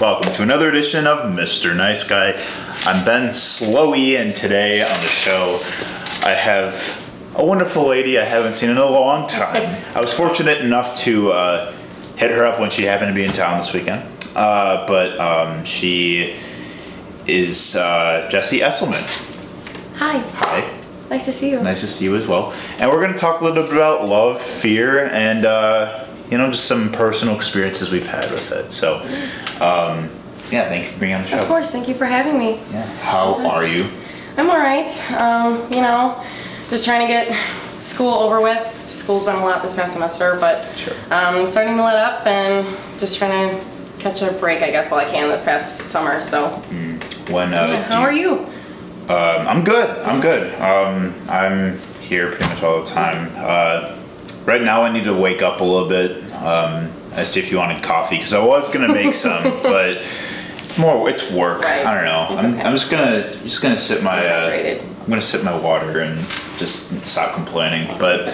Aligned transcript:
Welcome 0.00 0.32
to 0.34 0.42
another 0.42 0.68
edition 0.68 1.06
of 1.06 1.34
Mr. 1.34 1.76
Nice 1.76 2.06
Guy. 2.08 2.30
I'm 2.84 3.04
Ben 3.04 3.30
Slowy, 3.30 4.16
and 4.16 4.34
today 4.34 4.80
on 4.80 4.88
the 4.88 5.08
show, 5.08 5.60
I 6.24 6.34
have 6.34 7.32
a 7.36 7.44
wonderful 7.44 7.86
lady 7.86 8.18
I 8.18 8.24
haven't 8.24 8.54
seen 8.54 8.70
in 8.70 8.78
a 8.78 8.86
long 8.86 9.28
time. 9.28 9.76
I 9.94 10.00
was 10.00 10.16
fortunate 10.16 10.60
enough 10.60 10.96
to 10.98 11.32
uh, 11.32 11.72
hit 12.16 12.30
her 12.30 12.46
up 12.46 12.58
when 12.58 12.70
she 12.70 12.84
happened 12.84 13.10
to 13.10 13.14
be 13.14 13.24
in 13.24 13.32
town 13.32 13.56
this 13.56 13.72
weekend, 13.72 14.02
uh, 14.36 14.86
but 14.86 15.18
um, 15.20 15.64
she 15.64 16.36
is 17.28 17.76
uh, 17.76 18.26
Jessie 18.30 18.60
Esselman. 18.60 19.04
Hi, 19.98 20.18
Hi. 20.18 20.78
nice 21.10 21.24
to 21.26 21.32
see 21.32 21.50
you. 21.50 21.60
Nice 21.62 21.80
to 21.82 21.88
see 21.88 22.04
you 22.06 22.16
as 22.16 22.26
well. 22.26 22.52
And 22.80 22.90
we're 22.90 23.00
going 23.00 23.12
to 23.12 23.18
talk 23.18 23.40
a 23.40 23.44
little 23.44 23.62
bit 23.62 23.72
about 23.72 24.06
love, 24.08 24.40
fear, 24.40 25.06
and 25.06 25.44
uh, 25.44 26.06
you 26.30 26.38
know 26.38 26.50
just 26.50 26.64
some 26.66 26.90
personal 26.92 27.34
experiences 27.36 27.90
we've 27.92 28.06
had 28.06 28.30
with 28.30 28.50
it. 28.52 28.72
So, 28.72 28.96
um, 29.64 30.08
yeah, 30.50 30.68
thank 30.68 30.84
you 30.84 30.90
for 30.90 31.00
being 31.00 31.14
on 31.14 31.22
the 31.22 31.28
show. 31.28 31.38
Of 31.38 31.46
course, 31.46 31.70
thank 31.70 31.88
you 31.88 31.94
for 31.94 32.06
having 32.06 32.38
me. 32.38 32.60
Yeah. 32.70 32.86
How 33.00 33.34
are 33.46 33.66
you? 33.66 33.86
I'm 34.36 34.48
all 34.48 34.56
right. 34.58 34.90
Um, 35.12 35.70
you 35.70 35.80
know, 35.80 36.22
just 36.70 36.84
trying 36.84 37.00
to 37.02 37.08
get 37.12 37.34
school 37.82 38.14
over 38.14 38.40
with. 38.40 38.58
School's 38.88 39.26
been 39.26 39.36
a 39.36 39.44
lot 39.44 39.62
this 39.62 39.74
past 39.74 39.92
semester, 39.94 40.38
but 40.40 40.64
Sure. 40.76 40.94
um, 41.10 41.46
starting 41.46 41.76
to 41.76 41.82
let 41.84 41.96
up 41.96 42.26
and 42.26 42.66
just 42.98 43.18
trying 43.18 43.50
to 43.50 43.64
catch 43.98 44.22
a 44.22 44.32
break, 44.34 44.62
I 44.62 44.70
guess, 44.70 44.90
while 44.90 45.00
I 45.00 45.04
can 45.04 45.28
this 45.28 45.44
past 45.44 45.76
summer. 45.90 46.20
So, 46.20 46.46
When? 47.30 47.52
Uh, 47.54 47.66
yeah, 47.66 47.82
how 47.82 48.00
are 48.02 48.12
you? 48.12 48.46
Um, 49.08 49.46
I'm 49.48 49.64
good. 49.64 49.88
I'm 50.06 50.20
good. 50.20 50.54
Um, 50.60 51.14
I'm 51.28 51.78
here 52.00 52.28
pretty 52.28 52.44
much 52.44 52.62
all 52.62 52.80
the 52.82 52.86
time. 52.90 53.30
Uh, 53.36 53.96
right 54.44 54.62
now, 54.62 54.82
I 54.82 54.92
need 54.92 55.04
to 55.04 55.14
wake 55.14 55.42
up 55.42 55.60
a 55.60 55.64
little 55.64 55.88
bit. 55.88 56.22
Um, 56.34 56.90
I 57.14 57.24
see 57.24 57.40
if 57.40 57.50
you 57.50 57.58
wanted 57.58 57.82
coffee 57.82 58.16
because 58.16 58.32
I 58.34 58.44
was 58.44 58.72
gonna 58.72 58.92
make 58.92 59.14
some, 59.26 59.42
but 59.62 60.02
more 60.78 61.08
it's 61.10 61.30
work. 61.32 61.62
Right. 61.62 61.84
I 61.84 61.94
don't 61.94 62.04
know. 62.04 62.26
It's 62.34 62.44
I'm, 62.44 62.54
okay. 62.54 62.62
I'm 62.62 62.72
just 62.72 62.90
gonna 62.90 63.30
just 63.44 63.62
gonna 63.62 63.78
sip 63.78 64.02
my. 64.02 64.26
Uh, 64.26 64.78
I'm 65.00 65.08
gonna 65.08 65.22
sip 65.22 65.42
my 65.44 65.58
water 65.58 66.00
and 66.00 66.18
just 66.58 67.04
stop 67.04 67.34
complaining. 67.34 67.88
But 67.98 68.28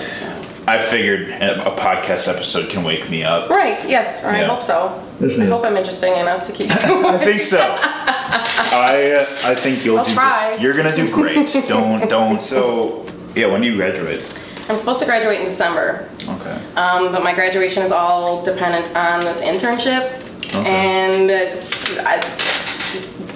I 0.67 0.79
figured 0.79 1.29
a 1.31 1.75
podcast 1.77 2.33
episode 2.33 2.69
can 2.71 2.83
wake 2.85 3.09
me 3.11 3.23
up. 3.23 3.49
Right, 3.51 3.79
yes, 3.89 4.25
I 4.25 4.41
Yeah. 4.41 4.47
hope 4.49 4.63
so. 4.63 5.04
I 5.23 5.45
hope 5.47 5.65
I'm 5.65 5.77
interesting 5.77 6.15
enough 6.17 6.47
to 6.47 6.53
keep 6.53 6.71
I 6.75 7.19
think 7.19 7.43
so. 7.43 7.61
I 7.61 9.13
uh, 9.21 9.51
I 9.51 9.55
think 9.55 9.85
you'll 9.85 9.99
I'll 9.99 10.05
do. 10.05 10.13
try. 10.15 10.55
You're 10.57 10.75
gonna 10.77 10.95
do 10.95 11.11
great. 11.13 11.53
don't 11.69 12.09
don't. 12.11 12.43
So 12.43 13.07
yeah, 13.35 13.47
when 13.47 13.61
do 13.61 13.69
you 13.71 13.77
graduate? 13.77 14.21
I'm 14.69 14.77
supposed 14.77 15.01
to 15.01 15.07
graduate 15.07 15.39
in 15.41 15.45
December. 15.45 16.09
Okay. 16.29 16.59
Um, 16.77 17.13
but 17.13 17.23
my 17.23 17.35
graduation 17.35 17.83
is 17.83 17.93
all 17.93 18.43
dependent 18.43 18.95
on 18.97 19.21
this 19.21 19.41
internship, 19.43 20.05
Okay. 20.59 20.67
and 20.67 21.31
I, 22.07 22.19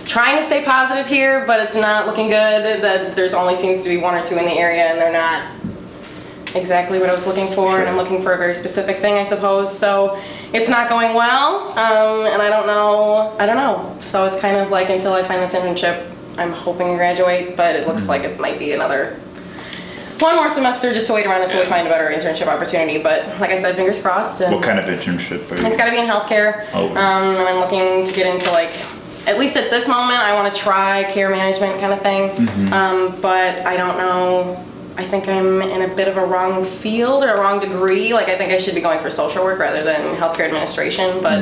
trying 0.07 0.39
to 0.39 0.43
stay 0.43 0.65
positive 0.65 1.07
here, 1.07 1.45
but 1.47 1.61
it's 1.61 1.75
not 1.75 2.07
looking 2.07 2.29
good. 2.29 2.83
That 2.83 3.15
there's 3.15 3.35
only 3.35 3.55
seems 3.57 3.83
to 3.85 3.89
be 3.91 3.99
one 3.99 4.15
or 4.15 4.25
two 4.25 4.37
in 4.39 4.47
the 4.47 4.53
area, 4.59 4.85
and 4.87 4.99
they're 4.99 5.13
not 5.13 5.43
exactly 6.57 6.99
what 6.99 7.11
I 7.11 7.15
was 7.15 7.27
looking 7.27 7.49
for, 7.49 7.69
Sure. 7.69 7.81
and 7.81 7.89
I'm 7.91 7.97
looking 7.97 8.23
for 8.23 8.33
a 8.33 8.39
very 8.39 8.55
specific 8.55 8.97
thing, 8.99 9.15
I 9.15 9.25
suppose. 9.25 9.77
So 9.79 10.19
it's 10.53 10.69
not 10.69 10.89
going 10.89 11.15
well, 11.15 11.71
um, 11.79 12.27
and 12.33 12.41
I 12.43 12.49
don't 12.49 12.67
know. 12.67 13.37
I 13.39 13.47
don't 13.47 13.57
know. 13.57 13.97
So 14.01 14.25
it's 14.27 14.39
kind 14.41 14.57
of 14.57 14.71
like 14.71 14.89
until 14.91 15.13
I 15.13 15.23
find 15.23 15.43
this 15.43 15.55
internship, 15.55 16.11
I'm 16.39 16.53
hoping 16.53 16.89
to 16.89 16.95
graduate, 16.97 17.57
but 17.57 17.75
it 17.75 17.81
Mm-hmm. 17.81 17.91
looks 17.91 18.09
like 18.09 18.23
it 18.23 18.39
might 18.41 18.59
be 18.59 18.73
another 18.73 19.19
one 20.21 20.35
more 20.35 20.49
semester 20.49 20.93
just 20.93 21.07
to 21.07 21.13
wait 21.13 21.27
around 21.27 21.43
until 21.43 21.61
we 21.61 21.67
find 21.67 21.87
a 21.87 21.91
better 21.91 22.09
internship 22.11 22.49
opportunity. 22.49 23.01
But 23.01 23.25
like 23.41 23.51
I 23.51 23.57
said, 23.57 23.77
fingers 23.77 24.03
crossed. 24.03 24.41
And 24.41 24.53
What 24.53 24.65
kind 24.65 24.79
of 24.81 24.85
internship 24.87 25.49
are 25.53 25.55
you? 25.61 25.65
It's 25.67 25.77
got 25.77 25.85
to 25.85 25.91
be 25.93 25.99
in 25.99 26.07
healthcare. 26.07 26.67
Oh. 26.75 26.89
Um, 26.89 26.97
and 27.37 27.49
I'm 27.49 27.61
looking 27.61 28.05
to 28.05 28.13
get 28.13 28.27
into 28.35 28.51
like, 28.51 28.71
at 29.29 29.39
least 29.39 29.57
at 29.57 29.71
this 29.71 29.87
moment, 29.87 30.19
I 30.19 30.35
want 30.35 30.53
to 30.53 30.61
try 30.61 31.05
care 31.13 31.29
management 31.31 31.79
kind 31.81 31.93
of 31.93 32.01
thing. 32.01 32.31
Mm-hmm. 32.31 32.73
Um, 32.73 33.21
but 33.23 33.65
I 33.65 33.77
don't 33.77 33.97
know. 33.97 34.65
I 34.99 35.05
think 35.05 35.29
I'm 35.29 35.63
in 35.63 35.89
a 35.89 35.95
bit 35.95 36.09
of 36.09 36.17
a 36.17 36.25
wrong 36.27 36.65
field 36.65 37.23
or 37.23 37.29
a 37.29 37.41
wrong 37.41 37.61
degree. 37.61 38.13
Like 38.13 38.29
I 38.29 38.37
think 38.37 38.51
I 38.51 38.59
should 38.59 38.75
be 38.75 38.81
going 38.81 38.99
for 38.99 39.11
social 39.11 39.45
work 39.45 39.61
rather 39.61 39.83
than 39.85 40.17
healthcare 40.17 40.47
administration. 40.47 41.23
But 41.23 41.39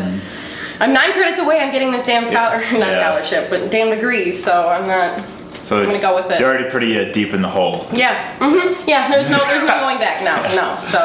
I'm 0.79 0.93
nine 0.93 1.13
credits 1.13 1.41
away. 1.41 1.61
I'm 1.61 1.73
getting 1.73 1.91
this 1.91 2.05
damn 2.05 2.27
scholar, 2.27 2.59
not 2.61 2.65
Mm-hmm. 2.67 2.81
Yeah. 2.81 3.01
scholarship, 3.01 3.49
but 3.51 3.71
damn 3.71 3.89
degree. 3.89 4.31
So 4.31 4.69
I'm 4.69 4.87
not. 4.87 5.21
so 5.55 5.81
I'm 5.81 5.87
gonna 5.87 5.99
go 5.99 6.15
with 6.15 6.31
it. 6.31 6.39
You're 6.39 6.51
already 6.51 6.69
pretty 6.71 6.99
uh, 7.01 7.11
deep 7.13 7.33
in 7.33 7.41
the 7.41 7.49
hole. 7.49 7.87
Yeah. 7.95 8.15
hmm 8.39 8.75
Yeah. 8.87 9.09
There's 9.11 9.31
no. 9.31 9.39
There's 9.39 9.67
no 9.67 9.81
going 9.81 9.99
back 9.99 10.23
now. 10.23 10.37
No. 10.55 10.77
So. 10.77 10.99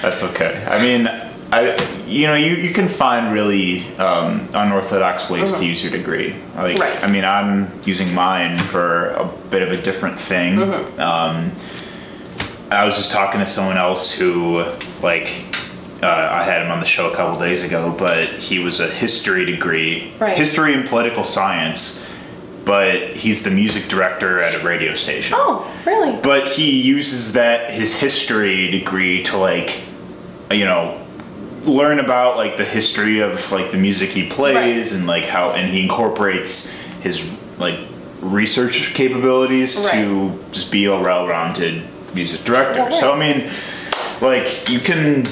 That's 0.00 0.24
okay. 0.24 0.64
I 0.66 0.80
mean, 0.80 1.06
I 1.52 1.76
you 2.06 2.26
know 2.28 2.34
you, 2.34 2.54
you 2.54 2.72
can 2.72 2.88
find 2.88 3.30
really 3.34 3.86
um, 3.98 4.48
unorthodox 4.54 5.28
ways 5.28 5.52
to 5.58 5.66
use 5.66 5.82
your 5.84 5.92
degree. 5.92 6.34
Like 6.56 6.76
Mm-hmm. 6.76 6.80
Right. 6.80 7.04
I 7.04 7.12
mean, 7.12 7.26
I'm 7.26 7.70
using 7.84 8.12
mine 8.14 8.58
for 8.58 9.08
a 9.10 9.26
bit 9.50 9.60
of 9.60 9.70
a 9.70 9.82
different 9.82 10.18
thing. 10.18 10.56
Mm-hmm. 10.56 10.98
Um, 10.98 11.52
I 12.70 12.84
was 12.84 12.96
just 12.96 13.12
talking 13.12 13.40
to 13.40 13.46
someone 13.46 13.76
else 13.76 14.12
who 14.16 14.64
like. 15.02 15.46
Uh, 16.02 16.06
I 16.32 16.44
had 16.44 16.62
him 16.64 16.72
on 16.72 16.80
the 16.80 16.86
show 16.86 17.12
a 17.12 17.14
couple 17.14 17.38
days 17.38 17.62
ago, 17.62 17.94
but 17.98 18.24
he 18.24 18.58
was 18.58 18.80
a 18.80 18.88
history 18.88 19.44
degree, 19.44 20.14
Right. 20.18 20.34
history 20.34 20.72
and 20.72 20.88
political 20.88 21.24
science, 21.24 22.08
but 22.64 23.08
he's 23.10 23.44
the 23.44 23.50
music 23.50 23.86
director 23.86 24.40
at 24.40 24.54
a 24.54 24.64
radio 24.66 24.94
station. 24.94 25.36
Oh, 25.38 25.70
really? 25.84 26.16
But 26.22 26.48
he 26.48 26.80
uses 26.80 27.34
that 27.34 27.70
his 27.74 27.94
history 28.00 28.70
degree 28.70 29.22
to 29.24 29.36
like, 29.36 29.78
you 30.50 30.64
know, 30.64 30.96
learn 31.64 31.98
about 32.00 32.38
like 32.38 32.56
the 32.56 32.64
history 32.64 33.18
of 33.20 33.52
like 33.52 33.70
the 33.70 33.76
music 33.76 34.08
he 34.08 34.26
plays 34.26 34.92
Right. 34.92 34.98
and 35.00 35.06
like 35.06 35.24
how 35.24 35.50
and 35.50 35.68
he 35.70 35.82
incorporates 35.82 36.72
his 37.02 37.30
like 37.58 37.76
research 38.22 38.94
capabilities 38.94 39.78
to 39.90 40.42
just 40.50 40.72
be 40.72 40.86
a 40.86 40.98
well-rounded 40.98 41.82
music 42.14 42.44
director. 42.44 42.80
Yeah, 42.80 42.90
So 42.90 43.12
I 43.12 43.18
mean, 43.18 43.50
like 44.20 44.68
you 44.68 44.78
can. 44.80 45.24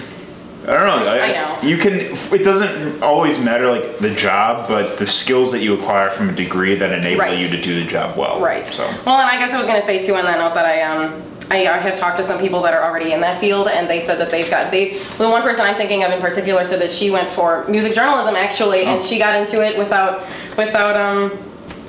I 0.67 0.73
don't 0.73 0.87
know. 0.87 1.09
I 1.11 1.33
know. 1.33 1.59
You 1.67 1.79
can. 1.79 1.95
It 1.95 2.45
doesn't 2.45 3.03
always 3.03 3.43
matter 3.43 3.71
like 3.71 3.99
the 3.99 4.11
job, 4.11 4.69
but 4.69 4.99
the 4.99 5.07
skills 5.07 5.51
that 5.53 5.61
you 5.61 5.73
acquire 5.75 6.11
from 6.11 6.29
a 6.29 6.33
degree 6.33 6.75
that 6.75 6.93
enable 6.99 7.21
Right. 7.21 7.39
you 7.39 7.49
to 7.49 7.61
do 7.61 7.83
the 7.83 7.89
job 7.89 8.19
well. 8.19 8.39
Right. 8.41 8.67
So. 8.67 8.85
Well, 9.07 9.19
and 9.19 9.31
I 9.31 9.39
guess 9.39 9.53
I 9.55 9.57
was 9.57 9.67
going 9.67 9.81
to 9.81 9.87
say 9.87 10.03
too 10.03 10.15
on 10.15 10.25
that 10.25 10.39
note 10.39 10.53
that 10.55 10.67
I 10.67 10.83
um 10.83 11.23
I, 11.51 11.67
I 11.67 11.79
have 11.79 11.97
talked 11.97 12.19
to 12.19 12.23
some 12.23 12.39
people 12.39 12.61
that 12.63 12.75
are 12.75 12.83
already 12.83 13.13
in 13.15 13.23
that 13.23 13.41
field, 13.41 13.69
and 13.69 13.89
they 13.89 14.03
said 14.03 14.19
that 14.19 14.31
they've 14.31 14.51
got 14.51 14.71
they. 14.71 14.99
The 15.17 15.29
one 15.31 15.41
person 15.41 15.65
I'm 15.65 15.77
thinking 15.77 16.05
of 16.05 16.11
in 16.13 16.21
particular 16.21 16.63
said 16.67 16.83
that 16.83 16.93
she 16.93 17.11
went 17.11 17.31
for 17.31 17.65
music 17.69 17.95
journalism 17.95 18.37
actually, 18.37 18.83
Oh. 18.83 18.89
and 18.97 19.03
she 19.03 19.19
got 19.19 19.37
into 19.37 19.65
it 19.67 19.79
without 19.79 20.21
without 20.59 20.97
um 21.01 21.33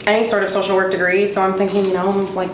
any 0.08 0.24
sort 0.24 0.44
of 0.44 0.50
social 0.52 0.78
work 0.78 0.90
degree. 0.92 1.28
So 1.28 1.42
I'm 1.42 1.56
thinking, 1.58 1.84
you 1.84 1.94
know, 1.94 2.12
like. 2.34 2.52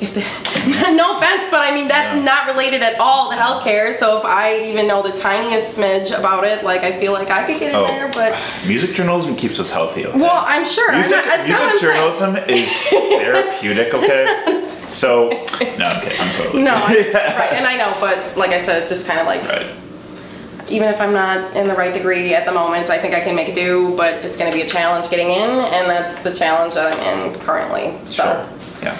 If 0.00 0.14
the, 0.14 0.20
no 0.96 1.16
offense, 1.16 1.48
but 1.50 1.60
I 1.60 1.72
mean 1.74 1.88
that's 1.88 2.14
Yeah. 2.14 2.22
not 2.22 2.46
related 2.46 2.82
at 2.82 2.98
all 3.00 3.30
to 3.30 3.36
healthcare. 3.36 3.94
So 3.94 4.18
if 4.18 4.24
I 4.24 4.58
even 4.68 4.86
know 4.86 5.02
the 5.02 5.12
tiniest 5.16 5.78
smidge 5.78 6.16
about 6.18 6.44
it, 6.44 6.64
like 6.64 6.82
I 6.82 6.98
feel 6.98 7.12
like 7.12 7.30
I 7.30 7.44
could 7.46 7.58
get 7.58 7.70
in 7.70 7.76
Oh, 7.76 7.86
there. 7.86 8.10
But 8.12 8.36
music 8.66 8.94
journalism 8.94 9.36
keeps 9.36 9.58
us 9.58 9.72
healthy. 9.72 10.06
Okay? 10.06 10.18
well, 10.18 10.44
I'm 10.46 10.66
sure. 10.66 10.90
I'm 10.90 10.96
music, 11.00 11.24
that's 11.24 11.48
not 11.48 11.58
music 11.60 11.80
saying. 11.80 11.94
journalism 11.94 12.36
is 12.48 12.82
therapeutic. 12.88 13.94
Okay, 13.94 14.62
so 14.88 15.28
no, 15.30 15.36
I'm 15.84 16.00
kidding. 16.02 16.20
I'm 16.20 16.34
totally 16.34 16.62
No, 16.62 16.74
I, 16.74 17.36
right, 17.38 17.52
and 17.54 17.66
I 17.66 17.76
know, 17.76 17.92
but 18.00 18.36
like 18.36 18.50
I 18.50 18.58
said, 18.58 18.80
it's 18.80 18.90
just 18.90 19.06
kind 19.06 19.20
of 19.20 19.26
like 19.26 19.42
right. 19.44 19.66
even 20.68 20.88
if 20.88 21.00
I'm 21.00 21.12
not 21.12 21.56
in 21.56 21.66
the 21.68 21.74
right 21.74 21.92
degree 21.94 22.34
at 22.34 22.44
the 22.46 22.52
moment, 22.52 22.90
I 22.90 22.98
think 22.98 23.14
I 23.14 23.20
can 23.20 23.34
make 23.36 23.54
do. 23.54 23.94
But 23.96 24.24
it's 24.24 24.36
going 24.36 24.50
to 24.50 24.56
be 24.56 24.62
a 24.62 24.68
challenge 24.68 25.08
getting 25.10 25.30
in, 25.30 25.50
and 25.50 25.88
that's 25.88 26.22
the 26.22 26.34
challenge 26.34 26.74
that 26.74 26.94
I'm 26.94 27.32
in 27.32 27.38
currently. 27.40 27.94
So, 28.06 28.24
Sure. 28.24 28.48
Yeah, 28.82 28.96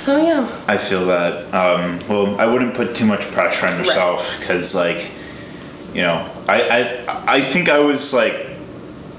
so 0.00 0.16
yeah, 0.16 0.46
I 0.66 0.76
feel 0.78 1.06
that. 1.06 1.52
Um, 1.54 2.00
well, 2.08 2.40
I 2.40 2.46
wouldn't 2.46 2.74
put 2.74 2.96
too 2.96 3.06
much 3.06 3.20
pressure 3.32 3.66
on 3.66 3.78
yourself 3.78 4.38
because, 4.40 4.74
like, 4.74 5.10
you 5.94 6.02
know, 6.02 6.26
I, 6.48 6.62
I 7.06 7.36
I 7.36 7.40
think 7.40 7.68
I 7.68 7.78
was 7.80 8.12
like 8.14 8.46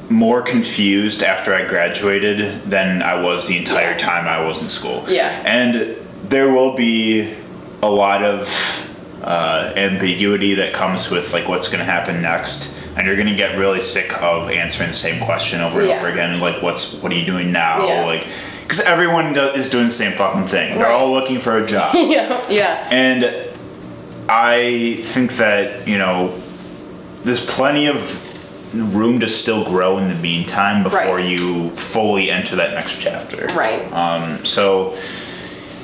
more 0.10 0.42
confused 0.42 1.24
after 1.24 1.54
I 1.54 1.66
graduated 1.66 2.64
than 2.64 3.02
I 3.02 3.22
was 3.22 3.48
the 3.48 3.58
entire 3.58 3.92
Yeah. 3.92 3.98
time 3.98 4.28
I 4.28 4.46
was 4.46 4.62
in 4.62 4.70
school. 4.70 5.06
Yeah. 5.08 5.30
And 5.46 5.96
there 6.26 6.52
will 6.52 6.76
be 6.76 7.34
a 7.82 7.90
lot 7.90 8.22
of 8.24 8.48
uh, 9.24 9.72
ambiguity 9.78 10.56
that 10.56 10.74
comes 10.74 11.10
with 11.10 11.32
like 11.34 11.48
what's 11.48 11.70
going 11.70 11.80
to 11.80 11.90
happen 11.90 12.22
next, 12.22 12.78
and 12.98 13.06
you're 13.08 13.16
going 13.16 13.28
to 13.30 13.36
get 13.36 13.58
really 13.58 13.80
sick 13.82 14.12
of 14.22 14.50
answering 14.50 14.90
the 14.90 14.96
same 14.96 15.24
question 15.24 15.62
over 15.62 15.80
and 15.80 15.90
Yeah. 15.90 15.98
over 15.98 16.08
again. 16.08 16.40
Like, 16.40 16.62
what's 16.62 17.02
what 17.02 17.12
are 17.12 17.16
you 17.16 17.26
doing 17.26 17.52
now? 17.52 17.88
Yeah. 17.88 18.06
Like, 18.06 18.26
because 18.72 18.86
everyone 18.86 19.34
do, 19.34 19.42
is 19.42 19.70
doing 19.70 19.88
the 19.88 19.92
same 19.92 20.14
fucking 20.14 20.48
thing. 20.48 20.70
Right. 20.72 20.78
They're 20.78 20.94
all 20.94 21.12
looking 21.12 21.40
for 21.40 21.58
a 21.58 21.66
job. 21.66 21.94
yeah, 21.96 22.42
yeah, 22.50 22.88
And 22.90 23.26
I 24.30 24.96
think 25.02 25.34
that, 25.34 25.86
you 25.86 25.98
know, 25.98 26.40
there's 27.26 27.46
plenty 27.46 27.88
of 27.88 28.30
room 28.96 29.20
to 29.20 29.30
still 29.30 29.66
grow 29.66 29.98
in 29.98 30.08
the 30.08 30.16
meantime 30.16 30.84
before 30.84 31.18
Right. 31.18 31.26
you 31.26 31.70
fully 31.72 32.32
enter 32.32 32.56
that 32.56 32.74
next 32.74 33.02
chapter. 33.02 33.48
Right. 33.48 33.92
Um, 33.92 34.46
so, 34.46 34.94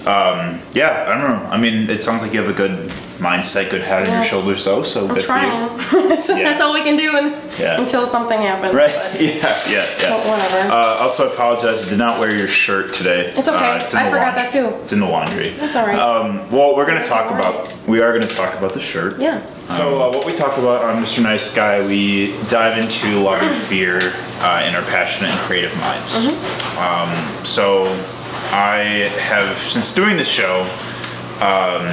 um, 0.06 0.62
yeah, 0.72 1.04
I 1.10 1.22
don't 1.22 1.44
know. 1.44 1.50
I 1.50 1.57
mean, 1.57 1.89
it 1.89 2.01
sounds 2.01 2.22
like 2.24 2.31
you 2.34 2.39
have 2.39 2.50
a 2.50 2.54
good 2.54 2.89
mindset, 3.19 3.69
good 3.71 3.81
head 3.81 4.01
on 4.03 4.07
Yeah. 4.07 4.15
your 4.17 4.23
shoulders, 4.23 4.63
though. 4.65 4.83
So 4.83 5.07
I'm 5.07 5.13
good 5.13 5.23
trying. 5.23 5.77
for 5.79 5.97
you. 5.99 6.09
that's, 6.09 6.29
Yeah. 6.29 6.35
that's 6.43 6.61
all 6.61 6.73
we 6.73 6.81
can 6.81 6.95
do 6.97 7.35
Yeah. 7.59 7.79
until 7.79 8.05
something 8.05 8.39
happens. 8.41 8.73
Right? 8.73 8.93
but- 8.93 9.21
Yeah, 9.21 9.33
yeah, 9.69 9.85
yeah. 10.01 10.09
But 10.09 10.25
whatever. 10.27 10.71
Uh, 10.71 10.97
also, 11.03 11.29
I 11.29 11.33
apologize. 11.33 11.85
I 11.87 11.89
did 11.89 11.97
not 11.99 12.19
wear 12.19 12.33
your 12.35 12.47
shirt 12.47 12.93
today. 12.93 13.33
It's 13.35 13.47
okay. 13.47 13.49
Uh, 13.51 13.75
in 13.75 13.81
I 13.81 14.09
forgot 14.09 14.11
laundry. 14.11 14.41
that 14.41 14.51
too. 14.51 14.67
It's 14.83 14.93
in 14.93 14.99
the 14.99 15.07
laundry. 15.07 15.49
That's 15.49 15.75
all 15.75 15.85
right. 15.87 15.97
Um, 15.99 16.51
well, 16.51 16.75
we're 16.75 16.85
going 16.85 17.01
to 17.01 17.07
talk 17.07 17.31
about. 17.31 17.73
We 17.87 18.01
are 18.01 18.09
going 18.11 18.27
to 18.27 18.35
talk 18.35 18.53
about 18.57 18.73
the 18.73 18.81
shirt. 18.81 19.19
yeah. 19.19 19.41
So 19.69 20.01
uh, 20.01 20.09
what 20.15 20.25
we 20.25 20.31
talk 20.33 20.57
about 20.57 20.81
on 20.85 21.03
Mr. 21.03 21.21
Nice 21.21 21.53
Guy, 21.53 21.85
we 21.85 22.33
dive 22.47 22.77
into 22.77 23.19
love 23.19 23.41
and 23.41 23.53
fear 23.53 23.99
uh, 24.39 24.63
in 24.65 24.75
our 24.75 24.81
passionate 24.83 25.31
and 25.31 25.39
creative 25.41 25.75
minds. 25.81 26.15
Mm-hmm. 26.25 26.77
Um, 26.79 27.45
so 27.45 27.85
I 28.53 29.09
have, 29.19 29.57
since 29.57 29.93
doing 29.93 30.15
this 30.15 30.29
show, 30.29 30.61
um, 31.41 31.83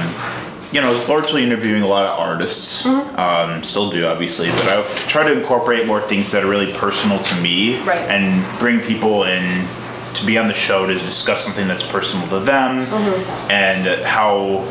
you 0.75 0.81
know, 0.81 0.87
I 0.87 0.91
was 0.91 1.07
largely 1.07 1.41
interviewing 1.41 1.83
a 1.83 1.87
lot 1.87 2.05
of 2.05 2.19
artists. 2.19 2.83
Mm-hmm. 2.83 3.17
Um, 3.17 3.63
still 3.63 3.89
do, 3.89 4.05
obviously, 4.05 4.49
but 4.49 4.67
I've 4.67 5.07
tried 5.07 5.29
to 5.29 5.39
incorporate 5.39 5.87
more 5.87 6.01
things 6.01 6.31
that 6.33 6.43
are 6.43 6.49
really 6.49 6.73
personal 6.73 7.17
to 7.19 7.41
me 7.41 7.79
Right. 7.83 7.97
and 8.09 8.43
bring 8.59 8.81
people 8.81 9.23
in 9.23 9.65
to 10.15 10.25
be 10.25 10.37
on 10.37 10.47
the 10.49 10.53
show 10.53 10.85
to 10.85 10.93
discuss 10.93 11.45
something 11.45 11.65
that's 11.67 11.89
personal 11.89 12.27
to 12.27 12.39
them 12.41 12.81
Mm-hmm. 12.85 13.51
and 13.51 13.87
how, 14.03 14.67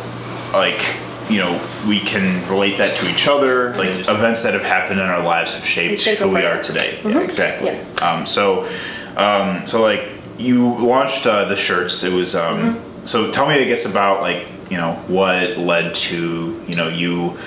like, 0.52 0.82
you 1.30 1.38
know, 1.38 1.58
we 1.88 2.00
can 2.00 2.46
relate 2.50 2.76
that 2.76 2.98
to 2.98 3.10
each 3.10 3.26
other. 3.26 3.72
Like 3.74 4.00
events 4.06 4.42
that 4.42 4.52
have 4.52 4.62
happened 4.62 5.00
in 5.00 5.06
our 5.06 5.22
lives 5.22 5.54
have 5.54 5.64
shaped 5.64 6.02
who 6.20 6.28
we 6.28 6.44
are 6.44 6.60
today. 6.62 6.98
Yeah, 7.02 7.20
exactly. 7.20 7.68
Yes. 7.68 8.02
Um, 8.02 8.26
so, 8.26 8.68
um, 9.16 9.66
so 9.66 9.80
like 9.80 10.02
you 10.36 10.74
launched 10.76 11.26
uh, 11.26 11.46
the 11.46 11.56
shirts. 11.56 12.04
It 12.04 12.12
was. 12.12 12.36
Um, 12.36 12.58
Mm-hmm. 12.58 12.90
So 13.06 13.30
tell 13.30 13.46
me, 13.46 13.54
I 13.56 13.64
guess, 13.64 13.84
about 13.84 14.22
like 14.22 14.46
you 14.74 14.80
know 14.80 14.94
what 15.06 15.56
led 15.56 15.94
to 15.94 16.60
you 16.66 16.74
know 16.74 16.88
you 16.88 17.38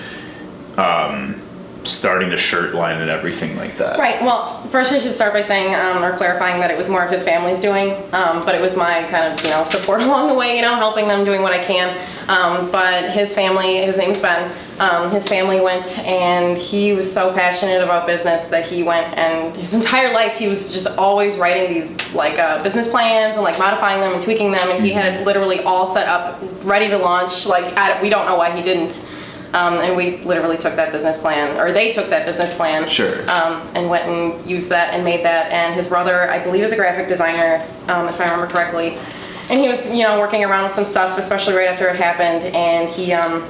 um, 0.77 1.36
starting 1.87 2.29
the 2.29 2.37
shirt 2.37 2.73
line 2.73 3.01
and 3.01 3.09
everything 3.09 3.55
like 3.57 3.77
that. 3.77 3.99
Right. 3.99 4.21
Well, 4.21 4.61
first 4.67 4.93
I 4.93 4.99
should 4.99 5.13
start 5.13 5.33
by 5.33 5.41
saying 5.41 5.75
um, 5.75 6.03
or 6.03 6.15
clarifying 6.15 6.59
that 6.61 6.71
it 6.71 6.77
was 6.77 6.89
more 6.89 7.03
of 7.03 7.11
his 7.11 7.23
family's 7.23 7.59
doing, 7.59 7.91
um, 8.13 8.43
but 8.45 8.55
it 8.55 8.61
was 8.61 8.77
my 8.77 9.03
kind 9.09 9.33
of 9.33 9.43
you 9.43 9.49
know 9.49 9.63
support 9.63 10.01
along 10.07 10.29
the 10.29 10.35
way, 10.35 10.55
you 10.55 10.61
know, 10.61 10.75
helping 10.75 11.07
them, 11.07 11.23
doing 11.25 11.41
what 11.41 11.53
I 11.53 11.63
can. 11.63 11.95
Um, 12.27 12.69
but 12.71 13.09
his 13.11 13.33
family, 13.33 13.77
his 13.77 13.97
name's 13.97 14.21
Ben. 14.21 14.51
Um, 14.79 15.09
his 15.09 15.27
family 15.27 15.59
went 15.59 15.97
and 15.99 16.55
he 16.55 16.93
was 16.93 17.11
so 17.11 17.33
passionate 17.33 17.81
about 17.81 18.05
business 18.05 18.49
that 18.49 18.63
he 18.63 18.83
went 18.83 19.17
and 19.17 19.55
his 19.55 19.73
entire 19.73 20.13
life 20.13 20.33
he 20.33 20.47
was 20.47 20.71
just 20.71 20.99
always 20.99 21.35
writing 21.37 21.73
these 21.73 22.13
like 22.13 22.37
uh, 22.37 22.61
business 22.61 22.87
plans 22.87 23.37
and 23.37 23.43
like 23.43 23.57
modifying 23.57 24.01
them 24.01 24.13
and 24.13 24.21
tweaking 24.21 24.51
them 24.51 24.69
and 24.69 24.85
he 24.85 24.91
had 24.91 25.15
it 25.15 25.25
literally 25.25 25.61
all 25.61 25.87
set 25.87 26.07
up 26.07 26.39
ready 26.63 26.87
to 26.89 26.97
launch 26.99 27.47
like 27.47 27.65
I, 27.75 27.99
we 28.03 28.11
don't 28.11 28.27
know 28.27 28.37
why 28.37 28.55
he 28.55 28.61
didn't 28.61 29.09
um, 29.53 29.75
and 29.75 29.95
we 29.95 30.17
literally 30.17 30.57
took 30.57 30.75
that 30.75 30.91
business 30.91 31.17
plan 31.17 31.57
or 31.59 31.71
they 31.71 31.91
took 31.91 32.07
that 32.09 32.25
business 32.25 32.53
plan 32.55 32.87
Sure. 32.87 33.21
um, 33.29 33.61
and 33.75 33.89
went 33.89 34.05
and 34.05 34.45
used 34.45 34.69
that 34.69 34.93
and 34.93 35.03
made 35.03 35.23
that. 35.25 35.51
And 35.51 35.73
his 35.73 35.87
brother, 35.89 36.29
I 36.29 36.43
believe, 36.43 36.63
is 36.63 36.71
a 36.73 36.75
graphic 36.75 37.07
designer, 37.07 37.63
um, 37.87 38.07
if 38.07 38.19
I 38.19 38.25
remember 38.25 38.47
correctly. 38.47 38.97
And 39.49 39.59
he 39.59 39.67
was, 39.69 39.89
you 39.89 40.03
know, 40.03 40.19
working 40.19 40.43
around 40.43 40.63
with 40.65 40.73
some 40.73 40.83
stuff, 40.85 41.17
especially 41.17 41.53
right 41.55 41.69
after 41.69 41.87
it 41.87 41.95
happened. 41.95 42.53
And 42.53 42.89
he 42.89 43.13
um, 43.13 43.45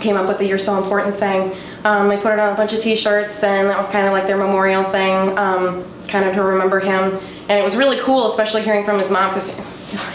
came 0.00 0.16
up 0.16 0.26
with 0.28 0.38
the 0.38 0.46
"You're 0.46 0.58
So 0.58 0.82
Important" 0.82 1.14
thing. 1.14 1.52
Um, 1.84 2.08
they 2.08 2.16
put 2.16 2.32
it 2.32 2.38
on 2.38 2.52
a 2.52 2.56
bunch 2.56 2.72
of 2.72 2.80
T-shirts, 2.80 3.44
and 3.44 3.68
that 3.68 3.76
was 3.76 3.88
kind 3.90 4.06
of 4.06 4.12
like 4.12 4.26
their 4.26 4.38
memorial 4.38 4.82
thing, 4.84 5.36
um, 5.38 5.84
kind 6.08 6.26
of 6.26 6.34
to 6.34 6.42
remember 6.42 6.80
him. 6.80 7.12
And 7.48 7.58
it 7.58 7.62
was 7.62 7.76
really 7.76 7.98
cool, 8.00 8.26
especially 8.26 8.62
hearing 8.62 8.84
from 8.84 8.98
his 8.98 9.10
mom 9.10 9.28
because 9.28 9.56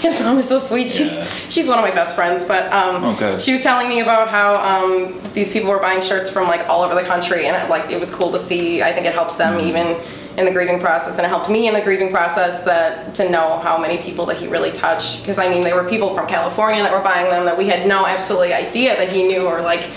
his 0.02 0.20
mom 0.22 0.38
is 0.38 0.48
so 0.48 0.60
sweet. 0.60 0.90
She's 0.90 1.18
Yeah. 1.18 1.28
she's 1.50 1.68
one 1.68 1.78
of 1.80 1.84
my 1.84 1.92
best 1.92 2.16
friends. 2.16 2.44
But 2.44 2.72
um, 2.72 3.16
good. 3.18 3.42
she 3.42 3.52
was 3.54 3.64
telling 3.64 3.90
me 3.90 4.02
about 4.02 4.30
how 4.30 4.54
um, 4.56 5.14
these 5.34 5.52
people 5.54 5.70
were 5.70 5.80
buying 5.80 6.02
shirts 6.02 6.32
from 6.32 6.48
like 6.48 6.68
all 6.70 6.84
over 6.84 6.96
the 6.96 7.04
country, 7.04 7.48
and 7.48 7.56
it, 7.56 7.70
like 7.70 7.90
it 7.90 8.00
was 8.00 8.14
cool 8.14 8.32
to 8.32 8.40
see. 8.40 8.82
I 8.84 8.92
think 8.94 9.06
it 9.06 9.14
helped 9.14 9.38
them 9.38 9.60
even 9.60 9.98
in 10.38 10.46
the 10.46 10.52
grieving 10.52 10.80
process, 10.80 11.18
and 11.18 11.26
it 11.26 11.30
helped 11.30 11.50
me 11.50 11.68
in 11.68 11.74
the 11.74 11.82
grieving 11.82 12.10
process 12.10 12.64
that 12.64 13.14
to 13.16 13.30
know 13.30 13.60
how 13.60 13.78
many 13.78 13.98
people 13.98 14.26
that 14.28 14.38
he 14.38 14.48
really 14.48 14.72
touched. 14.72 15.22
Because 15.22 15.38
I 15.38 15.50
mean, 15.50 15.62
there 15.62 15.76
were 15.76 15.90
people 15.90 16.16
from 16.16 16.28
California 16.28 16.82
that 16.84 16.92
were 16.92 17.02
buying 17.02 17.30
them 17.30 17.46
that 17.46 17.58
we 17.58 17.68
had 17.68 17.88
no 17.88 18.06
absolutely 18.06 18.54
idea 18.54 18.96
that 18.96 19.12
he 19.12 19.28
knew, 19.28 19.46
or 19.46 19.62
like 19.62 19.90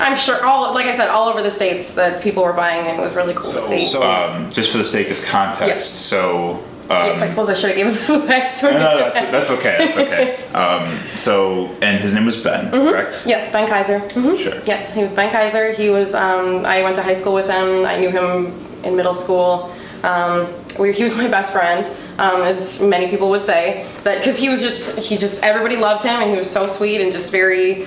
I'm 0.00 0.16
sure 0.16 0.44
all 0.44 0.74
like 0.74 0.86
I 0.86 0.92
said, 0.94 1.08
all 1.08 1.28
over 1.28 1.40
the 1.42 1.50
states 1.50 1.94
that 1.94 2.22
people 2.22 2.42
were 2.42 2.52
buying, 2.52 2.86
and 2.88 2.98
it 2.98 3.00
was 3.00 3.14
really 3.16 3.32
cool 3.34 3.52
to 3.52 3.60
see. 3.60 3.84
So, 3.86 4.02
um, 4.02 4.50
just 4.50 4.72
for 4.72 4.78
the 4.78 4.84
sake 4.84 5.08
of 5.10 5.22
context, 5.24 5.66
Yes. 5.68 5.84
so. 5.88 6.62
Um, 6.88 7.06
yes, 7.06 7.20
I 7.20 7.26
suppose 7.26 7.48
I 7.48 7.54
should 7.54 7.70
have 7.70 7.76
given 7.76 7.94
him 8.04 8.20
a 8.22 8.26
backstory. 8.32 8.74
no, 8.74 8.78
no, 8.98 9.10
that's, 9.12 9.30
that's 9.32 9.50
okay. 9.50 9.76
That's 9.78 9.98
okay. 9.98 10.38
Um, 10.56 10.98
so, 11.16 11.66
and 11.82 12.00
his 12.00 12.14
name 12.14 12.24
was 12.24 12.42
Ben, 12.42 12.70
correct? 12.70 13.24
Yes, 13.26 13.52
Ben 13.52 13.68
Kaiser. 13.68 14.00
Mhm. 14.00 14.38
Sure. 14.38 14.54
Yes, 14.64 14.94
he 14.94 15.02
was 15.02 15.12
Ben 15.14 15.30
Kaiser. 15.30 15.72
He 15.72 15.90
was. 15.90 16.14
Um, 16.14 16.64
I 16.64 16.82
went 16.82 16.96
to 16.96 17.02
high 17.02 17.12
school 17.12 17.34
with 17.34 17.46
him. 17.46 17.84
I 17.84 17.98
knew 17.98 18.08
him 18.10 18.52
in 18.84 18.96
middle 18.96 19.12
school. 19.12 19.70
Um, 20.02 20.46
we, 20.78 20.92
he 20.92 21.02
was 21.02 21.16
my 21.18 21.28
best 21.28 21.52
friend, 21.52 21.86
um, 22.18 22.40
as 22.42 22.80
many 22.80 23.08
people 23.08 23.28
would 23.30 23.44
say. 23.44 23.86
That 24.04 24.18
because 24.18 24.38
he 24.38 24.48
was 24.48 24.62
just 24.62 24.98
he 24.98 25.18
just 25.18 25.42
everybody 25.44 25.76
loved 25.76 26.04
him 26.04 26.20
and 26.22 26.30
he 26.30 26.36
was 26.38 26.50
so 26.50 26.66
sweet 26.68 27.00
and 27.02 27.12
just 27.12 27.30
very 27.32 27.86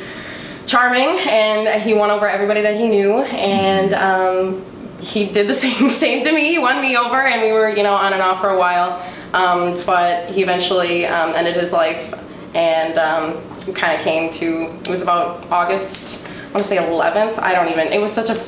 charming 0.67 1.17
and 1.27 1.81
he 1.81 1.93
won 1.95 2.11
over 2.11 2.27
everybody 2.27 2.61
that 2.61 2.75
he 2.77 2.87
knew 2.89 3.23
and 3.23 3.93
um, 3.95 4.61
he 4.99 5.31
did 5.31 5.47
the 5.47 5.53
same 5.65 5.89
same 5.89 6.23
to 6.23 6.31
me. 6.31 6.49
He 6.49 6.59
won 6.59 6.81
me 6.81 6.97
over 6.97 7.21
and 7.21 7.41
we 7.41 7.51
were 7.51 7.69
you 7.69 7.83
know 7.83 7.93
on 7.93 8.13
and 8.13 8.21
off 8.21 8.41
for 8.41 8.49
a 8.49 8.57
while. 8.57 9.03
Um, 9.33 9.77
but 9.85 10.29
he 10.29 10.41
eventually 10.41 11.05
um, 11.05 11.35
ended 11.35 11.55
his 11.55 11.71
life 11.71 12.15
and 12.55 12.97
um, 12.97 13.73
kind 13.73 13.95
of 13.95 14.01
came 14.01 14.31
to 14.31 14.71
it 14.81 14.89
was 14.89 15.03
about 15.03 15.45
August 15.51 16.27
I 16.49 16.53
want 16.53 16.63
to 16.63 16.69
say 16.69 16.77
11th. 16.77 17.37
I 17.37 17.53
don't 17.53 17.69
even. 17.69 17.93
It 17.93 18.01
was 18.01 18.11
such 18.11 18.31
a 18.31 18.43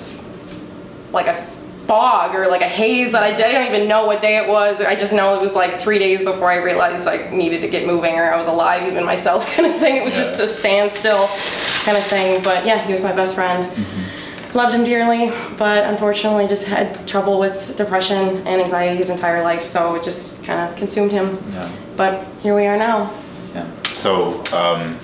like 1.14 1.28
a 1.28 1.36
fog 1.36 2.34
or 2.34 2.48
like 2.48 2.62
a 2.62 2.68
haze 2.68 3.12
that 3.12 3.22
I, 3.22 3.36
did, 3.36 3.46
I 3.46 3.52
don't 3.52 3.68
even 3.68 3.88
know 3.88 4.08
what 4.08 4.22
day 4.22 4.38
it 4.38 4.50
was. 4.50 4.82
I 4.82 4.96
just 4.96 5.14
know 5.14 5.36
it 5.36 5.42
was 5.42 5.54
like 5.54 5.74
three 5.74 6.00
days 6.00 6.24
before 6.24 6.50
I 6.50 6.64
realized 6.64 7.08
I 7.08 7.30
needed 7.30 7.62
to 7.62 7.68
get 7.68 7.86
moving 7.86 8.16
or 8.16 8.32
I 8.32 8.38
was 8.38 8.48
alive 8.48 8.88
even 8.88 9.06
myself 9.14 9.46
kind 9.56 9.72
of 9.72 9.80
thing. 9.80 9.98
It 9.98 10.04
was 10.04 10.16
just 10.16 10.40
a 10.40 10.48
standstill 10.48 11.28
kind 11.84 11.96
of 11.96 12.04
thing. 12.04 12.42
But 12.44 12.66
yeah, 12.66 12.80
he 12.80 12.92
was 12.92 13.04
my 13.04 13.16
best 13.16 13.36
friend. 13.36 13.70
Loved 14.54 14.76
him 14.76 14.84
dearly, 14.84 15.32
but 15.58 15.86
unfortunately 15.86 16.46
just 16.48 16.66
had 16.68 17.08
trouble 17.08 17.40
with 17.40 17.76
depression 17.78 18.18
and 18.18 18.62
anxiety 18.62 18.98
his 18.98 19.10
entire 19.10 19.42
life, 19.44 19.62
so 19.62 19.96
it 19.96 20.04
just 20.04 20.44
kind 20.44 20.60
of 20.70 20.76
consumed 20.78 21.12
him. 21.12 21.38
Yeah. 21.52 21.72
But 21.96 22.26
here 22.44 22.54
we 22.56 22.66
are 22.66 22.76
now. 22.78 23.14
Yeah. 23.56 23.66
So, 23.84 24.32
um, 24.54 24.98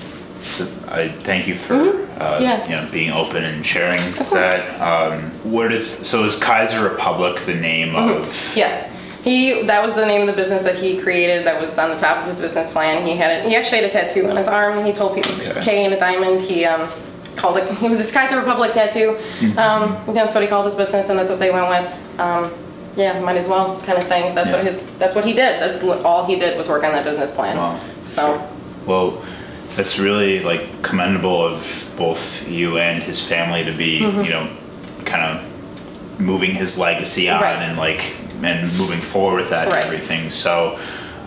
I 0.90 1.10
thank 1.22 1.48
you 1.48 1.56
for 1.56 1.76
uh, 1.76 1.78
Mm-hmm. 2.18 2.44
Yeah. 2.44 2.64
you 2.66 2.72
know 2.86 2.92
being 2.92 3.12
open 3.12 3.44
and 3.44 3.66
sharing 3.66 4.00
that. 4.32 4.82
Um, 4.82 5.22
what 5.50 5.72
is 5.72 5.88
so 6.08 6.26
is 6.26 6.38
Kaiser 6.40 6.84
Republic 6.84 7.40
the 7.42 7.56
name 7.56 7.90
Mm-hmm. 7.94 8.22
of? 8.22 8.54
Yes. 8.58 8.94
He 9.24 9.64
that 9.64 9.84
was 9.84 9.94
the 9.94 10.06
name 10.06 10.22
of 10.22 10.28
the 10.28 10.34
business 10.34 10.64
that 10.64 10.76
he 10.78 11.00
created 11.00 11.46
that 11.46 11.62
was 11.62 11.78
on 11.78 11.90
the 11.90 11.98
top 11.98 12.18
of 12.20 12.26
his 12.28 12.42
business 12.42 12.72
plan. 12.72 13.06
He 13.06 13.16
had 13.16 13.32
it 13.32 13.46
he 13.50 13.56
actually 13.56 13.82
had 13.82 13.90
a 13.90 13.94
tattoo 13.94 14.28
on 14.30 14.36
his 14.36 14.48
arm. 14.48 14.84
He 14.86 14.92
told 14.94 15.16
people 15.16 15.32
Okay. 15.36 15.62
K 15.64 15.86
and 15.86 15.94
a 15.94 16.00
diamond. 16.00 16.42
He 16.42 16.66
um 16.66 16.90
called 17.38 17.58
it 17.58 17.64
it 17.84 17.90
was 17.90 17.98
his 18.00 18.12
Kaiser 18.12 18.38
Republic 18.38 18.74
tattoo. 18.74 19.16
Mm-hmm. 19.40 19.58
Um 19.60 20.14
that's 20.16 20.34
what 20.36 20.42
he 20.44 20.50
called 20.50 20.66
his 20.66 20.76
business 20.76 21.10
and 21.10 21.18
that's 21.18 21.30
what 21.32 21.40
they 21.40 21.52
went 21.52 21.70
with. 21.70 22.20
Um 22.20 22.52
yeah, 22.96 23.20
might 23.20 23.38
as 23.38 23.48
well 23.48 23.80
kind 23.82 23.98
of 23.98 24.04
thing. 24.06 24.34
That's 24.36 24.52
what 24.52 24.66
his 24.66 24.82
that's 24.98 25.16
what 25.16 25.24
he 25.24 25.34
did. 25.34 25.62
That's 25.62 25.84
all 25.84 26.26
he 26.26 26.36
did 26.38 26.58
was 26.58 26.68
work 26.68 26.84
on 26.84 26.92
that 26.94 27.04
business 27.06 27.32
plan. 27.34 27.56
Wow. 27.58 27.80
So 28.06 28.42
Well, 28.88 29.24
that's 29.76 30.00
really 30.00 30.40
like 30.42 30.82
commendable 30.82 31.40
of 31.46 31.94
both 31.98 32.50
you 32.50 32.80
and 32.80 33.02
his 33.04 33.28
family 33.28 33.64
to 33.66 33.72
be 33.72 33.98
you 34.00 34.30
know 34.30 34.50
kind 35.06 35.24
of 35.40 36.20
moving 36.20 36.52
his 36.56 36.80
legacy 36.80 37.30
on 37.30 37.36
Mm-hmm. 37.42 37.44
Right. 37.44 37.62
and 37.70 37.78
like 37.78 38.16
and 38.44 38.62
moving 38.78 39.00
forward 39.02 39.38
with 39.42 39.50
that 39.52 39.68
Right. 39.68 39.78
and 39.78 39.86
everything. 39.86 40.30
So 40.32 40.80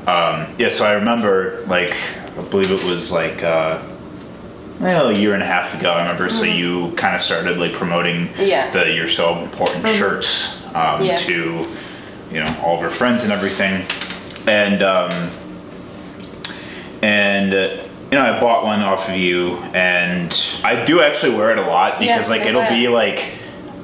um, 0.08 0.46
yeah, 0.58 0.68
so 0.70 0.84
I 0.86 0.92
remember 0.94 1.64
like 1.68 1.94
I 2.36 2.42
believe 2.50 2.70
it 2.72 2.82
was 2.84 3.12
like. 3.12 3.42
Uh, 3.44 3.80
well, 4.80 5.08
a 5.08 5.14
year 5.14 5.34
and 5.34 5.42
a 5.42 5.46
half 5.46 5.78
ago, 5.78 5.92
I 5.92 6.00
remember. 6.00 6.28
So 6.30 6.44
you 6.44 6.92
kind 6.96 7.14
of 7.14 7.20
started 7.20 7.58
like 7.58 7.72
promoting 7.72 8.28
Mm-hmm. 8.28 8.42
Yeah. 8.42 8.70
the 8.70 8.90
"You're 8.90 9.08
So 9.08 9.38
Important" 9.38 9.86
shirts 9.88 10.64
um, 10.74 11.04
Yeah. 11.04 11.16
to 11.16 11.66
you 12.32 12.40
know 12.44 12.56
all 12.64 12.76
of 12.76 12.82
our 12.82 12.90
friends 12.90 13.22
and 13.24 13.32
everything, 13.32 13.84
and 14.48 14.82
um, 14.82 15.10
and 17.02 17.52
uh, 17.54 17.82
you 18.10 18.18
know 18.18 18.22
I 18.22 18.40
bought 18.40 18.64
one 18.64 18.80
off 18.80 19.08
of 19.08 19.16
you, 19.16 19.56
and 19.74 20.32
I 20.64 20.84
do 20.84 21.00
actually 21.00 21.34
wear 21.36 21.50
it 21.50 21.58
a 21.58 21.62
lot 21.62 21.98
because 21.98 22.28
Yeah, 22.30 22.36
like 22.36 22.46
it'll 22.46 22.68
be 22.68 22.88
like. 22.88 23.36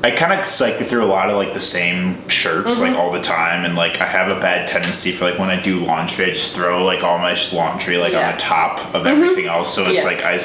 I 0.04 0.10
kind 0.12 0.38
of 0.38 0.46
cycle 0.46 0.84
through 0.86 1.02
a 1.04 1.06
lot 1.06 1.30
of 1.30 1.36
like 1.36 1.52
the 1.52 1.60
same 1.60 2.28
shirts 2.28 2.74
Mm-hmm. 2.78 2.92
like 2.92 2.96
all 3.02 3.10
the 3.10 3.22
time, 3.22 3.64
and 3.64 3.74
like 3.74 4.00
I 4.00 4.06
have 4.06 4.28
a 4.30 4.38
bad 4.38 4.68
tendency 4.68 5.10
for 5.10 5.24
like 5.28 5.38
when 5.38 5.50
I 5.50 5.60
do 5.60 5.80
laundry, 5.80 6.26
I 6.26 6.28
just 6.30 6.54
throw 6.54 6.84
like 6.84 7.02
all 7.02 7.18
my 7.18 7.36
laundry 7.52 7.96
like 7.96 8.12
on 8.12 8.20
Yeah. 8.20 8.28
Mm-hmm. 8.28 8.36
the 8.36 8.42
top 8.42 8.94
of 8.94 9.06
everything 9.06 9.46
else. 9.46 9.74
So 9.74 9.82
it's 9.84 10.04
Yeah. 10.04 10.10
like 10.10 10.22
I 10.22 10.38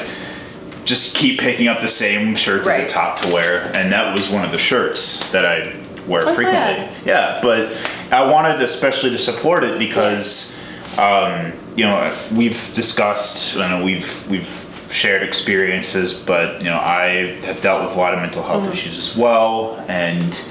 just 0.84 1.16
keep 1.16 1.38
picking 1.40 1.68
up 1.68 1.80
the 1.80 1.88
same 1.88 2.34
shirts 2.34 2.66
at 2.68 2.82
the 2.82 2.88
top 2.88 3.18
to 3.20 3.32
wear, 3.32 3.70
and 3.74 3.92
that 3.92 4.14
was 4.14 4.30
one 4.30 4.44
of 4.44 4.50
the 4.50 4.58
shirts 4.58 5.30
that 5.32 5.44
I 5.46 5.74
wear 6.08 6.22
That's 6.24 6.36
frequently. 6.36 6.84
bad. 6.84 7.06
Yeah, 7.06 7.38
but 7.42 7.70
I 8.10 8.28
wanted 8.30 8.60
especially 8.60 9.10
to 9.10 9.18
support 9.18 9.62
it 9.64 9.78
because, 9.78 10.60
um, 10.98 11.52
you 11.76 11.84
know, 11.84 12.14
we've 12.36 12.72
discussed, 12.74 13.54
you 13.54 13.60
know, 13.60 13.84
we've 13.84 14.26
we've 14.30 14.68
shared 14.90 15.22
experiences, 15.22 16.22
but 16.22 16.60
you 16.60 16.68
know, 16.68 16.76
I 16.78 17.36
have 17.46 17.62
dealt 17.62 17.84
with 17.84 17.96
a 17.96 17.98
lot 17.98 18.12
of 18.14 18.20
mental 18.20 18.42
health 18.42 18.64
Mm-hmm. 18.64 18.72
issues 18.72 18.98
as 18.98 19.16
well, 19.16 19.82
and 19.88 20.50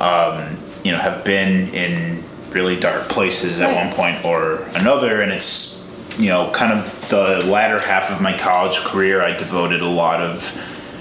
um, 0.00 0.56
you 0.84 0.92
know, 0.92 0.98
have 0.98 1.24
been 1.24 1.68
in 1.74 2.22
really 2.50 2.78
dark 2.80 3.02
places 3.08 3.60
at 3.60 3.74
one 3.74 3.94
point 3.94 4.24
or 4.24 4.62
another, 4.76 5.20
and 5.20 5.30
it's 5.30 5.75
you 6.18 6.28
know, 6.28 6.50
kind 6.52 6.72
of 6.72 7.08
the 7.10 7.44
latter 7.46 7.78
half 7.78 8.10
of 8.10 8.20
my 8.20 8.36
college 8.36 8.78
career, 8.80 9.20
I 9.22 9.36
devoted 9.36 9.80
a 9.82 9.86
lot 9.88 10.20
of 10.20 10.54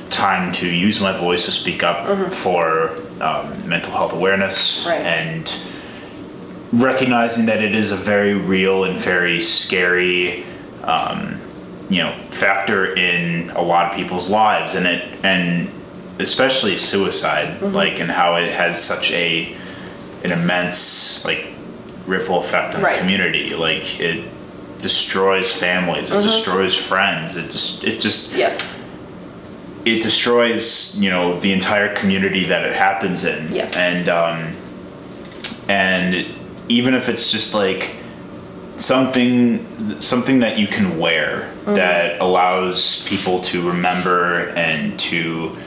time 0.09 0.51
to 0.53 0.69
use 0.69 1.01
my 1.01 1.17
voice 1.17 1.45
to 1.45 1.51
speak 1.51 1.83
up 1.83 2.33
for 2.33 2.91
um, 3.21 3.67
mental 3.67 3.91
health 3.93 4.13
awareness 4.13 4.85
Mm-hmm. 4.85 4.89
Right. 4.89 5.05
and 5.05 5.59
recognizing 6.73 7.45
that 7.45 7.63
it 7.63 7.73
is 7.73 7.91
a 7.91 7.95
very 7.95 8.33
real 8.33 8.83
and 8.83 8.99
very 8.99 9.39
scary 9.41 10.43
um, 10.83 11.39
you 11.89 11.99
know 12.03 12.11
factor 12.29 12.95
in 12.95 13.49
a 13.51 13.61
lot 13.61 13.91
of 13.91 13.97
people's 13.97 14.29
lives 14.29 14.75
and 14.75 14.85
it 14.87 15.23
and 15.23 15.69
especially 16.19 16.75
suicide 16.75 17.59
Mm-hmm. 17.59 17.75
like 17.75 17.99
and 17.99 18.09
how 18.11 18.35
it 18.35 18.51
has 18.53 18.81
such 18.83 19.11
a 19.13 19.55
an 20.23 20.31
immense 20.31 21.23
like 21.25 21.47
ripple 22.07 22.39
effect 22.39 22.75
on 22.75 22.81
Right. 22.81 22.95
the 22.95 23.01
community 23.01 23.53
like 23.55 23.99
it 23.99 24.25
destroys 24.89 25.49
families 25.65 26.07
Mm-hmm. 26.09 26.19
it 26.19 26.23
destroys 26.31 26.75
friends 26.91 27.29
it 27.41 27.49
just 27.51 27.83
it 27.83 27.97
just 28.07 28.35
Yes. 28.35 28.55
it 29.91 29.99
destroys 30.09 30.95
you 31.03 31.09
know 31.13 31.25
the 31.39 31.51
entire 31.59 31.89
community 31.99 32.43
that 32.51 32.63
it 32.69 32.75
happens 32.75 33.25
in 33.25 33.39
Yes. 33.61 33.75
and 33.75 34.05
um 34.09 34.37
and 35.67 36.25
even 36.69 36.93
if 36.93 37.09
it's 37.09 37.31
just 37.31 37.53
like 37.55 37.95
something 38.77 39.65
something 39.99 40.39
that 40.39 40.59
you 40.59 40.67
can 40.67 40.97
wear 40.99 41.51
Mm-hmm. 41.65 41.75
that 41.75 42.21
allows 42.21 43.07
people 43.09 43.41
to 43.41 43.67
remember 43.67 44.49
and 44.55 44.99
to 44.99 45.57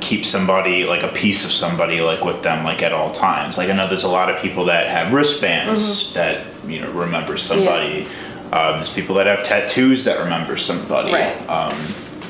keep 0.00 0.24
somebody 0.24 0.84
like 0.84 1.02
a 1.02 1.08
piece 1.08 1.44
of 1.44 1.50
somebody 1.50 2.00
like 2.00 2.22
with 2.24 2.40
them 2.44 2.62
like 2.62 2.82
at 2.84 2.92
all 2.92 3.10
times 3.10 3.58
like 3.58 3.68
i 3.68 3.72
know 3.72 3.88
there's 3.88 4.04
a 4.04 4.08
lot 4.20 4.30
of 4.30 4.40
people 4.40 4.66
that 4.66 4.86
have 4.96 5.12
wristbands 5.12 6.14
that 6.14 6.44
you 6.66 6.80
know 6.80 6.90
remember 6.92 7.36
somebody 7.38 8.06
uh, 8.52 8.72
there's 8.76 8.92
people 8.92 9.14
that 9.16 9.26
have 9.26 9.44
tattoos 9.44 10.04
that 10.04 10.18
remember 10.22 10.56
somebody 10.56 11.12
Right. 11.12 11.48
um, 11.48 11.76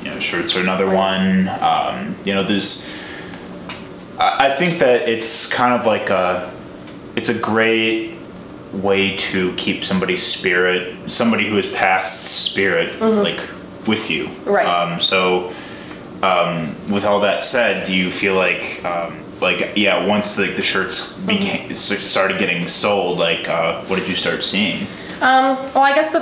you 0.04 0.10
know 0.10 0.18
shirts 0.20 0.56
are 0.56 0.60
another 0.60 0.86
Right. 0.86 0.94
one 0.94 1.48
um, 1.60 2.14
you 2.24 2.34
know 2.34 2.42
there's 2.42 2.88
I, 4.18 4.48
I 4.48 4.50
think 4.54 4.78
that 4.78 5.08
it's 5.08 5.52
kind 5.52 5.74
of 5.78 5.86
like 5.86 6.10
a 6.10 6.52
it's 7.16 7.28
a 7.28 7.38
great 7.40 8.16
way 8.72 9.16
to 9.18 9.52
keep 9.56 9.84
somebody's 9.84 10.22
spirit 10.22 11.10
somebody 11.10 11.46
who 11.48 11.56
has 11.56 11.70
passed 11.72 12.24
spirit 12.50 12.98
like 13.00 13.38
with 13.86 14.10
you 14.10 14.24
Mm-hmm. 14.26 14.50
Right. 14.50 14.66
um, 14.66 15.00
so 15.00 15.52
um, 16.22 16.74
with 16.90 17.04
all 17.04 17.20
that 17.20 17.42
said 17.42 17.86
do 17.86 17.94
you 17.94 18.10
feel 18.10 18.34
like 18.36 18.82
um, 18.84 19.21
like 19.42 19.72
yeah 19.76 20.06
once 20.06 20.38
like 20.38 20.56
the 20.56 20.62
shirts 20.62 21.12
Mm-hmm. 21.12 21.26
became 21.26 21.74
started 21.74 22.38
getting 22.38 22.66
sold 22.68 23.18
like 23.18 23.48
uh, 23.48 23.82
what 23.82 23.98
did 23.98 24.08
you 24.08 24.16
start 24.16 24.42
seeing 24.44 24.86
Um, 25.22 25.56
well, 25.74 25.84
I 25.84 25.94
guess 25.94 26.10
the, 26.10 26.20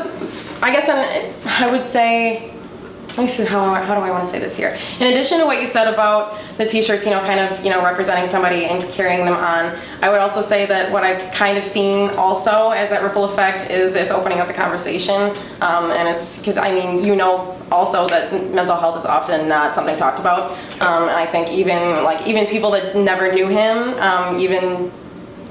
I 0.62 0.70
guess 0.72 0.86
an, 0.88 1.32
I 1.46 1.70
would 1.72 1.86
say, 1.86 2.49
let 3.20 3.26
me 3.26 3.44
see 3.44 3.44
how, 3.44 3.74
how 3.74 3.94
do 3.94 4.00
I 4.00 4.10
want 4.10 4.24
to 4.24 4.30
say 4.30 4.38
this 4.38 4.56
here. 4.56 4.78
In 4.98 5.06
addition 5.08 5.40
to 5.40 5.44
what 5.44 5.60
you 5.60 5.66
said 5.66 5.92
about 5.92 6.38
the 6.56 6.64
t-shirts, 6.64 7.04
you 7.04 7.10
know, 7.10 7.20
kind 7.20 7.38
of, 7.38 7.62
you 7.62 7.70
know, 7.70 7.84
representing 7.84 8.26
somebody 8.26 8.64
and 8.64 8.82
carrying 8.92 9.26
them 9.26 9.34
on, 9.34 9.76
I 10.02 10.08
would 10.08 10.20
also 10.20 10.40
say 10.40 10.64
that 10.66 10.90
what 10.90 11.02
I've 11.02 11.30
kind 11.34 11.58
of 11.58 11.66
seen 11.66 12.08
also 12.10 12.70
as 12.70 12.88
that 12.88 13.02
ripple 13.02 13.26
effect 13.26 13.68
is 13.68 13.94
it's 13.94 14.10
opening 14.10 14.40
up 14.40 14.48
the 14.48 14.54
conversation. 14.54 15.20
Um, 15.60 15.90
and 15.90 16.08
it's, 16.08 16.38
because 16.38 16.56
I 16.56 16.72
mean, 16.72 17.04
you 17.04 17.14
know 17.14 17.58
also 17.70 18.08
that 18.08 18.32
mental 18.54 18.76
health 18.76 18.96
is 18.96 19.04
often 19.04 19.48
not 19.48 19.74
something 19.74 19.96
talked 19.98 20.18
about. 20.18 20.52
Um, 20.80 21.08
and 21.08 21.16
I 21.16 21.26
think 21.26 21.50
even, 21.50 22.02
like, 22.02 22.26
even 22.26 22.46
people 22.46 22.70
that 22.70 22.96
never 22.96 23.30
knew 23.32 23.48
him, 23.48 23.92
um, 24.00 24.38
even 24.38 24.90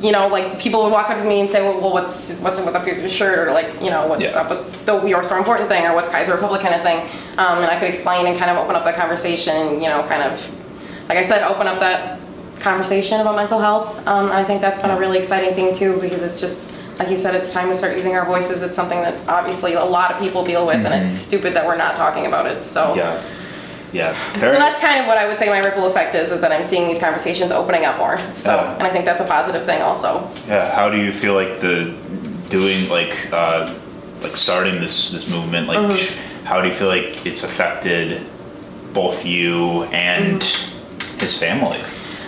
you 0.01 0.11
know, 0.11 0.27
like 0.27 0.59
people 0.59 0.83
would 0.83 0.91
walk 0.91 1.09
up 1.09 1.17
to 1.21 1.27
me 1.27 1.41
and 1.41 1.49
say, 1.49 1.61
well, 1.61 1.79
well 1.81 1.91
what's 1.93 2.39
what's 2.41 2.59
up 2.59 2.85
with 2.85 2.99
your 2.99 3.09
shirt, 3.09 3.47
or 3.47 3.51
like, 3.51 3.73
you 3.81 3.89
know, 3.89 4.07
what's 4.07 4.33
Yeah. 4.35 4.41
up 4.41 4.49
with 4.49 4.85
the 4.85 4.95
"We 4.95 5.13
Are 5.13 5.23
So 5.23 5.37
Important" 5.37 5.69
thing, 5.69 5.85
or 5.85 5.93
what's 5.93 6.09
Kaiser 6.09 6.33
Republic 6.33 6.61
kind 6.61 6.73
of 6.75 6.81
thing, 6.81 6.99
um, 7.37 7.57
and 7.59 7.65
I 7.65 7.77
could 7.79 7.89
explain 7.89 8.25
and 8.27 8.37
kind 8.37 8.49
of 8.51 8.57
open 8.57 8.75
up 8.75 8.85
the 8.85 8.93
conversation, 8.93 9.81
you 9.81 9.87
know, 9.87 10.03
kind 10.03 10.23
of, 10.23 10.39
like 11.09 11.17
I 11.17 11.21
said, 11.23 11.43
open 11.43 11.67
up 11.67 11.79
that 11.79 12.19
conversation 12.59 13.19
about 13.21 13.35
mental 13.35 13.59
health, 13.59 14.05
um, 14.07 14.31
I 14.31 14.43
think 14.43 14.61
that's 14.61 14.81
been 14.81 14.91
a 14.91 14.99
really 14.99 15.17
exciting 15.17 15.53
thing 15.53 15.73
too, 15.75 15.99
because 16.01 16.23
it's 16.23 16.39
just. 16.39 16.75
Like 16.99 17.09
you 17.09 17.15
said, 17.15 17.33
it's 17.33 17.53
time 17.53 17.69
to 17.69 17.73
start 17.73 17.95
using 17.95 18.17
our 18.17 18.25
voices. 18.25 18.61
It's 18.61 18.75
something 18.75 18.99
that 18.99 19.15
obviously 19.29 19.75
a 19.75 19.85
lot 19.85 20.11
of 20.11 20.19
people 20.19 20.43
deal 20.43 20.67
with, 20.67 20.85
and 20.85 20.93
it's 20.93 21.13
stupid 21.13 21.53
that 21.53 21.65
we're 21.65 21.77
not 21.77 21.95
talking 21.95 22.25
about 22.25 22.45
it. 22.45 22.65
So, 22.65 22.93
yeah 22.93 23.21
yeah 23.91 24.13
so 24.33 24.51
that's 24.51 24.79
kind 24.79 24.99
of 25.01 25.07
what 25.07 25.17
I 25.17 25.27
would 25.27 25.39
say 25.39 25.47
my 25.49 25.59
ripple 25.59 25.85
effect 25.87 26.13
is, 26.15 26.31
is 26.31 26.41
that 26.41 26.51
I'm 26.51 26.63
seeing 26.63 26.87
these 26.87 26.99
conversations 26.99 27.51
opening 27.51 27.85
up 27.85 27.97
more. 27.97 28.17
So, 28.35 28.55
Yeah. 28.55 28.73
and 28.75 28.83
I 28.83 28.89
think 28.89 29.05
that's 29.05 29.21
a 29.21 29.25
positive 29.25 29.65
thing 29.65 29.81
also. 29.81 30.29
Yeah, 30.47 30.69
how 30.75 30.89
do 30.89 30.97
you 30.97 31.11
feel 31.11 31.33
like 31.33 31.59
the 31.59 31.93
doing 32.49 32.87
like 32.89 33.15
uh, 33.33 33.73
like 34.21 34.35
starting 34.37 34.79
this 34.79 35.11
this 35.11 35.29
movement? 35.29 35.67
Like, 35.67 35.77
Mm-hmm. 35.79 36.45
how 36.45 36.61
do 36.61 36.67
you 36.67 36.73
feel 36.73 36.87
like 36.87 37.25
it's 37.25 37.43
affected 37.43 38.21
both 38.93 39.25
you 39.25 39.83
and 39.93 40.41
Mm-hmm. 40.41 41.19
his 41.19 41.37
family? 41.39 41.79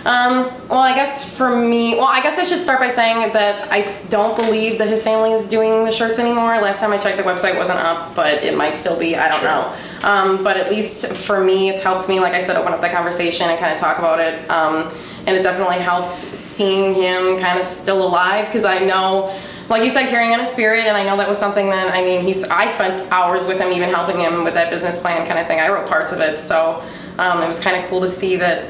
Um, 0.04 0.44
well, 0.68 0.80
I 0.80 0.94
guess 0.94 1.36
for 1.36 1.54
me, 1.56 1.94
well, 1.94 2.08
I 2.08 2.20
guess 2.22 2.36
I 2.38 2.42
should 2.42 2.60
start 2.60 2.80
by 2.80 2.88
saying 2.88 3.32
that 3.34 3.70
I 3.70 3.82
don't 4.08 4.34
believe 4.36 4.78
that 4.78 4.88
his 4.88 5.04
family 5.04 5.32
is 5.32 5.48
doing 5.48 5.84
the 5.84 5.92
shirts 5.92 6.18
anymore. 6.18 6.60
Last 6.60 6.80
time 6.80 6.92
I 6.92 6.98
checked, 6.98 7.18
the 7.18 7.22
website 7.22 7.56
wasn't 7.56 7.78
up, 7.78 8.14
but 8.16 8.42
it 8.42 8.56
might 8.56 8.76
still 8.76 8.98
be. 8.98 9.16
I 9.16 9.28
don't 9.28 9.40
Sure. 9.40 9.48
know. 9.48 9.72
Um, 10.02 10.42
but 10.42 10.56
at 10.56 10.68
least 10.70 11.14
for 11.14 11.40
me, 11.42 11.68
it's 11.68 11.82
helped 11.82 12.08
me, 12.08 12.18
like 12.18 12.32
I 12.34 12.40
said, 12.40 12.56
open 12.56 12.72
up 12.72 12.80
the 12.80 12.88
conversation 12.88 13.48
and 13.48 13.58
kind 13.60 13.72
of 13.72 13.78
talk 13.78 13.98
about 14.00 14.18
it. 14.18 14.50
Um, 14.50 14.90
and 15.26 15.36
it 15.36 15.44
definitely 15.44 15.76
helped 15.78 16.10
seeing 16.10 16.94
him 16.94 17.38
kind 17.38 17.60
of 17.60 17.64
still 17.64 18.04
alive 18.04 18.46
because 18.46 18.64
I 18.64 18.80
know, 18.80 19.32
like 19.68 19.84
you 19.84 19.90
said, 19.90 20.08
carrying 20.08 20.34
on 20.34 20.40
a 20.40 20.46
spirit, 20.46 20.86
and 20.86 20.96
I 20.96 21.04
know 21.04 21.16
that 21.16 21.28
was 21.28 21.38
something 21.38 21.70
that 21.70 21.94
I 21.94 22.02
mean, 22.02 22.22
he's 22.22 22.42
I 22.48 22.66
spent 22.66 23.10
hours 23.12 23.46
with 23.46 23.60
him, 23.60 23.70
even 23.70 23.88
helping 23.88 24.18
him 24.18 24.42
with 24.42 24.54
that 24.54 24.68
business 24.70 25.00
plan 25.00 25.24
kind 25.28 25.38
of 25.38 25.46
thing. 25.46 25.60
I 25.60 25.68
wrote 25.68 25.88
parts 25.88 26.10
of 26.10 26.20
it, 26.20 26.40
so 26.40 26.82
um, 27.20 27.40
it 27.40 27.46
was 27.46 27.60
kind 27.60 27.76
of 27.76 27.88
cool 27.88 28.00
to 28.00 28.08
see 28.08 28.34
that 28.36 28.66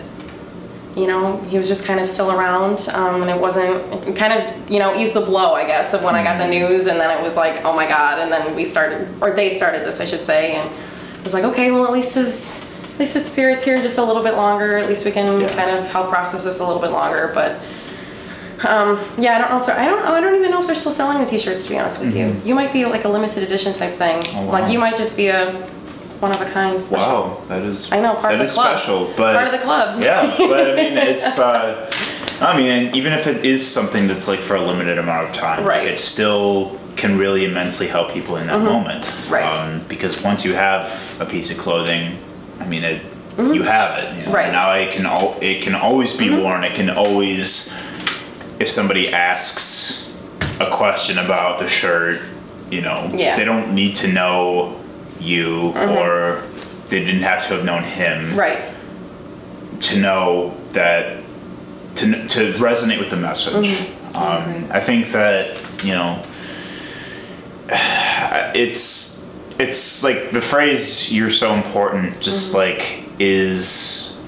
you 0.96 1.06
know, 1.06 1.38
he 1.48 1.56
was 1.56 1.68
just 1.68 1.86
kind 1.86 2.00
of 2.00 2.06
still 2.08 2.30
around, 2.30 2.88
um, 2.92 3.22
and 3.22 3.30
it 3.30 3.40
wasn't 3.40 3.76
it 4.06 4.14
kind 4.16 4.32
of, 4.32 4.70
you 4.70 4.78
know, 4.78 4.94
eased 4.94 5.14
the 5.14 5.20
blow, 5.22 5.54
I 5.54 5.64
guess, 5.66 5.94
of 5.94 6.02
when 6.04 6.14
I 6.14 6.22
got 6.22 6.36
the 6.38 6.46
news, 6.48 6.86
and 6.86 7.00
then 7.00 7.16
it 7.16 7.22
was 7.22 7.36
like, 7.36 7.64
oh 7.64 7.74
my 7.74 7.86
god, 7.88 8.18
and 8.18 8.30
then 8.30 8.54
we 8.54 8.64
started, 8.64 9.08
or 9.22 9.30
they 9.32 9.48
started 9.50 9.80
this, 9.86 10.00
I 10.00 10.04
should 10.04 10.22
say, 10.24 10.56
and 10.56 10.70
it 10.70 11.24
was 11.24 11.32
like, 11.34 11.44
okay, 11.44 11.70
well, 11.70 11.84
at 11.86 11.92
least 11.92 12.14
his, 12.14 12.60
at 12.92 12.98
least 12.98 13.14
his 13.14 13.24
spirit's 13.30 13.64
here 13.64 13.76
just 13.78 13.96
a 13.98 14.04
little 14.04 14.22
bit 14.22 14.34
longer. 14.34 14.76
At 14.76 14.86
least 14.88 15.06
we 15.06 15.12
can 15.12 15.40
Yeah. 15.40 15.48
kind 15.54 15.70
of 15.70 15.88
help 15.88 16.10
process 16.10 16.44
this 16.44 16.60
a 16.60 16.66
little 16.66 16.82
bit 16.82 16.90
longer, 16.90 17.30
but. 17.34 17.58
Um, 18.68 19.00
yeah, 19.18 19.34
I 19.34 19.38
don't 19.40 19.50
know 19.50 19.58
if 19.58 19.66
they're, 19.66 19.76
I 19.76 19.86
don't 19.86 20.04
I 20.04 20.20
don't 20.20 20.36
even 20.36 20.52
know 20.52 20.60
if 20.60 20.66
they're 20.66 20.76
still 20.76 20.92
selling 20.92 21.18
the 21.18 21.26
t-shirts 21.26 21.64
to 21.64 21.70
be 21.70 21.78
honest 21.80 22.00
with 22.00 22.14
you. 22.16 22.36
You 22.44 22.54
might 22.54 22.72
be 22.72 22.84
like 22.84 23.04
a 23.04 23.08
limited 23.08 23.42
edition 23.42 23.72
type 23.72 23.94
thing. 23.94 24.20
Mm-hmm. 24.20 24.38
Oh, 24.38 24.46
wow. 24.46 24.52
Like 24.52 24.72
you 24.72 24.78
might 24.78 24.96
just 24.96 25.16
be 25.16 25.26
a 25.28 25.50
one 26.22 26.30
of 26.32 26.40
a 26.40 26.44
kind 26.50 26.80
special. 26.80 27.06
Wow, 27.08 27.42
that 27.48 27.62
is 27.62 27.90
I 27.92 28.00
know, 28.00 28.12
part 28.14 28.22
that 28.30 28.32
of 28.34 28.38
the 28.38 28.44
is 28.44 28.54
club. 28.54 28.78
special, 28.78 29.06
but 29.16 29.34
Part 29.34 29.46
of 29.48 29.52
the 29.52 29.58
club. 29.58 30.00
yeah, 30.02 30.32
but 30.38 30.70
I 30.70 30.74
mean, 30.76 30.96
it's. 30.96 31.38
Uh, 31.38 31.90
I 32.40 32.56
mean, 32.56 32.94
even 32.94 33.12
if 33.12 33.26
it 33.26 33.44
is 33.44 33.66
something 33.66 34.06
that's 34.08 34.28
like 34.28 34.38
for 34.38 34.56
a 34.56 34.62
limited 34.62 34.98
amount 34.98 35.28
of 35.28 35.34
time, 35.34 35.64
Right. 35.64 35.86
it 35.86 35.98
still 35.98 36.78
can 36.96 37.18
really 37.18 37.44
immensely 37.44 37.86
help 37.88 38.12
people 38.12 38.36
in 38.36 38.46
that 38.46 38.60
moment. 38.60 39.04
Mm-hmm. 39.04 39.32
Right. 39.34 39.44
Um, 39.44 39.80
because 39.88 40.22
once 40.22 40.44
you 40.44 40.52
have 40.54 41.16
a 41.20 41.24
piece 41.26 41.50
of 41.50 41.58
clothing, 41.58 42.16
I 42.60 42.66
mean, 42.66 42.84
it, 42.84 43.02
you 43.38 43.62
have 43.62 43.98
it. 44.00 44.04
You 44.04 44.10
know? 44.10 44.22
Mm-hmm. 44.22 44.32
Right. 44.32 44.44
Mm-hmm. 44.46 44.52
Now 44.54 44.74
it 44.74 44.90
can 44.92 45.06
al- 45.06 45.38
it 45.40 45.62
can 45.62 45.74
always 45.74 46.16
be 46.16 46.30
worn. 46.30 46.62
It 46.64 46.74
can 46.74 46.90
always, 46.90 47.72
if 48.60 48.68
somebody 48.68 49.08
asks 49.12 50.14
a 50.60 50.70
question 50.70 51.18
about 51.18 51.58
the 51.60 51.68
shirt, 51.68 52.20
you 52.70 52.80
know, 52.82 53.08
Yeah. 53.12 53.36
they 53.36 53.44
don't 53.44 53.72
need 53.74 53.94
to 53.96 54.08
know 54.12 54.78
you 55.22 55.72
or 55.76 56.42
they 56.88 57.04
didn't 57.04 57.22
have 57.22 57.46
to 57.48 57.54
have 57.54 57.64
known 57.64 57.82
him 57.82 58.36
Right. 58.36 58.60
to 59.80 60.00
know 60.00 60.54
that 60.72 61.22
to 61.96 62.28
to 62.28 62.52
resonate 62.54 62.98
with 62.98 63.10
the 63.10 63.16
message. 63.16 63.66
Mm-hmm. 63.68 64.16
Um, 64.16 64.66
I 64.70 64.80
think 64.80 65.08
that 65.12 65.56
you 65.84 65.92
know 65.94 66.22
it's 68.54 69.30
it's 69.58 70.02
like 70.02 70.30
the 70.30 70.40
phrase 70.40 71.12
"you're 71.12 71.30
so 71.30 71.54
important" 71.54 72.20
just 72.20 72.54
Mm-hmm. 72.54 72.58
like 72.58 73.04
is 73.18 74.20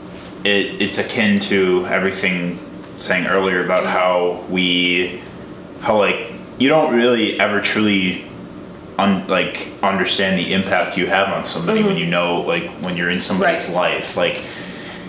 it 0.44 0.80
it's 0.80 0.98
akin 0.98 1.40
to 1.40 1.86
everything 1.86 2.58
saying 2.96 3.26
earlier 3.26 3.64
about 3.64 3.84
how 3.86 4.44
we 4.50 5.20
how 5.80 5.98
like 5.98 6.30
you 6.58 6.68
don't 6.68 6.94
really 6.94 7.38
ever 7.40 7.60
truly 7.60 8.24
un, 8.98 9.26
like 9.28 9.72
understand 9.82 10.38
the 10.38 10.52
impact 10.54 10.96
you 10.96 11.06
have 11.06 11.28
on 11.28 11.42
somebody 11.44 11.82
when 11.82 11.96
you 11.96 12.06
know 12.06 12.40
like 12.42 12.64
when 12.82 12.96
you're 12.96 13.10
in 13.10 13.20
somebody's 13.20 13.66
Mm-hmm. 13.68 13.76
Right. 13.76 13.94
life 13.96 14.16
like 14.16 14.42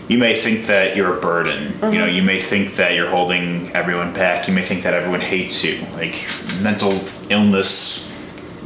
you 0.07 0.17
may 0.19 0.35
think 0.35 0.65
that 0.67 0.95
you're 0.95 1.17
a 1.17 1.19
burden. 1.19 1.73
You 1.91 1.97
know, 1.97 2.05
you 2.05 2.21
may 2.21 2.39
think 2.39 2.75
that 2.75 2.93
you're 2.93 3.09
holding 3.09 3.71
everyone 3.71 4.13
back. 4.13 4.47
You 4.47 4.53
may 4.53 4.61
think 4.61 4.83
that 4.83 4.93
everyone 4.93 5.19
hates 5.19 5.63
you. 5.63 5.79
Like 5.95 6.13
mental 6.61 6.93
illness 7.31 8.05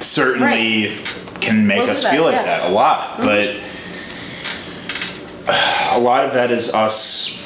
certainly 0.02 0.96
can 1.40 1.66
make 1.66 1.80
Will 1.84 1.92
us 1.92 2.04
that, 2.04 2.12
feel 2.12 2.24
like 2.24 2.34
yeah. 2.36 2.44
that 2.44 2.64
a 2.70 2.74
lot, 2.74 3.20
but 3.20 3.58
a 5.48 6.00
lot 6.00 6.26
of 6.26 6.34
that 6.34 6.52
is 6.52 6.74
us. 6.74 7.38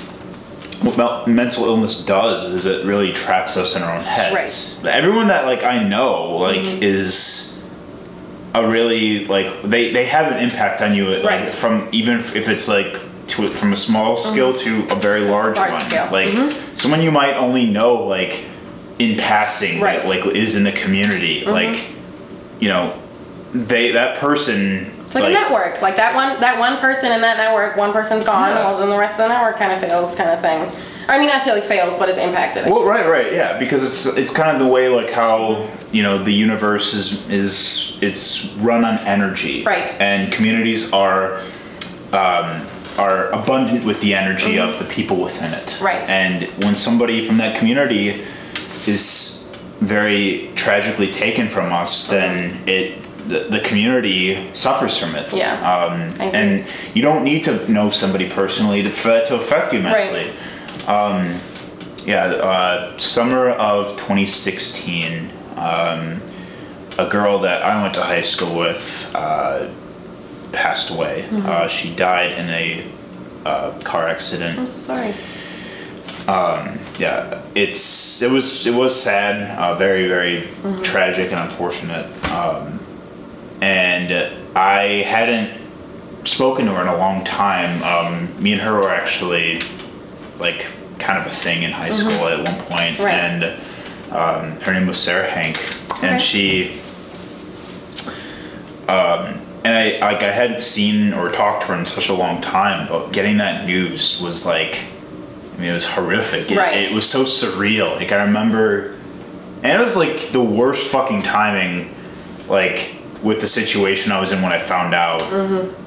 What 0.82 1.27
mental 1.27 1.65
illness 1.65 2.06
does 2.06 2.46
is 2.46 2.65
it 2.65 2.86
really 2.86 3.13
traps 3.13 3.56
us 3.58 3.75
in 3.77 3.84
our 3.84 3.96
own 3.96 4.03
heads. 4.03 4.84
Everyone 4.84 5.27
that 5.30 5.46
like 5.46 5.63
I 5.63 5.82
know 5.88 6.36
like 6.38 6.62
Mm-hmm. 6.62 6.84
is 6.84 7.53
a 8.56 8.68
really 8.68 9.26
like 9.26 9.62
they 9.64 9.92
they 9.92 10.06
have 10.06 10.32
an 10.32 10.40
impact 10.40 10.82
on 10.82 10.94
you 10.96 11.06
like 11.18 11.24
Right. 11.24 11.50
from 11.50 11.88
even 11.92 12.18
if 12.18 12.36
if 12.36 12.50
it's 12.50 12.68
like 12.68 12.94
to 13.28 13.50
from 13.50 13.74
a 13.74 13.78
small 13.78 14.16
scale 14.18 14.54
to 14.54 14.84
a 14.92 14.96
very 14.96 15.22
large, 15.22 15.56
Mm-hmm. 15.56 15.60
Large 15.60 15.72
one. 15.72 15.90
scale. 15.90 16.08
Like 16.12 16.30
Mhm. 16.30 16.78
someone 16.78 17.02
you 17.02 17.12
might 17.12 17.34
only 17.36 17.66
know 17.70 17.96
like 17.96 18.46
in 19.00 19.18
passing 19.18 19.82
Right. 19.82 20.00
Mm-hmm. 20.02 20.08
that 20.10 20.26
like 20.28 20.36
is 20.36 20.56
in 20.56 20.64
the 20.64 20.72
community 20.72 21.44
like 21.46 21.78
you 22.60 22.70
know 22.70 22.94
they 23.54 23.92
that 23.92 24.18
person 24.20 24.92
It's 25.06 25.16
like, 25.16 25.26
a 25.26 25.30
network. 25.34 25.82
Like 25.82 25.96
that 25.98 26.14
one 26.16 26.40
that 26.42 26.60
one 26.60 26.78
person 26.78 27.12
in 27.12 27.22
that 27.22 27.38
network, 27.38 27.76
one 27.78 27.92
person's 27.92 28.24
gone, 28.24 28.50
Yeah. 28.50 28.64
well 28.66 28.80
then 28.80 28.90
the 28.90 28.98
rest 28.98 29.20
of 29.20 29.28
the 29.28 29.34
network 29.34 29.58
kind 29.58 29.72
of 29.72 29.80
fails 29.80 30.16
kind 30.16 30.30
of 30.30 30.42
thing. 30.42 30.62
I 31.10 31.18
mean 31.18 31.28
not 31.28 31.34
necessarily 31.36 31.62
fails, 31.68 31.98
but 31.98 32.08
is 32.10 32.18
impacted. 32.18 32.66
Well, 32.70 32.86
right, 32.86 33.08
right, 33.08 33.34
yeah, 33.34 33.58
because 33.58 33.84
it's 33.84 34.16
it's 34.18 34.34
kind 34.34 34.56
of 34.56 34.60
the 34.66 34.72
way 34.72 34.90
like 34.90 35.12
how 35.12 35.68
you 35.94 36.02
know 36.04 36.22
the 36.24 36.32
universe 36.34 36.94
is 36.94 37.30
is 37.30 37.98
it's 38.02 38.54
run 38.56 38.84
on 38.84 38.98
energy, 39.00 39.64
Right. 39.64 39.90
And 40.02 40.32
communities 40.34 40.92
are 40.92 41.40
um, 42.12 42.62
are 43.00 43.32
abundant 43.32 43.86
with 43.86 44.02
the 44.02 44.14
energy 44.16 44.60
of 44.60 44.78
the 44.80 44.86
people 44.86 45.18
within 45.24 45.54
it, 45.54 45.68
Mm-hmm. 45.68 45.86
Right. 45.86 46.10
And 46.10 46.44
when 46.64 46.76
somebody 46.76 47.26
from 47.26 47.38
that 47.38 47.58
community 47.58 48.24
is 48.86 49.50
very 49.80 50.52
tragically 50.56 51.12
taken 51.12 51.48
from 51.48 51.72
us, 51.72 52.08
then 52.08 52.68
it 52.68 53.00
the, 53.28 53.40
the 53.50 53.60
community 53.62 54.54
suffers 54.54 54.98
from 54.98 55.16
it. 55.16 55.32
Yeah, 55.34 55.54
Um, 55.64 56.14
and 56.34 56.66
you 56.94 57.02
don't 57.02 57.24
need 57.24 57.44
to 57.46 57.72
know 57.72 57.90
somebody 57.90 58.30
personally 58.30 58.84
to, 58.84 58.90
for 58.90 59.10
that 59.10 59.28
to 59.28 59.36
affect 59.36 59.74
you 59.74 59.82
mentally. 59.82 60.30
Um, 60.88 61.34
yeah, 62.06 62.26
uh, 62.26 62.98
summer 62.98 63.52
of 63.52 63.92
2016, 63.92 65.30
um, 65.58 66.22
a 66.98 67.10
girl 67.10 67.40
that 67.40 67.62
I 67.64 67.82
went 67.82 67.94
to 67.96 68.02
high 68.02 68.22
school 68.22 68.58
with 68.60 69.12
uh, 69.16 69.70
passed 70.52 70.92
away. 70.96 71.24
Mm-hmm. 71.30 71.46
Uh, 71.46 71.68
she 71.68 71.96
died 71.96 72.32
in 72.38 72.50
a 72.50 72.86
uh, 73.46 73.80
car 73.84 74.08
accident. 74.08 74.58
I'm 74.60 74.68
so 74.68 74.94
sorry. 74.94 75.14
Yeah, 77.00 77.42
it's 77.56 78.22
it 78.22 78.30
was 78.32 78.68
it 78.68 78.74
was 78.74 79.00
sad, 79.02 79.58
uh, 79.58 79.76
very 79.76 80.08
very 80.08 80.42
Mm-hmm. 80.64 80.82
tragic 80.84 81.32
and 81.32 81.40
unfortunate. 81.42 82.06
Um, 82.32 82.80
and 83.62 84.12
I 84.56 85.04
hadn't 85.04 85.50
spoken 86.26 86.66
to 86.68 86.74
her 86.74 86.82
in 86.84 86.88
a 86.88 86.96
long 86.98 87.24
time. 87.26 87.82
Um, 87.84 88.42
me 88.42 88.54
and 88.54 88.62
her 88.62 88.76
were 88.76 88.90
actually 88.92 89.60
like 90.40 90.68
kind 91.00 91.20
of 91.20 91.26
a 91.26 91.30
thing 91.36 91.64
in 91.64 91.72
high 91.72 91.90
school 91.90 92.28
at 92.28 92.38
one 92.48 92.56
point, 92.68 92.96
Mm-hmm. 92.96 93.04
Right. 93.04 93.14
and 93.16 93.44
um, 94.12 94.52
her 94.62 94.74
name 94.74 94.88
was 94.88 95.00
Sarah 95.00 95.30
Hank, 95.30 95.58
Okay. 95.92 96.08
and 96.08 96.22
she. 96.22 96.80
Um, 98.88 99.40
and 99.66 99.78
I 99.78 99.98
like 100.12 100.22
I 100.22 100.32
hadn't 100.32 100.60
seen 100.60 101.14
or 101.14 101.30
talked 101.32 101.62
to 101.64 101.68
her 101.70 101.80
in 101.80 101.86
such 101.86 102.10
a 102.10 102.14
long 102.14 102.42
time, 102.42 102.88
but 102.90 103.12
getting 103.14 103.38
that 103.38 103.66
news 103.66 104.22
was 104.22 104.46
like, 104.46 104.82
I 105.56 105.60
mean, 105.62 105.70
it 105.70 105.74
was 105.74 105.86
horrific. 105.86 106.52
It, 106.52 106.58
Right. 106.58 106.76
it 106.78 106.92
was 106.94 107.10
so 107.10 107.24
surreal. 107.24 107.96
Like 107.96 108.12
I 108.12 108.24
remember, 108.24 108.96
and 109.64 109.72
it 109.72 109.80
was 109.82 109.96
like 109.96 110.30
the 110.32 110.44
worst 110.44 110.86
fucking 110.88 111.22
timing, 111.24 111.96
like 112.50 112.98
with 113.24 113.40
the 113.40 113.48
situation 113.48 114.12
I 114.12 114.20
was 114.20 114.34
in 114.34 114.42
when 114.42 114.52
I 114.52 114.60
found 114.60 114.94
out. 114.94 115.22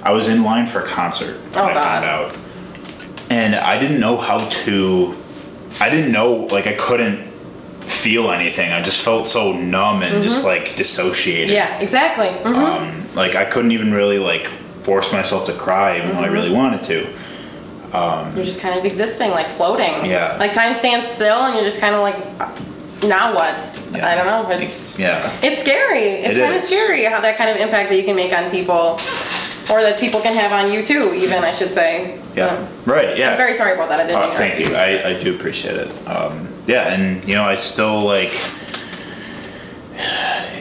I 0.03 0.11
was 0.13 0.29
in 0.31 0.43
line 0.43 0.67
for 0.67 0.81
a 0.81 0.87
concert 0.89 1.37
when 1.37 1.53
Mm-hmm. 1.53 1.59
Oh, 1.59 1.67
I 1.67 1.75
found 1.75 2.05
out, 2.07 2.39
and 3.31 3.55
I 3.55 3.79
didn't 3.79 4.01
know 4.01 4.17
how 4.17 4.39
to. 4.39 5.15
I 5.83 5.91
didn't 5.91 6.13
know 6.13 6.33
like 6.51 6.67
I 6.67 6.73
couldn't 6.73 7.26
feel 8.07 8.31
anything. 8.31 8.71
I 8.73 8.81
just 8.83 9.05
felt 9.05 9.27
so 9.27 9.53
numb 9.53 10.03
and 10.05 10.23
just 10.23 10.47
like 10.47 10.77
dissociated. 10.77 11.49
Mm-hmm. 11.49 11.73
Yeah, 11.75 11.81
exactly. 11.81 12.29
Mhm. 12.29 12.55
Um, 12.55 13.05
like 13.17 13.35
I 13.35 13.45
couldn't 13.45 13.73
even 13.73 13.93
really 13.93 14.21
like 14.21 14.47
force 14.87 15.13
myself 15.13 15.47
to 15.47 15.53
cry 15.53 15.99
even 15.99 16.11
though 16.11 16.21
I 16.23 16.27
really 16.29 16.51
Mm-hmm. 16.51 16.63
wanted 16.65 16.83
to. 16.85 16.99
You're 18.37 18.45
just 18.45 18.61
kind 18.61 18.79
of 18.79 18.85
existing, 18.85 19.31
like 19.31 19.49
floating. 19.49 19.95
Yeah. 20.05 20.37
Like 20.39 20.53
time 20.53 20.75
stands 20.77 21.09
still, 21.09 21.41
and 21.47 21.55
you're 21.55 21.65
just 21.65 21.81
kind 21.81 21.95
of 21.97 22.03
like, 22.03 22.19
now 23.09 23.35
what? 23.35 23.55
Yeah. 23.93 24.07
I 24.11 24.15
don't 24.15 24.27
know. 24.27 24.51
It's 24.51 24.99
Yeah. 24.99 25.19
it's 25.43 25.61
scary. 25.63 26.07
It's 26.27 26.37
It 26.37 26.41
kind 26.41 26.55
of 26.55 26.63
scary 26.63 27.05
how 27.07 27.21
that 27.23 27.37
kind 27.39 27.51
of 27.51 27.57
impact 27.57 27.89
that 27.89 27.97
you 27.97 28.05
can 28.05 28.15
make 28.15 28.33
on 28.39 28.51
people, 28.51 29.01
or 29.73 29.81
that 29.87 29.99
people 29.99 30.21
can 30.21 30.35
have 30.37 30.53
on 30.53 30.71
you 30.73 30.83
too. 30.85 31.05
Even 31.15 31.43
I 31.43 31.53
should 31.53 31.73
say. 31.73 32.19
Yeah. 32.37 32.55
Right. 32.85 33.17
Yeah. 33.19 33.31
I'm 33.31 33.37
very 33.39 33.55
sorry 33.55 33.73
about 33.75 33.89
that. 33.89 33.99
I 34.01 34.07
didn't. 34.07 34.23
Uh, 34.23 34.35
thank 34.35 34.61
you. 34.61 34.77
I, 34.77 34.89
I 35.11 35.13
do 35.25 35.35
appreciate 35.35 35.77
it. 35.77 35.89
Um, 36.07 36.46
yeah, 36.67 36.93
and 36.93 37.27
you 37.29 37.35
know, 37.35 37.45
I 37.45 37.55
still 37.55 38.03
like 38.03 38.33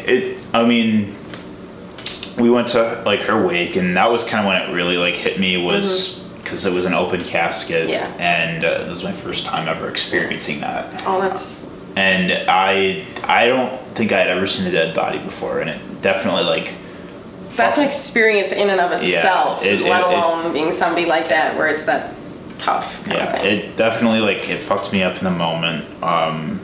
it. 0.08 0.38
I 0.54 0.66
mean, 0.66 1.16
we 2.38 2.50
went 2.50 2.70
to 2.70 3.02
like 3.06 3.22
her 3.22 3.46
wake, 3.46 3.76
and 3.76 3.96
that 3.98 4.12
was 4.12 4.28
kind 4.28 4.46
of 4.46 4.52
when 4.52 4.62
it 4.62 4.74
really 4.74 4.98
like 4.98 5.14
hit 5.16 5.40
me 5.40 5.64
was 5.64 6.24
because 6.44 6.66
it 6.66 6.74
was 6.74 6.86
an 6.86 6.94
open 6.94 7.22
casket, 7.22 7.84
Mm-hmm. 7.84 7.90
Yeah. 7.90 8.16
and 8.20 8.64
uh, 8.66 8.86
it 8.86 8.90
was 8.90 9.04
my 9.04 9.12
first 9.12 9.46
time 9.46 9.68
ever 9.68 9.90
experiencing 9.90 10.62
that. 10.62 11.04
Oh, 11.08 11.20
that's 11.22 11.68
And 11.96 12.32
I 12.50 13.06
I 13.24 13.48
don't 13.48 13.80
think 13.96 14.12
I 14.12 14.20
had 14.20 14.28
ever 14.28 14.46
seen 14.48 14.68
a 14.68 14.72
dead 14.72 14.96
body 14.96 15.20
before, 15.20 15.60
and 15.62 15.70
it 15.70 16.02
definitely 16.02 16.44
like 16.44 16.74
that's 17.56 17.78
an 17.78 17.86
experience 17.86 18.52
in 18.52 18.70
and 18.70 18.82
of 18.82 18.92
itself. 19.02 19.64
it- 19.64 19.80
let 19.82 20.02
it- 20.02 20.12
it- 20.12 20.18
alone 20.20 20.52
being 20.54 20.72
somebody 20.74 21.06
like 21.06 21.30
that 21.30 21.56
where 21.58 21.68
it's 21.68 21.86
that 21.86 22.14
tough 22.58 23.06
yeah 23.08 23.42
it 23.42 23.76
definitely 23.78 24.20
like 24.20 24.50
it 24.50 24.58
fucked 24.60 24.92
me 24.94 25.04
up 25.04 25.18
in 25.18 25.24
the 25.26 25.32
moment 25.32 25.86
um 26.04 26.60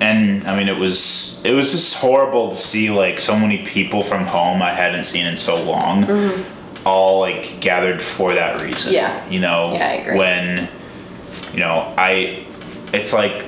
and 0.00 0.46
i 0.46 0.56
mean 0.56 0.68
it 0.68 0.78
was 0.78 1.42
it 1.44 1.52
was 1.52 1.72
just 1.72 1.96
horrible 2.00 2.50
to 2.50 2.56
see 2.56 2.90
like 2.90 3.18
so 3.18 3.38
many 3.38 3.64
people 3.66 4.02
from 4.02 4.24
home 4.24 4.62
i 4.62 4.70
hadn't 4.70 5.04
seen 5.04 5.26
in 5.26 5.36
so 5.36 5.62
long 5.64 6.06
all 6.86 7.20
like 7.20 7.58
gathered 7.60 8.00
for 8.00 8.32
that 8.34 8.60
reason 8.62 8.92
Mm-hmm. 8.92 8.94
Yeah. 8.94 9.28
you 9.28 9.40
know 9.40 9.72
Yeah, 9.74 9.86
I 9.88 9.92
agree. 9.94 10.18
when 10.18 10.68
you 11.52 11.60
know 11.60 11.92
i 11.98 12.44
it's 12.92 13.12
like 13.12 13.44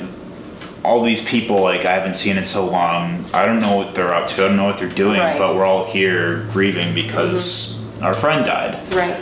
all 0.84 1.02
these 1.02 1.24
people 1.28 1.60
like 1.62 1.84
i 1.86 1.92
haven't 1.92 2.14
seen 2.14 2.36
in 2.36 2.44
so 2.44 2.64
long 2.66 3.24
i 3.34 3.44
don't 3.46 3.60
know 3.60 3.76
what 3.76 3.94
they're 3.94 4.12
up 4.14 4.28
to 4.28 4.34
i 4.44 4.48
don't 4.48 4.56
know 4.56 4.64
what 4.64 4.78
they're 4.78 4.88
doing 4.88 5.18
Right. 5.20 5.38
but 5.38 5.54
we're 5.54 5.64
all 5.66 5.84
here 5.86 6.46
grieving 6.52 6.94
because 6.94 7.84
our 8.02 8.14
friend 8.14 8.44
died 8.44 8.74
right. 8.94 9.16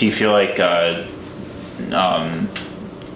Do 0.00 0.06
you 0.06 0.12
feel 0.12 0.32
like 0.32 0.58
uh, 0.58 1.04
um, 1.92 2.48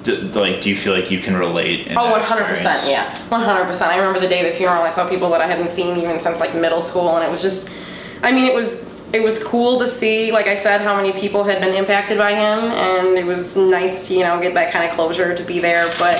d- 0.02 0.20
like 0.34 0.60
do 0.60 0.68
you 0.68 0.76
feel 0.76 0.92
like 0.92 1.10
you 1.10 1.18
can 1.18 1.34
relate 1.34 1.90
Oh, 1.96 2.10
one 2.10 2.20
hundred 2.20 2.44
percent, 2.44 2.76
experience? 2.76 3.18
yeah, 3.18 3.28
one 3.30 3.40
hundred 3.40 3.64
percent. 3.64 3.90
I 3.90 3.96
remember 3.96 4.20
the 4.20 4.28
day 4.28 4.44
of 4.46 4.52
the 4.52 4.56
funeral. 4.58 4.82
I 4.82 4.90
saw 4.90 5.08
people 5.08 5.30
that 5.30 5.40
I 5.40 5.46
hadn't 5.46 5.68
seen 5.70 5.96
even 5.96 6.20
since 6.20 6.40
like 6.40 6.54
middle 6.54 6.82
school, 6.82 7.16
and 7.16 7.24
it 7.24 7.30
was 7.30 7.40
just, 7.40 7.74
I 8.22 8.32
mean, 8.32 8.44
it 8.44 8.54
was 8.54 8.92
it 9.14 9.22
was 9.22 9.42
cool 9.42 9.78
to 9.78 9.86
see, 9.86 10.30
like 10.30 10.46
I 10.46 10.56
said, 10.56 10.82
how 10.82 10.94
many 10.94 11.12
people 11.18 11.42
had 11.44 11.60
been 11.62 11.74
impacted 11.74 12.18
by 12.18 12.32
him, 12.32 12.58
and 12.74 13.16
it 13.16 13.24
was 13.24 13.56
nice 13.56 14.08
to 14.08 14.14
you 14.14 14.24
know 14.24 14.38
get 14.38 14.52
that 14.52 14.70
kind 14.70 14.84
of 14.84 14.94
closure 14.94 15.34
to 15.34 15.42
be 15.42 15.58
there. 15.60 15.86
But 15.98 16.16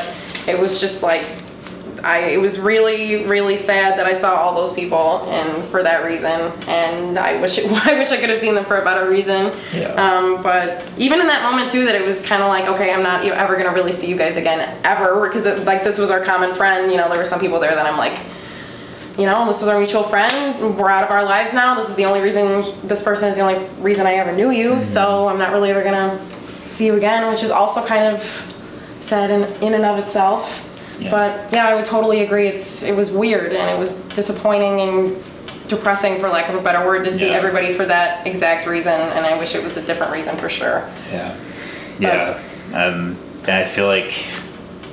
it 0.49 0.59
was 0.59 0.81
just 0.81 1.03
like, 1.03 1.25
I 2.05 2.19
it 2.19 2.41
was 2.41 2.61
really 2.61 3.25
really 3.27 3.57
sad 3.57 3.99
that 3.99 4.07
I 4.07 4.13
saw 4.15 4.35
all 4.35 4.55
those 4.55 4.75
people, 4.75 5.27
and 5.29 5.65
for 5.65 5.83
that 5.83 6.05
reason, 6.05 6.53
and 6.69 7.19
I 7.19 7.41
wish 7.41 7.59
it, 7.59 7.65
I 7.87 7.99
wish 7.99 8.11
I 8.11 8.19
could 8.19 8.29
have 8.29 8.39
seen 8.39 8.55
them 8.55 8.65
for 8.65 8.77
a 8.77 8.85
better 8.85 9.09
reason. 9.09 9.53
Yeah. 9.73 9.89
Um, 9.95 10.43
but 10.43 10.87
even 10.99 11.21
in 11.21 11.27
that 11.27 11.43
moment 11.43 11.71
too, 11.71 11.85
that 11.87 11.95
it 11.95 12.05
was 12.05 12.25
kind 12.25 12.43
of 12.43 12.49
like, 12.49 12.67
okay, 12.67 12.93
I'm 12.93 13.03
not 13.03 13.25
ever 13.25 13.57
gonna 13.57 13.73
really 13.73 13.93
see 13.93 14.09
you 14.09 14.17
guys 14.17 14.37
again 14.37 14.79
ever, 14.85 15.27
because 15.27 15.47
like 15.65 15.83
this 15.83 15.99
was 15.99 16.11
our 16.11 16.23
common 16.23 16.55
friend. 16.55 16.91
You 16.91 16.99
know, 16.99 17.09
there 17.09 17.19
were 17.19 17.25
some 17.25 17.41
people 17.41 17.59
there 17.59 17.75
that 17.75 17.87
I'm 17.87 17.97
like, 17.97 18.19
you 19.19 19.27
know, 19.27 19.47
this 19.47 19.61
was 19.61 19.69
our 19.69 19.79
mutual 19.79 20.03
friend. 20.03 20.77
We're 20.77 20.91
out 20.91 21.05
of 21.05 21.11
our 21.11 21.25
lives 21.25 21.55
now. 21.55 21.75
This 21.75 21.89
is 21.89 21.95
the 21.95 22.05
only 22.05 22.21
reason. 22.21 22.63
This 22.87 23.03
person 23.03 23.29
is 23.31 23.37
the 23.37 23.43
only 23.43 23.67
reason 23.81 24.07
I 24.07 24.15
ever 24.15 24.33
knew 24.33 24.51
you. 24.51 24.81
So 24.81 25.29
I'm 25.29 25.39
not 25.39 25.53
really 25.53 25.71
ever 25.71 25.83
gonna 25.83 26.19
see 26.67 26.87
you 26.87 26.97
again, 26.97 27.31
which 27.31 27.43
is 27.43 27.51
also 27.51 27.85
kind 27.87 28.15
of 28.15 28.23
sad 29.01 29.31
in 29.31 29.43
in 29.63 29.75
and 29.75 29.85
of 29.85 29.99
itself. 29.99 30.71
Yeah. 30.99 31.11
But 31.11 31.53
yeah, 31.53 31.67
I 31.67 31.75
would 31.75 31.85
totally 31.85 32.21
agree. 32.23 32.47
It's 32.47 32.83
it 32.83 32.95
was 32.95 33.11
weird 33.13 33.53
and 33.53 33.71
it 33.71 33.79
was 33.79 34.01
disappointing 34.15 34.81
and 34.81 35.17
depressing, 35.69 36.21
for 36.21 36.29
lack 36.29 36.49
of 36.49 36.55
a 36.55 36.61
better 36.63 36.85
word, 36.87 37.05
to 37.05 37.11
see 37.11 37.29
Yeah. 37.31 37.35
everybody 37.37 37.73
for 37.75 37.85
that 37.87 38.27
exact 38.27 38.67
reason. 38.67 38.93
And 38.93 39.25
I 39.27 39.39
wish 39.39 39.55
it 39.55 39.63
was 39.65 39.77
a 39.77 39.85
different 39.87 40.13
reason 40.13 40.37
for 40.37 40.49
sure. 40.49 40.89
yeah 41.11 41.37
yeah 42.01 42.41
um, 42.75 43.17
and 43.43 43.51
i 43.53 43.65
feel 43.65 43.87
like 43.87 44.13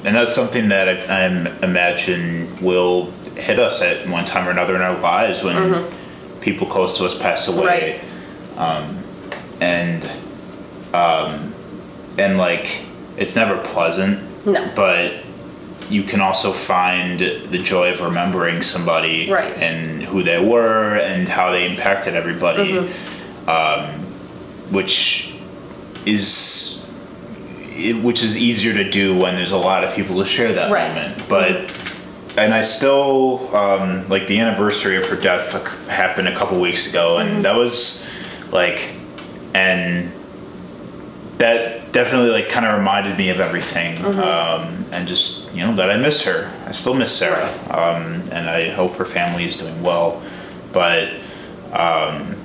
and 0.06 0.16
that's 0.16 0.36
something 0.36 0.70
that 0.70 0.88
I, 0.88 1.24
I 1.24 1.26
imagine 1.64 2.48
will 2.62 3.10
hit 3.36 3.58
us 3.58 3.82
at 3.82 4.08
one 4.08 4.24
time 4.26 4.48
or 4.48 4.52
another 4.52 4.76
in 4.76 4.82
our 4.84 5.00
lives 5.00 5.44
when 5.44 5.84
people 6.42 6.68
close 6.68 6.96
to 7.00 7.06
us 7.06 7.20
pass 7.20 7.48
away 7.48 8.00
Mm-hmm. 8.56 8.60
Right. 8.60 8.84
um, 8.86 8.98
and 9.62 10.04
um, 10.94 11.54
and 12.20 12.38
like 12.38 12.84
it's 13.18 13.36
never 13.36 13.58
pleasant. 13.64 14.20
No. 14.46 14.70
But 14.76 15.14
you 15.91 16.04
can 16.04 16.21
also 16.21 16.51
find 16.54 17.19
the 17.19 17.58
joy 17.62 17.91
of 17.91 17.99
remembering 18.01 18.62
somebody 18.62 19.30
Right. 19.30 19.62
and 19.62 20.01
who 20.04 20.23
they 20.23 20.39
were 20.43 20.95
and 20.95 21.27
how 21.27 21.51
they 21.51 21.69
impacted 21.69 22.15
everybody, 22.15 22.71
Mm-hmm. 22.73 23.49
um, 23.49 23.89
which 24.71 25.36
is 26.06 26.77
which 28.04 28.21
is 28.23 28.41
easier 28.41 28.73
to 28.73 28.89
do 28.89 29.17
when 29.17 29.36
there's 29.36 29.51
a 29.54 29.58
lot 29.58 29.84
of 29.84 29.93
people 29.95 30.17
to 30.19 30.25
share 30.25 30.54
that 30.54 30.71
Right. 30.71 30.93
moment. 30.93 31.25
But 31.27 31.54
and 32.38 32.54
I 32.54 32.62
still 32.62 33.54
um, 33.56 34.08
like 34.08 34.27
the 34.27 34.39
anniversary 34.39 34.95
of 34.97 35.06
her 35.10 35.15
death 35.17 35.54
happened 35.89 36.27
a 36.30 36.36
couple 36.36 36.60
weeks 36.62 36.89
ago, 36.89 37.17
and 37.17 37.30
Mm-hmm. 37.30 37.41
that 37.43 37.56
was 37.56 38.08
like, 38.51 38.93
and 39.54 40.12
that 41.41 41.91
definitely 41.91 42.30
like 42.30 42.47
kind 42.49 42.65
of 42.65 42.77
reminded 42.77 43.17
me 43.17 43.30
of 43.30 43.39
everything, 43.39 43.97
Mm-hmm. 43.97 44.19
um, 44.19 44.86
and 44.93 45.08
just 45.08 45.54
you 45.56 45.62
know 45.65 45.75
that 45.75 45.89
I 45.91 45.97
miss 45.97 46.23
her. 46.23 46.49
I 46.67 46.71
still 46.71 46.93
miss 46.93 47.12
Sarah, 47.17 47.49
um, 47.71 48.21
and 48.32 48.49
I 48.49 48.69
hope 48.69 48.93
her 48.95 49.06
family 49.06 49.45
is 49.45 49.58
doing 49.58 49.82
well. 49.82 50.21
But 50.71 51.10
um, 51.73 52.36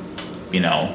you 0.52 0.61
know, 0.61 0.94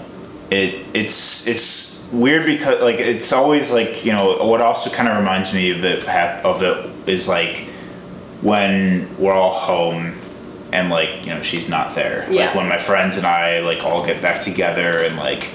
it 0.49 0.85
it's 0.93 1.47
it's 1.47 2.09
weird 2.11 2.45
because 2.45 2.81
like 2.81 2.99
it's 2.99 3.31
always 3.31 3.71
like 3.71 4.03
you 4.05 4.11
know 4.11 4.43
what 4.45 4.61
also 4.61 4.89
kind 4.89 5.07
of 5.07 5.17
reminds 5.17 5.53
me 5.53 5.71
of 5.71 5.85
it 5.85 6.03
hap- 6.03 6.43
of 6.43 6.61
it 6.61 6.89
is 7.07 7.29
like 7.29 7.67
when 8.41 9.07
we're 9.17 9.33
all 9.33 9.53
home 9.53 10.13
and 10.73 10.89
like 10.89 11.25
you 11.25 11.33
know 11.33 11.41
she's 11.41 11.69
not 11.69 11.93
there 11.95 12.25
Yeah. 12.29 12.47
like 12.47 12.55
when 12.55 12.67
my 12.67 12.77
friends 12.79 13.17
and 13.17 13.25
i 13.25 13.59
like 13.59 13.83
all 13.83 14.05
get 14.05 14.21
back 14.21 14.41
together 14.41 15.03
and 15.03 15.15
like 15.17 15.49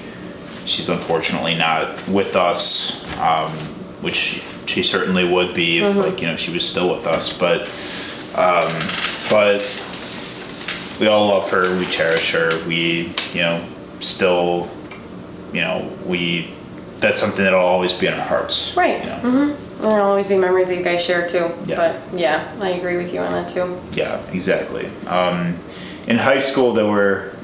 she's 0.67 0.89
unfortunately 0.89 1.55
not 1.55 2.07
with 2.09 2.35
us 2.35 3.03
um, 3.19 3.51
which 4.01 4.15
she, 4.15 4.39
she 4.67 4.83
certainly 4.83 5.27
would 5.27 5.55
be 5.55 5.79
if 5.79 5.95
like 5.97 6.21
you 6.21 6.27
know 6.27 6.35
she 6.35 6.53
was 6.53 6.67
still 6.67 6.89
with 6.93 7.07
us 7.07 7.37
but 7.37 7.61
um, 8.37 8.71
but 9.29 9.61
we 10.99 11.07
all 11.07 11.27
love 11.27 11.49
her 11.49 11.77
we 11.79 11.85
cherish 11.87 12.31
her 12.33 12.49
we 12.67 13.11
you 13.33 13.41
know 13.41 13.63
still 13.99 14.69
you 15.53 15.61
know 15.61 15.89
we 16.05 16.51
that's 16.99 17.19
something 17.19 17.43
that'll 17.43 17.59
always 17.59 17.97
be 17.97 18.07
in 18.07 18.13
our 18.13 18.25
hearts 18.25 18.75
Right. 18.75 18.99
you 19.03 19.09
know? 19.09 19.55
And 19.79 19.83
there'll 19.91 20.07
always 20.07 20.27
be 20.29 20.35
memories 20.35 20.67
that 20.69 20.77
you 20.77 20.83
guys 20.83 21.05
share 21.05 21.27
too. 21.27 21.51
Yeah. 21.65 21.75
But 21.75 22.19
yeah, 22.19 22.51
I 22.59 22.69
agree 22.69 22.97
with 22.97 23.13
you 23.13 23.19
on 23.19 23.31
that 23.31 23.47
too. 23.47 23.79
Yeah, 23.93 24.19
exactly. 24.31 24.87
Um, 25.05 25.55
in 26.07 26.17
high 26.17 26.39
school, 26.39 26.73
there 26.73 26.87
were 26.87 27.35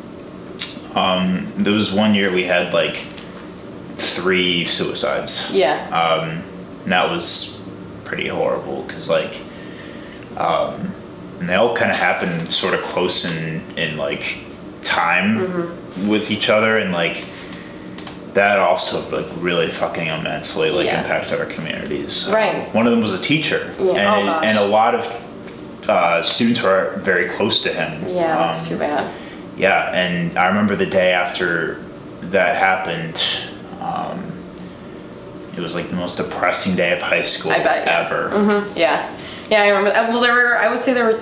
um, 0.95 1.47
there 1.57 1.73
was 1.73 1.93
one 1.93 2.15
year 2.15 2.31
we 2.33 2.43
had 2.45 2.73
like 2.73 2.95
three 3.97 4.65
suicides. 4.65 5.51
Yeah. 5.53 5.77
Um, 5.89 6.43
that 6.85 7.09
was 7.09 7.67
pretty 8.03 8.27
horrible 8.27 8.83
because 8.83 9.09
like, 9.09 9.39
um, 10.37 10.91
and 11.39 11.49
they 11.49 11.55
all 11.55 11.75
kind 11.75 11.91
of 11.91 11.97
happened 11.97 12.51
sort 12.51 12.73
of 12.73 12.81
close 12.81 13.25
in 13.25 13.61
in 13.77 13.97
like 13.97 14.43
time 14.83 15.39
Mm-hmm. 15.39 16.09
with 16.09 16.31
each 16.31 16.49
other, 16.49 16.77
and 16.77 16.91
like 16.91 17.23
that 18.33 18.57
also 18.59 18.99
like 19.15 19.27
really 19.37 19.67
fucking 19.67 20.07
immensely 20.07 20.71
like 20.71 20.85
Yeah. 20.87 21.01
impacted 21.01 21.39
our 21.39 21.45
communities. 21.45 22.29
Right. 22.33 22.73
One 22.73 22.85
of 22.87 22.91
them 22.91 23.01
was 23.01 23.13
a 23.13 23.21
teacher, 23.21 23.71
Yeah, 23.79 23.85
oh 23.85 23.95
and 24.19 24.25
gosh. 24.27 24.45
and 24.45 24.57
a 24.57 24.65
lot 24.65 24.95
of 24.95 25.85
uh, 25.89 26.23
students 26.23 26.63
were 26.63 26.93
very 26.97 27.29
close 27.29 27.61
to 27.63 27.69
him. 27.69 28.07
yeah, 28.15 28.35
that's 28.37 28.71
Um, 28.71 28.77
too 28.77 28.79
bad. 28.79 29.11
yeah, 29.57 29.91
and 29.93 30.37
I 30.37 30.47
remember 30.47 30.75
the 30.75 30.85
day 30.85 31.11
after 31.13 31.75
that 32.21 32.55
happened. 32.57 33.21
Um, 33.83 34.31
it 35.55 35.59
was 35.61 35.75
like 35.75 35.89
the 35.89 35.95
most 35.95 36.17
depressing 36.17 36.75
day 36.75 36.93
of 36.93 36.99
high 36.99 37.21
school 37.21 37.51
I 37.51 37.57
bet, 37.63 37.85
yeah. 37.85 37.99
ever. 38.05 38.69
Yeah. 38.75 39.15
Yeah, 39.49 39.61
I 39.61 39.67
remember. 39.69 39.91
uh, 39.97 40.07
Well, 40.09 40.21
there 40.21 40.33
were, 40.33 40.57
I 40.57 40.69
would 40.69 40.81
say 40.81 40.93
there 40.93 41.05
were 41.05 41.19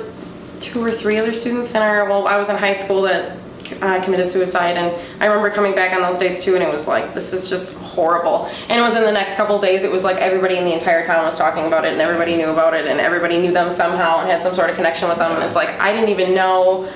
two 0.61 0.83
or 0.83 0.91
three 0.91 1.17
other 1.17 1.33
students 1.33 1.73
in 1.75 1.81
our, 1.81 2.05
well, 2.07 2.27
I 2.27 2.37
was 2.37 2.47
in 2.49 2.55
high 2.55 2.73
school 2.73 3.01
that 3.03 3.37
uh, 3.81 4.01
committed 4.03 4.31
suicide, 4.31 4.77
and 4.77 4.95
I 5.21 5.25
remember 5.25 5.49
coming 5.49 5.73
back 5.75 5.93
on 5.93 6.01
those 6.01 6.17
days 6.17 6.43
too, 6.43 6.53
and 6.55 6.63
it 6.63 6.71
was 6.71 6.87
like, 6.87 7.13
this 7.13 7.33
is 7.33 7.49
just 7.49 7.77
horrible. 7.81 8.49
And 8.69 8.83
within 8.83 9.03
the 9.05 9.11
next 9.11 9.35
couple 9.35 9.59
days, 9.59 9.83
it 9.83 9.91
was 9.91 10.03
like 10.03 10.17
everybody 10.17 10.57
in 10.57 10.65
the 10.65 10.73
entire 10.73 11.05
town 11.05 11.25
was 11.25 11.37
talking 11.37 11.65
about 11.65 11.83
it, 11.83 11.91
and 11.93 12.01
everybody 12.01 12.35
knew 12.35 12.49
about 12.51 12.73
it, 12.73 12.85
and 12.85 12.99
everybody 12.99 13.37
knew 13.41 13.51
them 13.51 13.69
somehow 13.71 14.19
and 14.19 14.29
had 14.29 14.41
some 14.43 14.53
sort 14.53 14.69
of 14.69 14.75
connection 14.75 15.09
with 15.09 15.17
them, 15.17 15.31
and 15.33 15.43
it's 15.43 15.55
like, 15.55 15.69
I 15.79 15.91
didn't 15.93 16.09
even 16.09 16.33
know. 16.35 16.87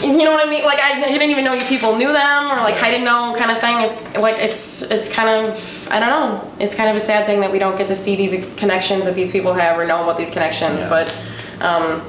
You 0.00 0.16
know 0.18 0.32
what 0.32 0.46
I 0.46 0.50
mean? 0.50 0.64
Like 0.64 0.80
I 0.80 1.00
didn't 1.00 1.30
even 1.30 1.44
know 1.44 1.52
you 1.52 1.64
people 1.64 1.96
knew 1.96 2.12
them, 2.12 2.44
or 2.50 2.56
like 2.56 2.82
I 2.82 2.90
didn't 2.90 3.04
know 3.04 3.34
kind 3.38 3.50
of 3.50 3.58
thing. 3.60 3.80
It's 3.80 4.16
like 4.18 4.36
it's 4.38 4.82
it's 4.90 5.12
kind 5.12 5.28
of 5.46 5.88
I 5.90 6.00
don't 6.00 6.08
know. 6.08 6.50
It's 6.58 6.74
kind 6.74 6.90
of 6.90 6.96
a 6.96 7.00
sad 7.00 7.26
thing 7.26 7.40
that 7.40 7.52
we 7.52 7.58
don't 7.58 7.76
get 7.76 7.86
to 7.88 7.94
see 7.96 8.16
these 8.16 8.52
connections 8.56 9.04
that 9.04 9.14
these 9.14 9.30
people 9.32 9.52
have 9.54 9.78
or 9.78 9.86
know 9.86 10.02
about 10.02 10.16
these 10.18 10.30
connections. 10.30 10.80
Yeah. 10.80 10.88
But 10.88 11.26
um, 11.60 12.02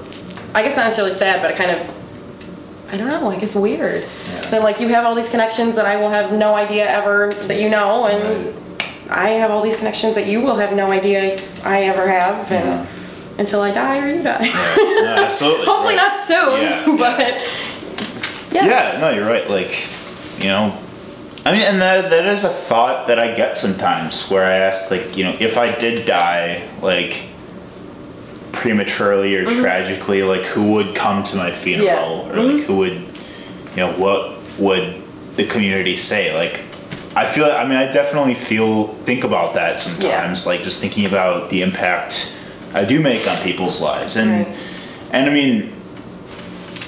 I 0.55 0.63
guess 0.63 0.75
not 0.75 0.83
necessarily 0.85 1.13
sad, 1.13 1.41
but 1.41 1.51
it 1.51 1.57
kind 1.57 1.71
of 1.71 2.93
I 2.93 2.97
don't 2.97 3.07
know. 3.07 3.29
I 3.29 3.39
guess 3.39 3.55
weird 3.55 4.03
that 4.49 4.61
like 4.63 4.79
you 4.79 4.87
have 4.89 5.05
all 5.05 5.13
these 5.15 5.29
connections 5.29 5.75
that 5.75 5.85
I 5.85 5.95
will 5.97 6.09
have 6.09 6.31
no 6.31 6.55
idea 6.55 6.87
ever 6.89 7.33
that 7.47 7.59
you 7.59 7.69
know, 7.69 8.05
and 8.07 8.53
I 9.11 9.29
have 9.31 9.51
all 9.51 9.61
these 9.61 9.77
connections 9.77 10.15
that 10.15 10.25
you 10.27 10.41
will 10.41 10.55
have 10.55 10.73
no 10.73 10.89
idea 10.91 11.37
I 11.63 11.83
ever 11.83 12.07
have, 12.07 12.51
and 12.51 12.65
Yeah. 12.69 12.85
until 13.39 13.61
I 13.61 13.71
die 13.71 13.99
or 14.03 14.07
you 14.13 14.23
die. 14.23 14.45
No, 14.47 15.15
absolutely. 15.25 15.65
Hopefully 15.71 15.95
right. 15.95 16.13
not 16.13 16.17
soon, 16.17 16.61
Yeah, 16.61 16.95
but 16.97 17.62
yeah. 18.53 18.65
Yeah, 18.65 18.99
no, 18.99 19.09
you're 19.09 19.25
right. 19.27 19.49
Like, 19.49 19.71
you 20.39 20.45
know, 20.49 20.77
I 21.45 21.51
mean, 21.51 21.61
and 21.63 21.81
that 21.81 22.09
that 22.09 22.25
is 22.27 22.43
a 22.45 22.49
thought 22.49 23.07
that 23.07 23.19
I 23.19 23.33
get 23.35 23.57
sometimes 23.57 24.29
where 24.29 24.45
I 24.45 24.53
ask, 24.57 24.89
like, 24.91 25.17
you 25.17 25.23
know, 25.25 25.35
if 25.39 25.57
I 25.57 25.73
did 25.77 26.05
die, 26.07 26.61
like 26.81 27.23
prematurely 28.51 29.35
or 29.35 29.49
tragically, 29.49 30.23
like, 30.23 30.43
who 30.43 30.71
would 30.73 30.95
come 30.95 31.23
to 31.25 31.35
my 31.35 31.51
funeral, 31.51 32.27
Mm-hmm. 32.27 32.37
Yeah. 32.37 32.43
or 32.43 32.53
like, 32.53 32.63
who 32.65 32.77
would, 32.77 32.93
you 32.93 33.77
know, 33.77 33.91
what 33.97 34.37
would 34.59 35.01
the 35.35 35.45
community 35.47 35.95
say? 35.95 36.33
Like, 36.35 36.61
I 37.15 37.25
feel. 37.27 37.45
I 37.45 37.63
mean, 37.67 37.77
I 37.77 37.91
definitely 37.91 38.33
feel 38.35 38.87
think 39.05 39.23
about 39.23 39.53
that 39.55 39.79
sometimes. 39.79 40.47
Like, 40.47 40.61
just 40.61 40.81
thinking 40.81 41.05
about 41.05 41.49
the 41.49 41.61
impact 41.61 42.39
I 42.73 42.85
do 42.85 42.99
make 43.01 43.27
on 43.27 43.37
people's 43.43 43.81
lives, 43.81 44.15
and 44.17 44.47
Right. 44.47 44.57
and 45.11 45.29
I 45.29 45.33
mean 45.33 45.71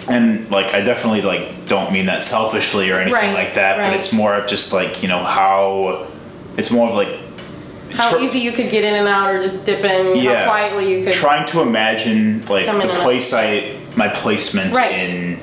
and 0.08 0.50
like 0.52 0.74
I 0.74 0.82
definitely 0.82 1.22
like 1.24 1.50
don't 1.68 1.92
mean 1.92 2.06
that 2.08 2.22
selfishly 2.24 2.92
or 2.92 2.96
anything 3.00 3.14
Right, 3.14 3.34
like 3.34 3.54
that, 3.56 3.78
right. 3.80 3.90
but 3.90 3.98
it's 3.98 4.14
more 4.14 4.34
of 4.36 4.48
just 4.48 4.72
like 4.74 5.02
you 5.02 5.08
know 5.10 5.24
how 5.24 6.08
it's 6.58 6.72
more 6.72 6.88
of 6.90 6.96
like 6.96 7.20
How 7.94 8.12
tr- 8.12 8.20
easy 8.24 8.40
you 8.40 8.52
could 8.52 8.70
get 8.70 8.84
in 8.84 8.94
and 8.94 9.08
out 9.08 9.34
or 9.34 9.42
just 9.42 9.66
dip 9.66 9.84
in, 9.84 10.18
yeah 10.18 10.46
how 10.46 10.52
quietly 10.52 10.92
you 10.98 11.04
could. 11.04 11.14
trying 11.14 11.46
to 11.48 11.62
imagine 11.62 12.46
like 12.46 12.66
the 12.68 12.92
out. 12.92 12.98
place 13.00 13.34
I 13.34 13.78
my 13.96 14.10
placement 14.10 14.76
Right. 14.76 14.92
in 14.94 15.40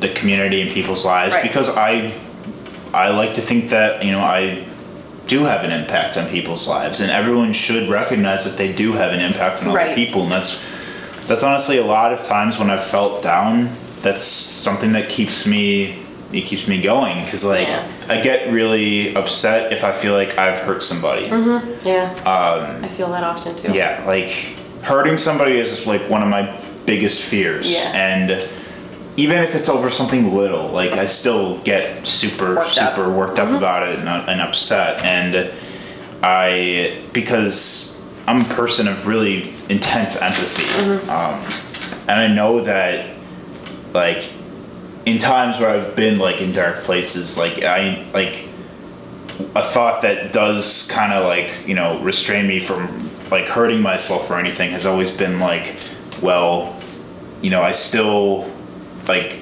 the 0.00 0.08
community 0.10 0.62
and 0.62 0.70
people's 0.70 1.04
lives 1.04 1.36
because 1.42 1.76
I 1.76 2.12
I 2.94 3.10
like 3.10 3.34
to 3.34 3.40
think 3.40 3.68
that 3.70 4.04
you 4.04 4.12
know 4.12 4.20
I 4.20 4.64
do 5.26 5.44
have 5.44 5.62
an 5.64 5.70
impact 5.70 6.16
on 6.16 6.26
people's 6.28 6.66
lives 6.66 7.00
and 7.00 7.10
everyone 7.10 7.52
should 7.52 7.88
recognize 7.88 8.44
that 8.50 8.56
they 8.58 8.72
do 8.72 8.92
have 8.92 9.12
an 9.12 9.20
impact 9.20 9.62
on 9.62 9.68
other 9.68 9.94
people 9.94 10.22
and 10.22 10.32
that's 10.32 10.66
that's 11.28 11.42
honestly 11.44 11.76
a 11.78 11.84
lot 11.84 12.12
of 12.12 12.24
times 12.24 12.58
when 12.58 12.68
I've 12.70 12.82
felt 12.82 13.22
down 13.22 13.68
that's 14.02 14.24
something 14.24 14.92
that 14.92 15.08
keeps 15.08 15.46
me 15.46 15.98
it 16.32 16.42
keeps 16.42 16.68
me 16.68 16.80
going 16.80 17.22
because 17.24 17.44
like 17.44 17.66
Yeah. 17.66 17.86
I 18.08 18.20
get 18.20 18.52
really 18.52 19.14
upset 19.16 19.72
if 19.72 19.82
I 19.84 19.92
feel 19.92 20.14
like 20.14 20.38
I've 20.38 20.58
hurt 20.58 20.82
somebody 20.82 21.26
Yeah. 21.26 22.10
Um, 22.24 22.84
I 22.84 22.88
feel 22.88 23.10
that 23.10 23.24
often 23.24 23.54
too. 23.56 23.72
yeah, 23.72 24.02
like 24.06 24.30
hurting 24.82 25.18
somebody 25.18 25.58
is 25.58 25.86
like 25.86 26.02
one 26.08 26.22
of 26.22 26.28
my 26.28 26.56
biggest 26.86 27.22
fears. 27.28 27.72
Yeah. 27.72 27.92
And 27.94 28.48
even 29.16 29.38
if 29.42 29.54
it's 29.54 29.68
over 29.68 29.90
something 29.90 30.34
little, 30.34 30.68
like 30.68 30.92
I 30.92 31.06
still 31.06 31.58
get 31.58 32.06
super, 32.06 32.54
Worked 32.54 32.78
up. 32.78 32.94
super 32.96 33.10
worked 33.10 33.38
up 33.38 33.50
about 33.50 33.86
it 33.88 33.98
and, 33.98 34.08
and 34.08 34.40
upset. 34.40 35.04
And 35.04 35.52
I, 36.22 36.98
because 37.12 38.00
I'm 38.26 38.40
a 38.40 38.44
person 38.54 38.88
of 38.88 39.06
really 39.06 39.50
intense 39.68 40.20
empathy. 40.22 41.10
Um, 41.10 41.38
and 42.08 42.18
I 42.20 42.26
know 42.28 42.62
that, 42.62 43.06
like, 43.92 44.30
in 45.06 45.18
times 45.18 45.58
where 45.60 45.70
I've 45.70 45.96
been 45.96 46.18
like 46.18 46.40
in 46.40 46.52
dark 46.52 46.76
places, 46.78 47.38
like 47.38 47.62
I 47.62 48.04
like 48.12 48.48
a 49.54 49.62
thought 49.62 50.02
that 50.02 50.32
does 50.32 50.90
kind 50.92 51.12
of 51.12 51.24
like 51.24 51.66
you 51.66 51.74
know 51.74 51.98
restrain 52.02 52.46
me 52.46 52.60
from 52.60 52.88
like 53.30 53.46
hurting 53.46 53.80
myself 53.80 54.30
or 54.30 54.38
anything 54.38 54.70
has 54.72 54.84
always 54.84 55.16
been 55.16 55.40
like 55.40 55.74
well 56.20 56.78
you 57.40 57.48
know 57.48 57.62
i 57.62 57.72
still 57.72 58.50
like 59.08 59.40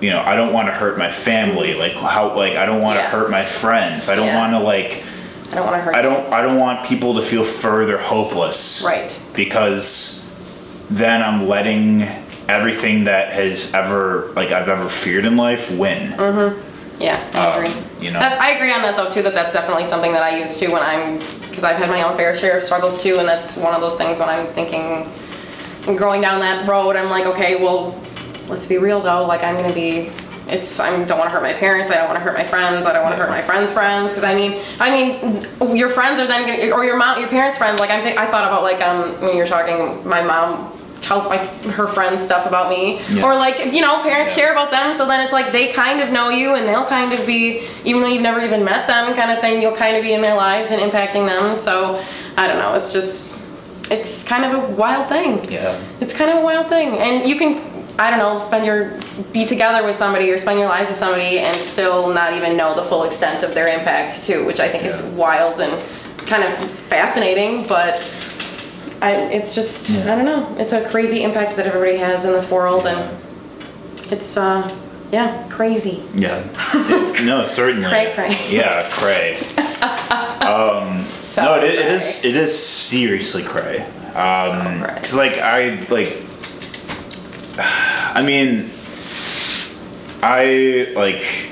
you 0.00 0.10
know 0.10 0.20
i 0.20 0.36
don't 0.36 0.52
want 0.52 0.68
to 0.68 0.72
hurt 0.72 0.96
my 0.96 1.10
family 1.10 1.74
like 1.74 1.90
how 1.92 2.34
like 2.36 2.54
i 2.56 2.64
don't 2.64 2.80
want 2.80 2.96
to 2.96 3.02
Yeah. 3.02 3.10
hurt 3.10 3.30
my 3.32 3.42
friends 3.44 4.08
i 4.08 4.14
don't 4.14 4.26
Yeah. 4.26 4.38
want 4.38 4.52
to 4.52 4.60
like 4.60 5.02
I 5.50 5.56
don't 5.56 5.66
want 5.66 5.76
to 5.76 5.82
hurt. 5.82 5.94
i 5.96 6.02
don't 6.02 6.32
i 6.32 6.40
don't 6.40 6.58
want 6.58 6.86
people 6.86 7.14
to 7.14 7.22
feel 7.22 7.44
further 7.44 7.98
hopeless 7.98 8.84
Right. 8.86 9.20
because 9.34 10.24
then 10.88 11.20
i'm 11.20 11.48
letting 11.48 12.06
everything 12.48 13.04
that 13.04 13.32
has 13.32 13.74
ever 13.74 14.30
like 14.34 14.50
i've 14.50 14.68
ever 14.68 14.88
feared 14.88 15.24
in 15.24 15.36
life 15.36 15.70
win 15.78 16.12
Yeah, 17.00 17.18
I 17.34 17.38
Um, 17.46 17.64
agree. 17.64 17.74
you 18.06 18.10
know. 18.12 18.20
That, 18.20 18.40
I 18.40 18.50
agree 18.50 18.72
on 18.72 18.82
that 18.82 18.94
though 18.96 19.10
too. 19.10 19.22
That 19.22 19.34
that's 19.34 19.52
definitely 19.54 19.86
something 19.86 20.12
that 20.12 20.22
I 20.22 20.38
use 20.38 20.60
too 20.60 20.70
when 20.70 20.82
I'm 20.82 21.18
because 21.48 21.64
I've 21.64 21.76
had 21.76 21.88
my 21.90 22.02
own 22.02 22.16
fair 22.16 22.36
share 22.36 22.56
of 22.58 22.62
struggles 22.62 23.02
too, 23.02 23.16
and 23.18 23.26
that's 23.26 23.56
one 23.58 23.74
of 23.74 23.80
those 23.80 23.96
things 23.96 24.20
when 24.20 24.28
I'm 24.28 24.46
thinking, 24.54 25.08
growing 25.96 26.20
down 26.20 26.38
that 26.40 26.68
road, 26.68 26.94
I'm 26.96 27.10
like, 27.10 27.26
okay, 27.26 27.56
well, 27.60 27.98
let's 28.48 28.66
be 28.68 28.78
real 28.78 29.00
though. 29.00 29.26
Like 29.26 29.42
I'm 29.42 29.56
gonna 29.56 29.74
be. 29.74 30.10
It's 30.48 30.78
I 30.78 30.90
don't 31.04 31.18
want 31.18 31.30
to 31.30 31.34
hurt 31.34 31.42
my 31.42 31.54
parents. 31.54 31.90
I 31.90 31.94
don't 31.96 32.06
want 32.08 32.18
to 32.18 32.24
hurt 32.24 32.36
my 32.38 32.44
friends. 32.44 32.86
I 32.86 32.92
don't 32.92 33.02
want 33.02 33.16
to 33.16 33.20
hurt 33.20 33.30
my 33.30 33.42
friends' 33.42 33.72
friends. 33.72 34.12
Because 34.12 34.24
I 34.24 34.34
mean, 34.36 34.60
I 34.78 34.88
mean, 34.94 35.76
your 35.76 35.88
friends 35.88 36.20
are 36.20 36.26
then 36.26 36.46
gonna, 36.46 36.70
or 36.72 36.84
your 36.84 36.96
mom, 36.96 37.18
your 37.18 37.28
parents' 37.30 37.58
friends. 37.58 37.80
Like 37.80 37.90
I'm, 37.90 38.02
th- 38.02 38.16
I 38.16 38.26
thought 38.26 38.44
about 38.44 38.62
like 38.62 38.80
um 38.80 39.10
when 39.22 39.36
you're 39.36 39.46
talking, 39.46 40.06
my 40.06 40.20
mom 40.22 40.70
tells 41.12 41.28
my 41.28 41.36
her 41.72 41.86
friends 41.86 42.22
stuff 42.22 42.46
about 42.46 42.70
me 42.70 42.98
Yeah. 43.10 43.24
or 43.24 43.34
like 43.34 43.72
you 43.72 43.82
know 43.82 44.02
parents 44.02 44.30
Yeah. 44.36 44.44
share 44.44 44.52
about 44.52 44.70
them 44.70 44.94
so 44.94 45.06
then 45.06 45.20
it's 45.24 45.32
like 45.32 45.52
they 45.52 45.66
kind 45.72 46.00
of 46.00 46.10
know 46.10 46.30
you 46.30 46.54
and 46.54 46.66
they'll 46.66 46.86
kind 46.86 47.12
of 47.12 47.26
be 47.26 47.66
even 47.84 48.00
though 48.00 48.08
you've 48.08 48.22
never 48.22 48.40
even 48.40 48.64
met 48.64 48.86
them 48.86 49.12
kind 49.14 49.30
of 49.30 49.40
thing 49.40 49.60
you'll 49.60 49.76
kind 49.76 49.94
of 49.96 50.02
be 50.02 50.14
in 50.14 50.22
their 50.22 50.34
lives 50.36 50.70
and 50.70 50.80
impacting 50.80 51.26
them 51.26 51.54
so 51.54 52.02
i 52.38 52.46
don't 52.48 52.58
know 52.58 52.72
it's 52.74 52.92
just 52.94 53.38
it's 53.90 54.26
kind 54.26 54.44
of 54.46 54.50
a 54.64 54.66
wild 54.82 55.08
thing 55.08 55.44
Yeah. 55.50 55.78
it's 56.00 56.16
kind 56.16 56.30
of 56.30 56.38
a 56.38 56.44
wild 56.50 56.68
thing 56.68 56.96
and 56.98 57.26
you 57.26 57.36
can 57.36 57.60
i 57.98 58.08
don't 58.08 58.18
know 58.24 58.38
spend 58.38 58.64
your 58.64 58.80
be 59.34 59.44
together 59.44 59.84
with 59.84 59.96
somebody 59.96 60.30
or 60.30 60.38
spend 60.38 60.58
your 60.58 60.68
lives 60.68 60.88
with 60.88 60.96
somebody 60.96 61.40
and 61.40 61.54
still 61.56 62.08
not 62.20 62.32
even 62.32 62.56
know 62.56 62.74
the 62.74 62.84
full 62.90 63.04
extent 63.04 63.42
of 63.44 63.52
their 63.52 63.68
impact 63.78 64.24
too 64.24 64.46
which 64.46 64.60
i 64.60 64.68
think 64.72 64.82
is 64.84 65.12
wild 65.14 65.60
and 65.60 65.72
kind 66.26 66.42
of 66.42 66.50
fascinating 66.94 67.66
but 67.66 68.00
I, 69.02 69.14
it's 69.32 69.54
just 69.54 69.90
Yeah. 69.90 70.12
I 70.12 70.16
don't 70.16 70.24
know. 70.24 70.56
It's 70.58 70.72
a 70.72 70.88
crazy 70.88 71.22
impact 71.24 71.56
that 71.56 71.66
everybody 71.66 71.96
has 71.98 72.24
in 72.24 72.32
this 72.32 72.50
world, 72.50 72.86
and 72.86 73.10
it's 74.12 74.36
uh, 74.36 74.68
yeah, 75.10 75.46
crazy. 75.50 76.02
Yeah. 76.14 76.44
It- 76.74 77.24
no, 77.26 77.44
certainly. 77.44 77.88
Cray, 77.88 78.12
cray. 78.14 78.36
Yeah, 78.48 78.88
cray. 78.90 79.38
So 80.42 81.42
no, 81.44 81.54
it, 81.54 81.64
it 81.74 81.76
cray. 81.86 81.94
is. 81.94 82.24
It 82.24 82.34
is 82.36 82.66
seriously 82.66 83.42
cray. 83.44 83.80
Um, 84.14 84.82
cray. 84.82 84.94
cause 84.96 85.16
like 85.16 85.38
I 85.38 85.80
like. 85.88 86.16
I 88.14 88.22
mean, 88.22 88.68
I 90.22 90.92
like 90.96 91.51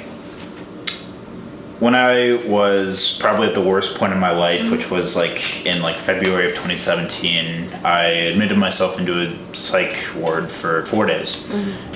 when 1.81 1.95
I 1.95 2.35
was 2.47 3.19
probably 3.19 3.49
at 3.49 3.55
the 3.55 3.63
worst 3.63 3.99
point 3.99 4.13
in 4.13 4.21
my 4.21 4.33
life, 4.33 4.71
which 4.71 4.91
was 4.91 5.17
like 5.17 5.65
in 5.65 5.81
like 5.81 5.97
February 5.97 6.45
of 6.45 6.51
2017. 6.51 7.71
I 7.83 8.05
admitted 8.05 8.59
myself 8.59 9.01
into 9.01 9.23
a 9.23 9.57
psych 9.57 9.97
ward 10.15 10.51
for 10.51 10.85
four 10.85 11.07
days. 11.07 11.51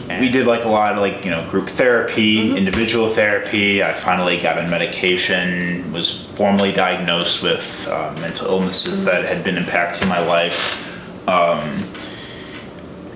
And 0.08 0.20
we 0.20 0.30
did 0.30 0.46
like 0.46 0.64
a 0.64 0.68
lot 0.68 0.92
of 0.92 0.98
like 0.98 1.24
you 1.24 1.30
know 1.30 1.48
group 1.50 1.68
therapy, 1.68 2.56
individual 2.56 3.08
therapy. 3.08 3.82
I 3.82 3.92
finally 3.92 4.38
got 4.40 4.58
on 4.58 4.70
medication. 4.70 5.92
Was 5.92 6.24
formally 6.32 6.72
diagnosed 6.72 7.42
with 7.42 7.86
uh, 7.90 8.14
mental 8.20 8.48
illnesses 8.48 9.04
that 9.04 9.24
had 9.24 9.44
been 9.44 9.56
impacting 9.56 10.08
my 10.08 10.18
life, 10.26 11.28
um, 11.28 11.62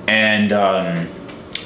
and 0.06 0.52
um, 0.52 1.08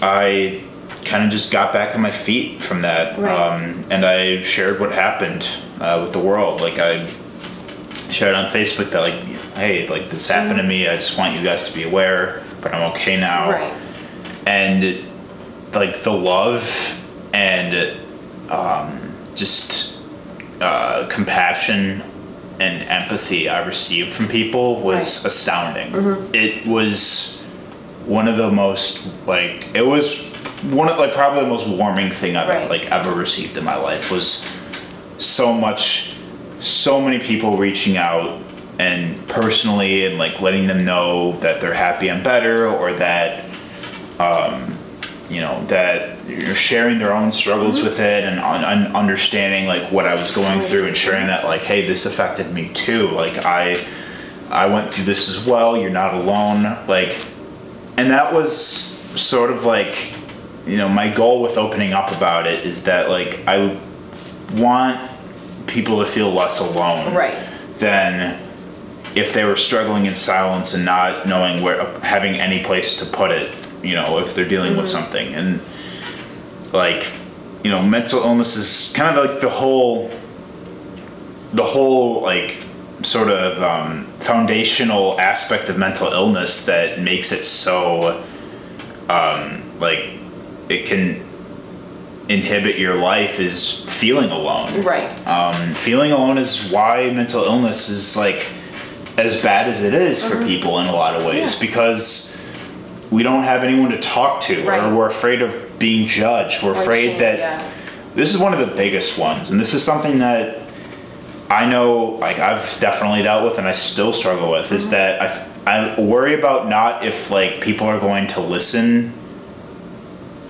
I 0.01 0.63
kind 1.05 1.25
of 1.25 1.31
just 1.31 1.53
got 1.53 1.73
back 1.73 1.95
on 1.95 2.01
my 2.01 2.11
feet 2.11 2.63
from 2.63 2.83
that. 2.83 3.19
Right. 3.19 3.31
Um, 3.33 3.85
and 3.91 4.05
I 4.05 4.43
shared 4.43 4.81
what 4.81 4.93
happened 4.93 5.49
uh, 5.81 6.01
with 6.03 6.13
the 6.13 6.21
world. 6.21 6.61
Like 6.61 6.79
I 6.79 7.07
shared 8.11 8.35
on 8.35 8.51
Facebook 8.51 8.91
that 8.91 9.01
like, 9.01 9.15
hey, 9.57 9.89
like 9.89 10.09
this 10.09 10.29
happened 10.31 10.59
to 10.59 10.63
me. 10.63 10.89
I 10.89 10.97
just 10.97 11.19
want 11.19 11.37
you 11.37 11.43
guys 11.43 11.73
to 11.73 11.79
be 11.79 11.85
aware, 11.85 12.43
but 12.61 12.75
I'm 12.75 12.91
okay 12.93 13.19
now. 13.19 13.51
right. 13.51 13.73
And 14.47 15.05
like 15.75 16.03
the 16.03 16.13
love 16.13 16.99
and 17.33 17.97
um, 18.51 19.15
just 19.35 20.03
uh, 20.61 21.09
compassion 21.11 22.03
and 22.61 22.83
empathy 22.89 23.49
I 23.49 23.65
received 23.67 24.13
from 24.13 24.29
people 24.29 24.81
was 24.83 24.85
Right. 24.85 25.03
Mm-hmm. 25.03 25.27
astounding. 25.27 26.35
It 26.35 26.67
was 26.67 27.43
one 28.07 28.29
of 28.29 28.37
the 28.37 28.51
most 28.51 29.27
like 29.27 29.69
it 29.75 29.87
was 29.87 30.32
one 30.75 30.89
of 30.89 30.99
like 30.99 31.13
probably 31.15 31.43
the 31.43 31.49
most 31.49 31.69
warming 31.69 32.11
thing 32.11 32.37
I've 32.37 32.49
Right. 32.49 32.69
like 32.71 32.91
ever 32.91 33.13
received 33.15 33.57
in 33.57 33.65
my 33.65 33.77
life 33.77 34.11
was 34.11 34.49
so 35.19 35.53
much 35.53 36.17
so 36.61 37.01
many 37.01 37.19
people 37.19 37.57
reaching 37.57 37.97
out 37.97 38.41
and 38.79 39.17
personally 39.29 40.07
and 40.07 40.19
like 40.19 40.41
letting 40.41 40.67
them 40.67 40.85
know 40.85 41.33
that 41.41 41.61
they're 41.61 41.75
happy 41.75 42.09
and 42.09 42.23
better 42.25 42.69
or 42.69 42.93
that 42.93 43.45
um, 44.21 44.75
you 45.29 45.41
know 45.41 45.65
that 45.67 46.19
you're 46.29 46.55
sharing 46.55 46.99
their 46.99 47.13
own 47.13 47.33
struggles 47.33 47.77
Mm-hmm. 47.79 47.85
with 47.89 48.01
it 48.01 48.25
and 48.25 48.39
un- 48.41 48.65
un- 48.65 48.95
understanding 48.97 49.67
like 49.67 49.91
what 49.91 50.07
I 50.07 50.15
was 50.15 50.35
going 50.35 50.61
through 50.61 50.87
and 50.87 50.97
sharing 50.97 51.27
that 51.27 51.45
like 51.45 51.63
hey 51.63 51.87
this 51.87 52.07
affected 52.07 52.53
me 52.53 52.71
too 52.73 53.09
like 53.09 53.45
I 53.45 53.77
I 54.51 54.67
went 54.67 54.93
through 54.93 55.05
this 55.05 55.29
as 55.29 55.47
well 55.47 55.77
you're 55.77 55.91
not 55.91 56.15
alone 56.15 56.63
like 56.87 57.17
and 57.97 58.11
that 58.11 58.33
was 58.33 58.57
sort 59.21 59.51
of 59.51 59.65
like 59.65 60.15
you 60.67 60.77
know 60.77 60.89
my 60.89 61.09
goal 61.13 61.43
with 61.43 61.57
opening 61.59 61.93
up 61.93 62.11
about 62.17 62.47
it 62.47 62.65
is 62.67 62.85
that 62.85 63.09
like 63.11 63.41
I 63.47 63.77
want 64.55 64.99
people 65.67 65.99
to 66.05 66.07
feel 66.07 66.31
less 66.31 66.61
alone 66.61 67.15
Right. 67.15 67.37
than 67.79 68.39
if 69.15 69.33
they 69.33 69.45
were 69.45 69.57
struggling 69.57 70.07
in 70.07 70.15
silence 70.15 70.75
and 70.75 70.85
not 70.85 71.27
knowing 71.27 71.63
where 71.63 71.85
having 72.01 72.35
any 72.37 72.63
place 72.63 72.99
to 73.05 73.17
put 73.17 73.31
it 73.31 73.57
you 73.83 73.95
know 73.95 74.19
if 74.19 74.35
they're 74.35 74.49
dealing 74.49 74.77
with 74.77 74.89
something 74.89 75.35
and 75.35 75.61
like 76.73 77.07
you 77.65 77.71
know 77.71 77.83
mental 77.83 78.21
illness 78.23 78.57
is 78.57 78.93
kind 78.97 79.17
of 79.17 79.25
like 79.25 79.41
the 79.41 79.49
whole 79.49 80.09
the 81.53 81.65
whole 81.65 82.23
like 82.23 82.63
sort 83.03 83.29
of 83.29 83.61
um, 83.63 84.05
foundational 84.21 85.21
aspect 85.21 85.69
of 85.69 85.77
mental 85.77 86.09
illness 86.13 86.67
that 86.67 87.01
makes 87.01 87.33
it 87.33 87.43
so 87.45 88.25
um, 89.11 89.61
like 89.81 90.05
it 90.73 90.87
can 90.87 91.21
inhibit 92.29 92.79
your 92.79 92.95
life 92.95 93.41
is 93.41 93.85
feeling 94.01 94.31
alone 94.31 94.81
Right. 94.83 95.09
um, 95.29 95.55
feeling 95.75 96.13
alone 96.13 96.39
is 96.39 96.71
why 96.71 97.11
mental 97.11 97.45
illness 97.45 97.89
is 97.89 98.17
like 98.17 98.47
as 99.19 99.43
bad 99.43 99.69
as 99.69 99.85
it 99.85 99.93
is 99.93 100.25
for 100.29 100.43
people 100.47 100.79
in 100.79 100.87
a 100.87 100.93
lot 100.93 101.15
of 101.17 101.27
ways 101.27 101.61
Yeah. 101.61 101.67
because 101.69 102.41
we 103.11 103.23
don't 103.23 103.43
have 103.43 103.63
anyone 103.65 103.91
to 103.91 104.01
talk 104.01 104.41
to 104.43 104.65
Right. 104.65 104.83
or 104.83 104.95
we're 104.95 105.09
afraid 105.09 105.43
of 105.43 105.79
being 105.79 106.07
judged 106.07 106.63
we're 106.63 106.71
Or 106.71 106.81
afraid 106.81 107.11
shame, 107.11 107.19
that 107.19 107.39
yeah. 107.39 107.71
this 108.15 108.33
is 108.35 108.41
one 108.41 108.55
of 108.55 108.61
the 108.67 108.75
biggest 108.75 109.19
ones 109.19 109.51
and 109.51 109.61
this 109.61 109.75
is 109.75 109.83
something 109.85 110.19
that 110.21 110.61
i 111.51 111.67
know 111.69 112.17
like 112.21 112.39
i've 112.39 112.79
definitely 112.81 113.23
dealt 113.23 113.45
with 113.45 113.59
and 113.59 113.67
i 113.67 113.73
still 113.73 114.13
struggle 114.13 114.53
with 114.53 114.67
Mm-hmm. 114.67 114.77
is 114.77 114.91
that 114.91 115.21
I, 115.67 115.95
I 115.97 116.01
worry 116.01 116.35
about 116.35 116.69
not 116.69 117.05
if 117.05 117.31
like 117.31 117.61
people 117.61 117.87
are 117.89 117.99
going 118.01 118.29
to 118.29 118.41
listen 118.41 119.13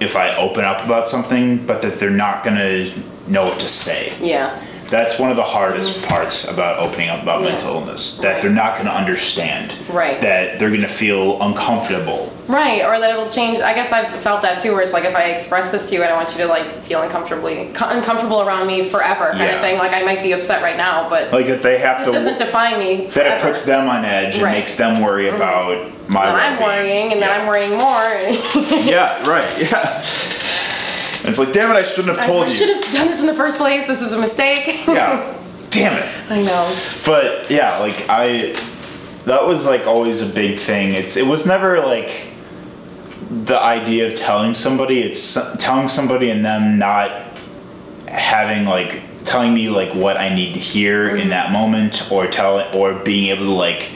if 0.02 0.16
i 0.16 0.34
open 0.36 0.64
up 0.64 0.84
about 0.84 1.08
something 1.08 1.64
but 1.66 1.80
that 1.82 1.98
they're 1.98 2.10
not 2.10 2.44
going 2.44 2.56
to 2.56 2.90
know 3.28 3.44
what 3.44 3.58
to 3.60 3.68
say 3.68 4.12
Yeah. 4.20 4.60
that's 4.88 5.18
one 5.18 5.30
of 5.30 5.36
the 5.36 5.42
hardest 5.42 6.02
parts 6.06 6.52
about 6.52 6.78
opening 6.80 7.08
up 7.08 7.22
about 7.22 7.36
Mm-hmm. 7.36 7.44
Yeah. 7.46 7.50
mental 7.52 7.74
illness 7.76 8.18
that 8.18 8.32
Right. 8.34 8.42
they're 8.42 8.50
not 8.50 8.74
going 8.74 8.86
to 8.86 8.94
understand 8.94 9.74
Right. 9.88 10.20
that 10.20 10.58
they're 10.58 10.70
going 10.70 10.82
to 10.82 10.88
feel 10.88 11.40
uncomfortable 11.42 12.28
Right, 12.48 12.82
or 12.84 12.98
that 12.98 13.08
it'll 13.10 13.28
change. 13.28 13.60
I 13.60 13.72
guess 13.72 13.92
I've 13.92 14.08
felt 14.20 14.42
that 14.42 14.58
too, 14.60 14.72
where 14.74 14.82
it's 14.82 14.92
like 14.92 15.04
if 15.04 15.14
I 15.14 15.26
express 15.26 15.70
this 15.70 15.88
to 15.88 15.94
you, 15.94 16.02
I 16.04 16.08
don't 16.08 16.16
want 16.16 16.32
you 16.36 16.38
to 16.42 16.48
like 16.48 16.82
feel 16.82 17.00
uncomfortably 17.00 17.70
co- 17.72 17.88
uncomfortable 17.88 18.42
around 18.42 18.66
me 18.66 18.88
forever, 18.90 19.28
kind 19.30 19.38
Yeah. 19.44 19.54
of 19.54 19.60
thing. 19.62 19.78
Like 19.78 19.92
I 19.94 20.02
might 20.02 20.20
be 20.24 20.32
upset 20.32 20.60
right 20.60 20.76
now, 20.76 21.08
but 21.08 21.32
like 21.32 21.46
that 21.46 21.62
they 21.62 21.78
have 21.78 21.98
to 22.04 22.10
this 22.10 22.12
to 22.12 22.18
doesn't 22.18 22.38
define 22.44 22.80
me. 22.80 23.06
that 23.14 23.26
it 23.38 23.42
puts 23.42 23.64
them 23.64 23.88
on 23.88 24.04
edge 24.04 24.34
and 24.34 24.42
Right. 24.42 24.58
makes 24.58 24.76
them 24.76 25.00
worry 25.00 25.28
about 25.28 25.86
my 26.12 26.26
And 26.26 26.36
I'm 26.36 26.62
worrying, 26.62 27.12
and 27.12 27.20
yeah. 27.20 27.28
then 27.28 27.40
I'm 27.40 27.46
worrying 27.46 27.72
more. 27.72 28.80
yeah 28.84 29.26
right 29.28 29.48
yeah 29.58 29.96
And 31.22 31.30
it's 31.30 31.38
like 31.38 31.52
damn 31.52 31.70
it 31.70 31.76
i 31.76 31.82
shouldn't 31.82 32.16
have 32.16 32.26
told 32.26 32.44
I 32.44 32.46
you 32.46 32.52
I 32.52 32.54
should 32.54 32.68
have 32.68 32.92
done 32.92 33.06
this 33.08 33.20
in 33.20 33.26
the 33.26 33.34
first 33.34 33.58
place. 33.58 33.86
This 33.86 34.00
is 34.00 34.12
a 34.12 34.20
mistake. 34.20 34.66
yeah 34.86 35.38
damn 35.70 35.96
it 35.96 36.30
I 36.30 36.42
know. 36.42 36.76
but 37.06 37.50
yeah 37.50 37.78
like 37.78 38.06
i 38.08 38.52
that 39.24 39.46
was 39.46 39.66
like 39.66 39.86
always 39.86 40.20
a 40.20 40.26
big 40.26 40.58
thing 40.58 40.92
it's 40.92 41.16
it 41.16 41.26
was 41.26 41.46
never 41.46 41.80
like 41.80 42.28
the 43.30 43.58
idea 43.58 44.08
of 44.08 44.14
telling 44.14 44.52
somebody 44.52 45.00
it's 45.00 45.38
telling 45.56 45.88
somebody 45.88 46.28
and 46.28 46.44
them 46.44 46.78
not 46.78 47.40
having 48.06 48.66
like 48.66 49.02
telling 49.24 49.54
me 49.54 49.70
like 49.70 49.94
what 49.94 50.18
i 50.18 50.34
need 50.34 50.52
to 50.52 50.60
hear 50.60 51.08
in 51.08 51.16
mm-hmm. 51.16 51.30
that 51.30 51.50
moment 51.50 52.10
or 52.12 52.26
tell 52.26 52.76
or 52.76 52.92
being 52.92 53.30
able 53.30 53.44
to 53.44 53.50
like 53.50 53.90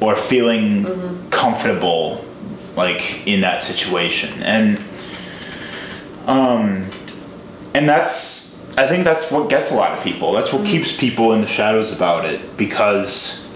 or 0.00 0.14
feeling 0.16 0.84
comfortable 1.30 2.24
like 2.76 3.26
in 3.26 3.40
that 3.40 3.62
situation. 3.62 4.42
And 4.42 4.78
um 6.26 6.84
and 7.74 7.88
that's 7.88 8.76
i 8.78 8.86
think 8.86 9.02
that's 9.02 9.32
what 9.32 9.48
gets 9.50 9.72
a 9.72 9.76
lot 9.76 9.96
of 9.96 10.04
people. 10.04 10.32
That's 10.32 10.52
what 10.52 10.64
keeps 10.66 10.96
people 10.96 11.32
in 11.32 11.40
the 11.40 11.46
shadows 11.46 11.92
about 11.92 12.24
it 12.24 12.56
because 12.56 13.48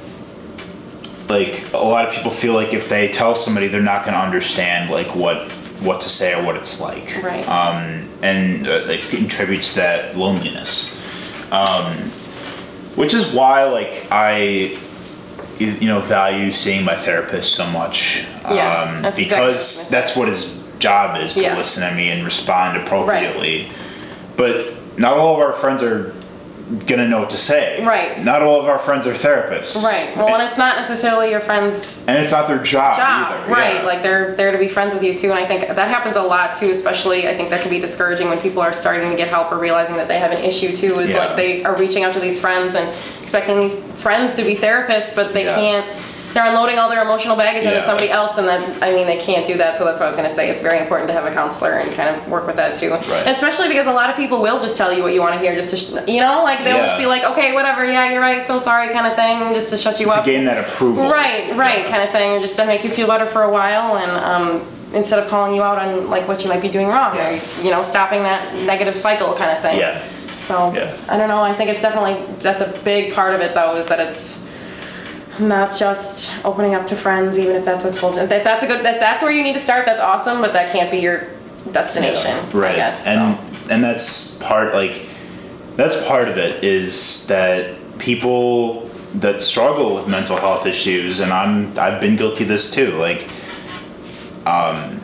like 1.29 1.73
a 1.73 1.79
lot 1.79 2.07
of 2.07 2.13
people 2.13 2.31
feel 2.31 2.55
like 2.55 2.75
if 2.75 2.89
they 2.89 3.09
tell 3.09 3.37
somebody 3.37 3.69
they're 3.69 3.81
not 3.81 4.05
going 4.05 4.15
to 4.15 4.21
understand 4.21 4.91
like 4.91 5.15
what 5.15 5.53
what 5.81 6.01
to 6.01 6.09
say 6.09 6.35
or 6.35 6.45
what 6.45 6.57
it's 6.57 6.81
like. 6.81 7.23
Right. 7.23 7.47
um 7.49 8.09
and 8.23 8.67
uh, 8.67 8.87
it 8.87 9.03
contributes 9.03 9.75
to 9.75 9.81
that 9.81 10.17
loneliness. 10.17 10.97
Um 11.53 11.93
which 12.97 13.15
is 13.15 13.33
why 13.33 13.65
like 13.65 14.07
I 14.11 14.77
you 15.59 15.87
know 15.89 16.01
value 16.01 16.53
seeing 16.53 16.85
my 16.85 16.95
therapist 16.95 17.55
so 17.55 17.67
much 17.71 18.27
Yeah, 18.43 18.95
um, 18.97 19.03
that's 19.03 19.19
exactly 19.19 19.39
what 19.41 19.49
I 19.49 19.53
was 19.53 19.59
because 19.59 19.91
gonna 19.91 20.01
that's 20.03 20.17
what 20.17 20.29
his 20.29 20.67
job 20.79 21.21
is 21.21 21.35
to 21.35 21.43
Yeah. 21.43 21.57
listen 21.57 21.89
to 21.89 21.95
me 21.95 22.11
and 22.11 22.25
respond 22.25 22.77
appropriately. 22.79 23.69
But 24.37 24.67
not 24.99 25.17
all 25.19 25.35
of 25.35 25.41
our 25.41 25.53
friends 25.53 25.83
are 25.83 26.13
gonna 26.87 27.07
know 27.09 27.21
what 27.21 27.31
to 27.31 27.39
say. 27.39 27.85
Right. 27.85 28.23
Not 28.25 28.43
all 28.43 28.61
of 28.61 28.67
our 28.69 28.79
friends 28.79 29.07
are 29.07 29.13
therapists. 29.13 29.83
Right. 29.83 30.13
Well, 30.17 30.35
and 30.35 30.43
it's 30.43 30.57
not 30.59 30.77
necessarily 30.77 31.31
your 31.31 31.41
friend's 31.41 32.07
and 32.09 32.17
it's 32.19 32.33
not 32.33 32.49
their 32.49 32.63
job, 32.63 32.97
job, 32.97 33.33
either. 33.43 33.53
right? 33.53 33.75
yeah. 33.77 33.83
Like 33.83 34.03
they're 34.03 34.35
there 34.37 34.53
to 34.53 34.59
be 34.59 34.69
friends 34.69 34.95
with 34.95 35.03
you 35.03 35.15
too, 35.15 35.31
and 35.31 35.39
I 35.39 35.47
think 35.47 35.67
that 35.69 35.89
happens 35.89 36.17
a 36.17 36.23
lot 36.23 36.55
too. 36.55 36.71
Especially, 36.71 37.29
I 37.29 37.37
think 37.37 37.51
that 37.51 37.61
can 37.61 37.71
be 37.71 37.81
discouraging 37.81 38.29
when 38.29 38.39
people 38.39 38.63
are 38.63 38.73
starting 38.73 39.11
to 39.11 39.17
get 39.17 39.29
help 39.29 39.53
or 39.53 39.59
realizing 39.59 39.97
that 39.97 40.09
they 40.09 40.19
have 40.19 40.31
an 40.33 40.43
issue 40.43 40.75
too. 40.77 40.99
Is 41.01 41.11
Yeah. 41.11 41.19
like 41.19 41.37
they 41.37 41.65
are 41.65 41.77
reaching 41.77 42.05
out 42.05 42.15
to 42.15 42.21
these 42.21 42.41
friends 42.41 42.75
and 42.75 42.89
expecting 43.23 43.61
these 43.61 43.79
friends 44.01 44.35
to 44.37 44.45
be 44.45 44.55
therapists, 44.57 45.15
but 45.15 45.33
they 45.35 45.45
Yeah. 45.45 45.55
can't. 45.57 45.87
They're 46.33 46.47
unloading 46.47 46.79
all 46.79 46.89
their 46.89 47.03
emotional 47.03 47.37
baggage 47.37 47.67
onto 47.67 47.79
Yeah. 47.79 47.85
somebody 47.85 48.11
else, 48.11 48.39
and 48.39 48.49
then 48.49 48.61
I 48.83 48.93
mean 48.93 49.07
they 49.07 49.19
can't 49.19 49.47
do 49.47 49.57
that. 49.59 49.77
So 49.79 49.85
that's 49.85 50.01
what 50.01 50.07
I 50.07 50.09
was 50.09 50.17
going 50.17 50.29
to 50.29 50.35
say. 50.35 50.49
It's 50.51 50.63
very 50.63 50.79
important 50.79 51.09
to 51.09 51.15
have 51.15 51.25
a 51.27 51.31
counselor 51.33 51.73
and 51.75 51.93
kind 51.95 52.15
of 52.15 52.27
work 52.29 52.47
with 52.47 52.57
that 52.57 52.75
too. 52.77 52.91
Right. 52.93 53.27
Especially 53.27 53.69
because 53.69 53.87
a 53.87 53.93
lot 53.93 54.09
of 54.11 54.17
people 54.17 54.41
will 54.41 54.61
just 54.61 54.77
tell 54.77 54.93
you 54.93 55.03
what 55.03 55.13
you 55.13 55.21
want 55.21 55.35
to 55.35 55.41
hear, 55.41 55.55
just 55.55 55.71
to 55.71 55.77
sh- 55.77 56.09
you 56.09 56.21
know, 56.21 56.43
like 56.43 56.61
they'll 56.65 56.77
Yeah. 56.79 56.87
just 56.87 56.99
be 56.99 57.07
like, 57.07 57.25
okay, 57.25 57.53
whatever, 57.53 57.85
yeah, 57.85 58.11
you're 58.11 58.21
right, 58.23 58.47
so 58.47 58.59
sorry, 58.59 58.93
kind 58.93 59.07
of 59.07 59.15
thing, 59.15 59.53
just 59.55 59.71
to 59.71 59.77
shut 59.77 60.01
you 60.01 60.11
up. 60.11 60.25
to 60.25 60.31
gain 60.31 60.45
that 60.47 60.59
approval. 60.59 61.11
Right, 61.11 61.53
right, 61.57 61.85
Yeah. 61.85 61.91
kind 61.91 62.03
of 62.03 62.11
thing, 62.11 62.33
or 62.33 62.41
just 62.41 62.57
to 62.57 62.65
make 62.67 62.83
you 62.85 62.91
feel 62.91 63.07
better 63.07 63.27
for 63.27 63.43
a 63.43 63.51
while, 63.51 63.97
and 63.97 64.11
um, 64.25 64.67
instead 64.95 65.19
of 65.19 65.29
calling 65.29 65.55
you 65.55 65.63
out 65.63 65.79
on 65.79 66.09
like 66.11 66.27
what 66.29 66.43
you 66.43 66.49
might 66.49 66.63
be 66.63 66.69
doing 66.69 66.89
wrong, 66.89 67.17
or 67.19 67.31
you 67.63 67.71
know, 67.71 67.83
stopping 67.83 68.23
that 68.23 68.41
negative 68.67 68.97
cycle 68.97 69.33
kind 69.35 69.51
of 69.51 69.61
thing. 69.61 69.79
Yeah. 69.79 69.99
So 70.35 70.73
Yeah. 70.75 70.91
I 71.09 71.17
don't 71.19 71.29
know. 71.29 71.43
I 71.43 71.53
think 71.53 71.69
it's 71.71 71.83
definitely 71.83 72.17
that's 72.41 72.61
a 72.63 72.69
big 72.85 73.15
part 73.15 73.35
of 73.35 73.41
it 73.43 73.55
though, 73.55 73.75
is 73.75 73.87
that 73.87 74.01
it's 74.01 74.47
not 75.43 75.75
just 75.77 76.45
opening 76.45 76.75
up 76.75 76.87
to 76.89 76.97
friends, 76.97 77.39
even 77.39 77.57
if 77.57 77.65
that's 77.65 77.85
what's 77.85 77.99
holding. 77.99 78.21
If 78.31 78.45
that's 78.45 78.63
a 78.65 78.67
good, 78.67 78.85
if 78.85 79.01
that's 79.01 79.23
where 79.23 79.33
you 79.33 79.43
need 79.43 79.55
to 79.55 79.61
start, 79.61 79.85
that's 79.87 80.01
awesome, 80.01 80.41
but 80.41 80.53
that 80.55 80.73
can't 80.73 80.91
be 80.91 80.99
your 80.99 81.27
destination. 81.73 82.33
right 82.59 82.73
I 82.73 82.77
guess. 82.77 83.07
and 83.07 83.37
so. 83.37 83.75
and 83.75 83.85
that's 83.85 84.37
part 84.39 84.75
like 84.75 85.07
that's 85.77 86.05
part 86.09 86.27
of 86.29 86.37
it 86.37 86.65
is 86.65 87.27
that 87.29 87.77
people 87.99 88.81
that 89.15 89.41
struggle 89.41 89.95
with 89.95 90.09
mental 90.09 90.37
health 90.37 90.67
issues 90.67 91.21
and 91.21 91.31
i'm 91.33 91.79
i've 91.79 92.01
been 92.01 92.17
guilty 92.17 92.43
of 92.43 92.49
this 92.49 92.71
too 92.75 92.91
like 92.93 93.29
um 94.47 95.01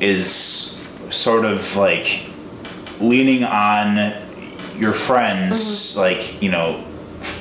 is 0.00 0.78
sort 1.10 1.44
of 1.44 1.76
like 1.76 2.30
leaning 3.00 3.42
on 3.44 4.12
your 4.76 4.92
friends 4.92 5.94
Mm-hmm. 5.96 6.00
like 6.00 6.42
you 6.42 6.50
know 6.50 6.82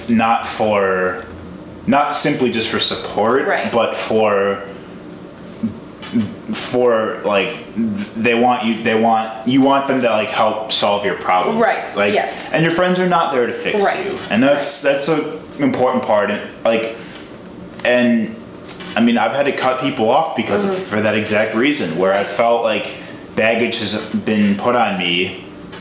not 0.09 0.47
for 0.47 1.25
not 1.87 2.13
simply 2.13 2.51
just 2.51 2.69
for 2.69 2.79
support 2.79 3.47
Right. 3.47 3.71
but 3.71 3.95
for 3.95 4.63
for 6.53 7.21
like 7.23 7.55
they 7.75 8.35
want 8.39 8.65
you 8.65 8.81
they 8.83 8.99
want 8.99 9.47
you 9.47 9.61
want 9.61 9.87
them 9.87 10.01
to 10.01 10.09
like 10.09 10.27
help 10.27 10.71
solve 10.71 11.05
your 11.05 11.15
problems. 11.15 11.59
Right, 11.61 11.95
like 11.95 12.13
yes. 12.13 12.51
and 12.51 12.63
your 12.63 12.71
friends 12.71 12.99
are 12.99 13.07
not 13.07 13.33
there 13.33 13.45
to 13.45 13.53
fix 13.53 13.83
Right, 13.83 14.05
you. 14.05 14.17
And 14.29 14.43
that's 14.43 14.81
that's 14.81 15.07
a 15.09 15.39
important 15.59 16.03
part. 16.03 16.31
And 16.31 16.49
like 16.63 16.95
and 17.85 18.35
i 18.95 19.01
mean 19.01 19.17
i've 19.17 19.31
had 19.31 19.43
to 19.43 19.51
cut 19.55 19.79
people 19.81 20.09
off 20.09 20.35
because 20.35 20.63
Mm-hmm. 20.65 20.73
of, 20.75 20.83
for 20.83 21.01
that 21.01 21.15
exact 21.15 21.55
reason 21.55 21.97
where 21.97 22.13
i 22.13 22.23
felt 22.23 22.61
like 22.63 22.93
baggage 23.35 23.79
has 23.79 24.13
been 24.23 24.55
put 24.57 24.75
on 24.75 24.99
me 24.99 25.39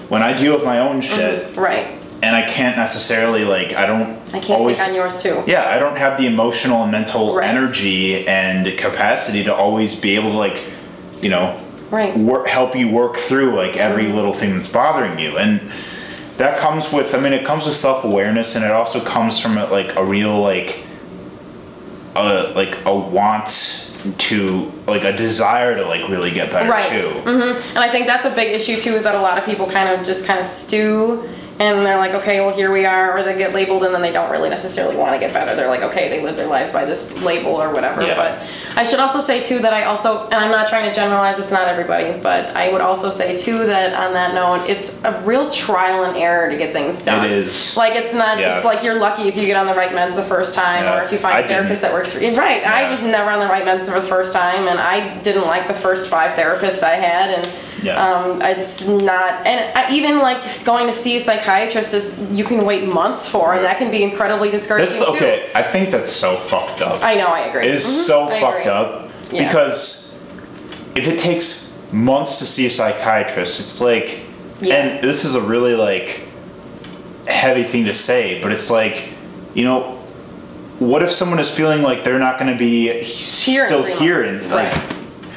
when 0.09 0.23
i 0.23 0.35
deal 0.37 0.55
with 0.55 0.65
my 0.65 0.79
own 0.79 1.01
shit. 1.03 1.55
Right. 1.57 2.00
And 2.23 2.37
i 2.37 2.43
can't 2.43 2.77
necessarily 2.77 3.45
like 3.45 3.73
i 3.75 3.87
don't 3.87 4.19
I 4.35 4.39
can't 4.39 4.51
always 4.61 4.79
take 4.79 4.91
on 4.91 4.95
yours 4.95 5.23
too. 5.23 5.43
yeah, 5.49 5.69
I 5.69 5.79
don't 5.81 5.97
have 5.97 6.17
the 6.17 6.27
emotional 6.27 6.83
and 6.85 6.93
mental 6.93 7.35
Right. 7.35 7.49
energy 7.49 8.29
and 8.29 8.79
capacity 8.79 9.43
to 9.45 9.53
always 9.55 10.01
be 10.01 10.15
able 10.15 10.31
to 10.31 10.37
like, 10.37 10.63
you 11.21 11.31
know, 11.31 11.59
Right. 11.91 12.17
work, 12.17 12.47
help 12.47 12.77
you 12.77 12.89
work 12.91 13.17
through 13.17 13.57
like 13.57 13.77
every 13.77 14.07
little 14.07 14.33
thing 14.33 14.55
that's 14.57 14.69
bothering 14.69 15.19
you, 15.19 15.37
and 15.37 15.61
that 16.37 16.61
comes 16.61 16.93
with. 16.93 17.13
I 17.13 17.19
mean, 17.19 17.33
it 17.33 17.45
comes 17.45 17.67
with 17.67 17.75
self 17.75 18.05
awareness, 18.05 18.55
and 18.55 18.65
it 18.65 18.71
also 18.71 19.01
comes 19.01 19.41
from 19.41 19.59
a, 19.59 19.65
like 19.67 19.97
a 19.97 20.05
real 20.05 20.39
like, 20.41 20.85
a 22.15 22.53
like 22.55 22.79
a 22.87 22.95
want 22.95 23.91
to 24.19 24.71
like 24.87 25.03
a 25.03 25.17
desire 25.17 25.75
to 25.75 25.83
like 25.85 26.09
really 26.09 26.31
get 26.31 26.53
better 26.53 26.67
too. 26.67 26.71
Right. 26.71 26.85
too. 26.85 27.09
hmm 27.23 27.77
And 27.77 27.79
I 27.79 27.91
think 27.91 28.07
that's 28.07 28.27
a 28.27 28.31
big 28.35 28.55
issue 28.55 28.77
too, 28.79 28.91
is 28.91 29.03
that 29.03 29.17
a 29.17 29.21
lot 29.21 29.39
of 29.39 29.45
people 29.45 29.67
kind 29.69 29.89
of 29.89 30.07
just 30.07 30.25
kind 30.25 30.39
of 30.39 30.47
stew 30.47 31.29
and 31.61 31.83
they're 31.83 31.99
like, 31.99 32.15
okay, 32.15 32.41
well, 32.41 32.55
here 32.55 32.73
we 32.73 32.87
are, 32.87 33.17
or 33.19 33.23
they 33.23 33.37
get 33.37 33.53
labeled 33.53 33.85
and 33.85 33.95
then 33.95 34.01
they 34.01 34.11
don't 34.13 34.31
really 34.31 34.49
necessarily 34.49 34.97
want 34.97 35.13
to 35.13 35.19
get 35.21 35.33
better. 35.35 35.55
They're 35.55 35.69
like, 35.69 35.83
okay, 35.83 36.09
they 36.09 36.23
live 36.23 36.37
their 36.39 36.47
lives 36.47 36.73
by 36.73 36.87
this 36.87 37.23
label 37.23 37.51
or 37.53 37.71
whatever. 37.71 38.01
Yeah. 38.03 38.17
But 38.17 38.79
I 38.79 38.83
should 38.83 38.99
also 38.99 39.21
say 39.21 39.43
too 39.45 39.59
that 39.59 39.75
I 39.75 39.85
also, 39.85 40.25
and 40.25 40.35
I'm 40.37 40.51
not 40.51 40.69
trying 40.69 40.89
to 40.89 40.95
generalize, 40.95 41.39
it's 41.39 41.51
not 41.51 41.69
everybody, 41.69 42.19
but 42.19 42.57
I 42.57 42.73
would 42.73 42.81
also 42.81 43.11
say 43.11 43.37
too 43.37 43.67
that 43.67 43.93
on 43.93 44.15
that 44.15 44.35
note, 44.35 44.67
it's 44.71 45.05
a 45.05 45.21
real 45.23 45.51
trial 45.51 46.05
and 46.05 46.17
error 46.17 46.49
to 46.49 46.57
get 46.57 46.73
things 46.73 47.05
done. 47.05 47.27
It 47.27 47.31
is. 47.33 47.77
Like 47.77 47.95
it's 47.95 48.15
not, 48.15 48.39
Yeah. 48.39 48.57
it's 48.57 48.65
like 48.65 48.83
you're 48.83 48.99
lucky 48.99 49.25
if 49.29 49.37
you 49.37 49.45
get 49.47 49.57
on 49.59 49.67
the 49.67 49.75
right 49.75 49.91
meds 49.91 50.17
the 50.17 50.23
first 50.23 50.55
time 50.55 50.85
Yeah. 50.85 50.99
or 50.99 51.05
if 51.05 51.13
you 51.13 51.19
find 51.19 51.37
I 51.37 51.41
a 51.41 51.47
therapist 51.47 51.83
didn't. 51.83 51.93
that 51.93 51.93
works 51.93 52.13
for 52.15 52.25
you. 52.25 52.35
Right. 52.35 52.65
I 52.67 52.91
was 52.91 53.03
never 53.03 53.29
on 53.31 53.39
the 53.39 53.47
right 53.49 53.67
meds 53.67 53.83
for 53.85 54.01
the 54.01 54.07
first 54.07 54.33
time 54.35 54.67
and 54.67 54.81
I 54.81 55.15
didn't 55.21 55.47
like 55.47 55.69
the 55.69 55.75
first 55.75 56.09
five 56.11 56.39
therapists 56.39 56.83
I 56.83 56.95
had 56.95 57.31
and 57.37 57.59
Yeah. 57.83 57.97
um, 58.03 58.41
it's 58.43 58.87
not 58.87 59.47
and 59.47 59.77
I, 59.77 59.91
even 59.93 60.19
like 60.21 60.39
going 60.65 60.87
to 60.87 60.93
see 60.93 61.17
a 61.17 61.21
psychiatrist 61.21 61.50
is 61.59 62.31
you 62.31 62.45
can 62.45 62.65
wait 62.65 62.93
months 62.93 63.29
for 63.29 63.55
and 63.55 63.65
that 63.65 63.79
can 63.79 63.91
be 63.91 64.03
incredibly 64.03 64.51
discouraging 64.51 64.89
That's 64.89 65.05
too. 65.05 65.17
okay. 65.17 65.51
I 65.55 65.63
think 65.63 65.91
that's 65.91 66.11
so 66.11 66.37
fucked 66.37 66.83
up. 66.83 67.03
I 67.03 67.15
know, 67.15 67.27
I 67.29 67.41
agree. 67.41 67.67
It 67.67 67.75
is 67.75 67.85
Mhm, 67.85 68.07
so 68.07 68.29
I 68.29 68.41
fucked 68.41 68.61
agree. 68.61 68.73
up 68.73 69.09
Yeah. 69.31 69.47
because 69.47 70.23
if 70.95 71.07
it 71.09 71.19
takes 71.19 71.73
months 71.93 72.39
to 72.39 72.45
see 72.47 72.67
a 72.67 72.71
psychiatrist, 72.71 73.61
it's 73.61 73.81
like, 73.81 74.21
Yeah. 74.61 74.75
and 74.77 75.05
this 75.09 75.25
is 75.25 75.35
a 75.35 75.41
really 75.41 75.75
like 75.75 76.29
heavy 77.27 77.65
thing 77.65 77.87
to 77.87 77.95
say, 77.95 78.41
but 78.43 78.53
it's 78.53 78.71
like, 78.71 79.09
you 79.55 79.65
know, 79.65 79.97
what 80.79 81.03
if 81.03 81.11
someone 81.11 81.39
is 81.39 81.51
feeling 81.51 81.83
like 81.83 82.05
they're 82.05 82.19
not 82.19 82.39
going 82.39 82.51
to 82.53 82.59
be 82.59 82.89
Here 83.03 83.67
still 83.67 83.83
here 83.83 84.23
and 84.23 84.41
like 84.51 84.73
Right. 84.73 84.83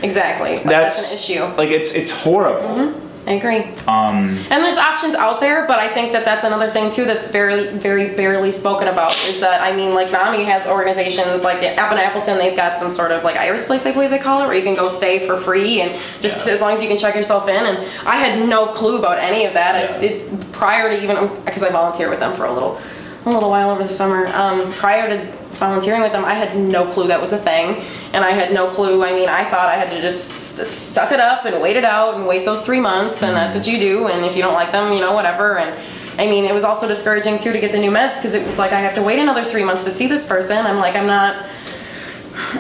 Exactly. 0.03 0.55
Like, 0.57 0.63
that's, 0.63 0.95
that's, 1.11 1.29
an 1.29 1.35
issue. 1.35 1.43
Like 1.57 1.69
it's 1.69 1.95
it's 1.95 2.23
horrible. 2.23 2.93
I 3.25 3.31
agree. 3.33 3.59
Um, 3.87 4.37
And 4.51 4.61
there's 4.63 4.75
options 4.77 5.15
out 5.15 5.39
there, 5.39 5.65
but 5.65 5.79
I 5.79 5.87
think 5.87 6.11
that 6.11 6.25
that's 6.25 6.43
another 6.43 6.67
thing 6.67 6.89
too 6.89 7.05
that's 7.05 7.31
very, 7.31 7.67
very 7.69 8.09
barely 8.15 8.51
spoken 8.51 8.89
about. 8.89 9.13
Is 9.29 9.39
that 9.39 9.61
I 9.61 9.73
mean, 9.73 9.93
like 9.95 10.11
NAMI 10.11 10.43
has 10.43 10.67
organizations 10.67 11.41
like 11.41 11.59
up 11.79 11.91
in 11.93 11.97
Appleton, 11.99 12.37
they've 12.37 12.55
got 12.57 12.77
some 12.77 12.89
sort 12.89 13.11
of 13.11 13.23
like 13.23 13.37
Iris 13.37 13.65
place, 13.65 13.85
I 13.85 13.93
believe 13.93 14.09
they 14.09 14.19
call 14.19 14.43
it, 14.43 14.47
where 14.47 14.55
you 14.57 14.61
can 14.63 14.75
go 14.75 14.89
stay 14.89 15.25
for 15.25 15.37
free 15.37 15.79
and 15.81 15.91
just 16.21 16.45
Yeah. 16.45 16.53
as 16.53 16.61
long 16.61 16.73
as 16.73 16.81
you 16.81 16.89
can 16.89 16.97
check 16.97 17.15
yourself 17.15 17.47
in. 17.47 17.65
And 17.65 17.77
I 18.05 18.17
had 18.17 18.45
no 18.47 18.67
clue 18.67 18.97
about 18.99 19.19
any 19.19 19.45
of 19.45 19.53
that. 19.53 19.75
I, 19.75 19.79
Yeah. 20.01 20.11
it's 20.11 20.25
prior 20.51 20.89
to 20.89 21.01
even 21.01 21.29
because 21.45 21.63
I 21.63 21.69
volunteer 21.69 22.09
with 22.09 22.19
them 22.19 22.33
for 22.35 22.43
a 22.43 22.51
little, 22.51 22.77
a 23.25 23.29
little 23.29 23.49
while 23.49 23.69
over 23.69 23.83
the 23.83 23.89
summer. 23.89 24.27
Um, 24.35 24.69
prior 24.73 25.07
to 25.07 25.25
volunteering 25.67 26.01
with 26.01 26.11
them, 26.11 26.25
I 26.25 26.33
had 26.33 26.55
no 26.57 26.85
clue 26.85 27.07
that 27.07 27.21
was 27.21 27.31
a 27.31 27.37
thing, 27.37 27.83
and 28.13 28.23
I 28.25 28.31
had 28.31 28.53
no 28.53 28.67
clue. 28.67 29.03
I 29.05 29.13
mean, 29.13 29.29
I 29.29 29.43
thought 29.45 29.69
I 29.69 29.75
had 29.75 29.89
to 29.91 30.01
just 30.01 30.21
suck 30.67 31.11
it 31.11 31.19
up 31.19 31.45
and 31.45 31.61
wait 31.61 31.75
it 31.77 31.85
out 31.85 32.15
and 32.15 32.27
wait 32.27 32.43
those 32.45 32.65
three 32.65 32.81
months, 32.81 33.23
and 33.23 33.35
that's 33.35 33.55
what 33.55 33.65
you 33.65 33.79
do. 33.79 34.07
And 34.07 34.25
if 34.25 34.35
you 34.35 34.41
don't 34.41 34.53
like 34.53 34.71
them, 34.71 34.91
you 34.93 34.99
know, 34.99 35.13
whatever. 35.13 35.57
And 35.59 35.73
I 36.19 36.27
mean, 36.27 36.43
it 36.45 36.53
was 36.53 36.63
also 36.65 36.87
discouraging 36.87 37.39
too 37.39 37.53
to 37.53 37.59
get 37.59 37.71
the 37.71 37.79
new 37.79 37.91
meds 37.91 38.15
because 38.17 38.33
it 38.33 38.45
was 38.45 38.57
like 38.59 38.71
I 38.73 38.79
have 38.79 38.93
to 38.95 39.03
wait 39.03 39.19
another 39.19 39.43
three 39.45 39.63
months 39.63 39.83
to 39.85 39.91
see 39.91 40.07
this 40.07 40.27
person. 40.27 40.57
I'm 40.65 40.77
like, 40.77 40.95
I'm 40.95 41.07
not. 41.07 41.45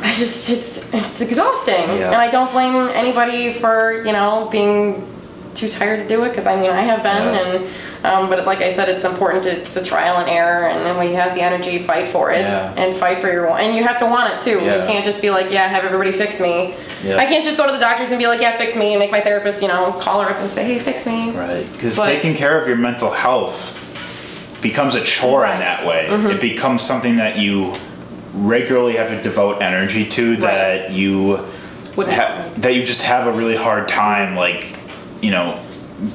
I 0.01 0.13
just 0.17 0.49
it's 0.49 0.93
it's 0.93 1.19
exhausting, 1.21 1.85
Yeah. 1.99 2.07
and 2.13 2.15
I 2.15 2.29
don't 2.31 2.51
blame 2.51 2.75
anybody 2.93 3.53
for 3.53 4.03
you 4.05 4.13
know 4.13 4.47
being 4.51 5.05
too 5.55 5.67
tired 5.67 5.97
to 6.01 6.07
do 6.07 6.23
it 6.23 6.29
because 6.29 6.47
I 6.47 6.55
mean 6.55 6.71
I 6.71 6.81
have 6.81 7.03
been 7.03 7.25
Yeah. 7.33 7.41
and 7.41 7.69
um, 8.03 8.29
but 8.29 8.45
like 8.45 8.59
I 8.59 8.69
said 8.69 8.89
it's 8.89 9.03
important 9.05 9.43
to, 9.45 9.51
it's 9.51 9.73
the 9.73 9.81
trial 9.83 10.17
and 10.17 10.29
error 10.29 10.67
and 10.67 10.85
then 10.85 10.97
when 10.97 11.07
you 11.09 11.15
have 11.15 11.33
the 11.35 11.41
energy 11.41 11.79
fight 11.79 12.07
for 12.09 12.31
it 12.31 12.41
Yeah. 12.41 12.73
and 12.77 12.95
fight 12.95 13.19
for 13.19 13.31
your 13.31 13.47
and 13.57 13.75
you 13.75 13.83
have 13.83 13.99
to 13.99 14.05
want 14.05 14.33
it 14.33 14.41
too 14.41 14.63
Yeah. 14.63 14.81
you 14.81 14.87
can't 14.87 15.05
just 15.05 15.21
be 15.21 15.29
like 15.29 15.51
yeah 15.51 15.67
have 15.67 15.83
everybody 15.83 16.11
fix 16.11 16.39
me 16.41 16.75
Yeah. 17.03 17.17
I 17.17 17.25
can't 17.25 17.43
just 17.43 17.57
go 17.57 17.65
to 17.65 17.71
the 17.73 17.79
doctors 17.79 18.11
and 18.11 18.19
be 18.19 18.27
like 18.27 18.41
yeah 18.41 18.57
fix 18.57 18.75
me 18.75 18.93
and 18.93 18.99
make 18.99 19.11
my 19.11 19.21
therapist 19.21 19.61
you 19.61 19.67
know 19.67 19.91
call 20.01 20.21
her 20.21 20.29
up 20.29 20.37
and 20.37 20.49
say 20.49 20.63
hey 20.65 20.79
fix 20.79 21.05
me 21.05 21.31
Right. 21.31 21.67
Because 21.73 21.97
taking 21.97 22.35
care 22.35 22.59
of 22.61 22.67
your 22.67 22.77
mental 22.77 23.09
health 23.11 23.79
becomes 24.61 24.95
a 24.95 25.03
chore 25.03 25.43
in 25.45 25.59
that 25.59 25.85
way. 25.85 26.07
Mm-hmm. 26.09 26.27
It 26.27 26.39
becomes 26.41 26.83
something 26.83 27.17
that 27.17 27.37
you 27.37 27.73
regularly 28.33 28.93
have 28.93 29.09
to 29.09 29.21
devote 29.21 29.61
energy 29.61 30.07
to 30.09 30.37
that 30.37 30.91
you 30.91 31.35
ha- 31.97 32.49
that 32.57 32.73
you 32.73 32.83
just 32.85 33.01
have 33.03 33.27
a 33.27 33.37
really 33.37 33.55
hard 33.55 33.87
time 33.87 34.35
like 34.35 34.75
you 35.21 35.29
know 35.31 35.59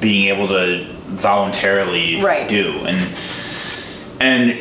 being 0.01 0.27
able 0.35 0.47
to 0.47 0.85
voluntarily 1.09 2.21
Right. 2.21 2.47
do 2.47 2.71
and 2.85 3.07
and 4.21 4.57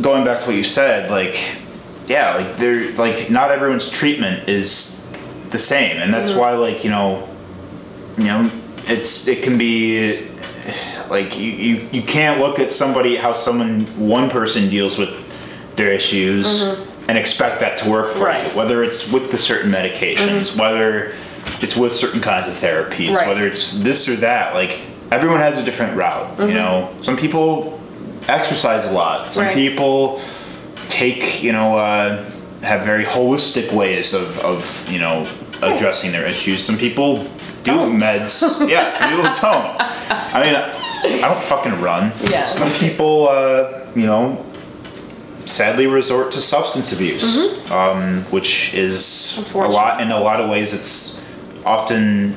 going 0.00 0.24
back 0.24 0.40
to 0.40 0.46
what 0.46 0.56
you 0.56 0.64
said 0.64 1.10
like 1.10 1.56
yeah 2.06 2.36
like 2.36 2.56
there 2.56 2.90
like 2.96 3.30
not 3.30 3.50
everyone's 3.50 3.90
treatment 3.90 4.48
is 4.48 5.06
the 5.50 5.58
same 5.58 5.96
and 5.98 6.12
that's 6.12 6.30
Mm-hmm. 6.30 6.40
why 6.40 6.52
like 6.54 6.84
you 6.84 6.90
know 6.90 7.28
you 8.18 8.24
know 8.24 8.48
it's 8.86 9.26
it 9.28 9.42
can 9.42 9.58
be 9.58 10.26
like 11.10 11.38
you, 11.38 11.50
you 11.50 11.88
you 11.92 12.02
can't 12.02 12.40
look 12.40 12.58
at 12.58 12.70
somebody 12.70 13.16
how 13.16 13.32
someone 13.32 13.82
one 13.98 14.28
person 14.30 14.68
deals 14.68 14.98
with 14.98 15.12
their 15.76 15.92
issues 15.92 16.80
and 17.08 17.16
expect 17.16 17.60
that 17.60 17.78
to 17.78 17.90
work 17.90 18.08
for 18.08 18.12
Mm-hmm. 18.14 18.24
Right. 18.24 18.40
Mm-hmm. 18.42 18.50
you. 18.52 18.58
Whether 18.58 18.82
it's 18.82 19.12
with 19.12 19.30
the 19.30 19.38
certain 19.38 19.70
medications, 19.70 20.58
whether 20.58 21.12
it's 21.62 21.76
with 21.76 21.92
certain 21.94 22.20
kinds 22.20 22.48
of 22.48 22.54
therapies, 22.54 23.14
Right. 23.14 23.28
whether 23.28 23.46
it's 23.46 23.82
this 23.82 24.08
or 24.08 24.16
that. 24.16 24.54
Like 24.54 24.80
everyone 25.10 25.38
has 25.40 25.58
a 25.58 25.64
different 25.64 25.96
route. 25.96 26.38
You 26.40 26.54
know, 26.54 26.92
some 27.02 27.16
people 27.16 27.80
exercise 28.28 28.84
a 28.86 28.92
lot. 28.92 29.28
Some 29.28 29.44
Mm-hmm. 29.46 29.48
Right. 29.56 29.68
people 29.70 30.20
take 30.88 31.42
you 31.42 31.52
know 31.52 31.76
uh, 31.76 32.24
have 32.62 32.84
very 32.84 33.04
holistic 33.04 33.72
ways 33.72 34.14
of, 34.14 34.38
of 34.44 34.88
you 34.90 34.98
know 34.98 35.26
addressing 35.62 36.12
their 36.12 36.26
issues. 36.26 36.64
Some 36.64 36.76
people 36.76 37.16
do 37.64 37.72
Don't. 37.74 37.98
meds. 38.00 38.42
yeah, 38.68 38.90
some 38.92 39.08
people 39.10 39.24
don't. 39.24 39.76
I 40.34 40.42
mean, 40.44 40.54
I 41.24 41.28
don't 41.28 41.42
fucking 41.42 41.80
run. 41.80 42.12
Yeah. 42.30 42.46
Some 42.46 42.70
people, 42.78 43.28
uh, 43.28 43.86
you 43.94 44.06
know, 44.06 44.44
sadly 45.46 45.86
resort 45.86 46.32
to 46.32 46.40
substance 46.40 46.92
abuse, 46.92 47.68
um, 47.70 48.22
which 48.30 48.74
is 48.74 49.38
a 49.38 49.42
Mm-hmm. 49.50 49.72
Lot. 49.72 50.00
In 50.00 50.10
a 50.10 50.20
lot 50.20 50.40
of 50.40 50.48
ways, 50.50 50.72
it's 50.74 51.24
often 51.64 52.34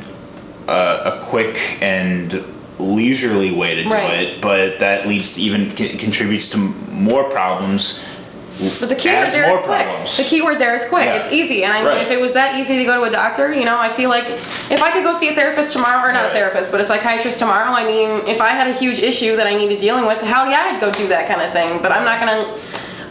uh, 0.67 1.19
a 1.19 1.25
quick 1.25 1.57
and 1.81 2.43
leisurely 2.79 3.51
way 3.51 3.75
to 3.75 3.83
do 3.83 3.89
Right. 3.89 4.21
it, 4.21 4.41
but 4.41 4.79
that 4.79 5.07
leads 5.07 5.35
to 5.35 5.41
even 5.41 5.75
c- 5.75 5.89
contributes 5.97 6.49
to 6.51 6.57
more 6.91 7.25
problems. 7.25 8.05
But 8.81 8.89
the 8.89 8.95
keyword 8.95 9.25
adds 9.27 9.35
there 9.35 9.47
more 9.47 9.57
quick. 9.59 9.85
problems. 9.85 10.17
The 10.17 10.23
keyword 10.23 10.59
there 10.59 10.75
is 10.75 10.83
quick. 10.89 11.05
Yeah. 11.05 11.15
It's 11.15 11.31
easy. 11.31 11.63
And 11.63 11.71
I 11.71 11.77
mean, 11.77 11.87
Right. 11.93 12.01
if 12.01 12.11
it 12.11 12.19
was 12.19 12.33
that 12.33 12.55
easy 12.55 12.77
to 12.77 12.83
go 12.83 12.95
to 12.95 13.03
a 13.03 13.09
doctor, 13.09 13.53
you 13.53 13.63
know, 13.63 13.79
I 13.79 13.87
feel 13.87 14.09
like 14.09 14.25
if 14.27 14.83
I 14.83 14.91
could 14.91 15.03
go 15.03 15.13
see 15.13 15.29
a 15.29 15.33
therapist 15.33 15.71
tomorrow, 15.71 16.05
or 16.09 16.11
not 16.11 16.25
a 16.25 16.29
therapist, 16.29 16.71
but 16.73 16.81
a 16.81 16.83
psychiatrist 16.85 17.39
tomorrow, 17.39 17.71
I 17.71 17.85
mean, 17.85 18.09
if 18.27 18.41
I 18.41 18.49
had 18.49 18.67
a 18.67 18.73
huge 18.73 18.99
issue 18.99 19.37
that 19.37 19.47
I 19.47 19.55
needed 19.55 19.79
dealing 19.79 20.05
with, 20.05 20.19
hell 20.21 20.49
yeah, 20.49 20.71
I'd 20.73 20.81
go 20.81 20.91
do 20.91 21.07
that 21.07 21.25
kind 21.27 21.41
of 21.41 21.53
thing. 21.53 21.79
But 21.81 21.93
I'm 21.93 22.03
not 22.03 22.19
gonna. 22.19 22.45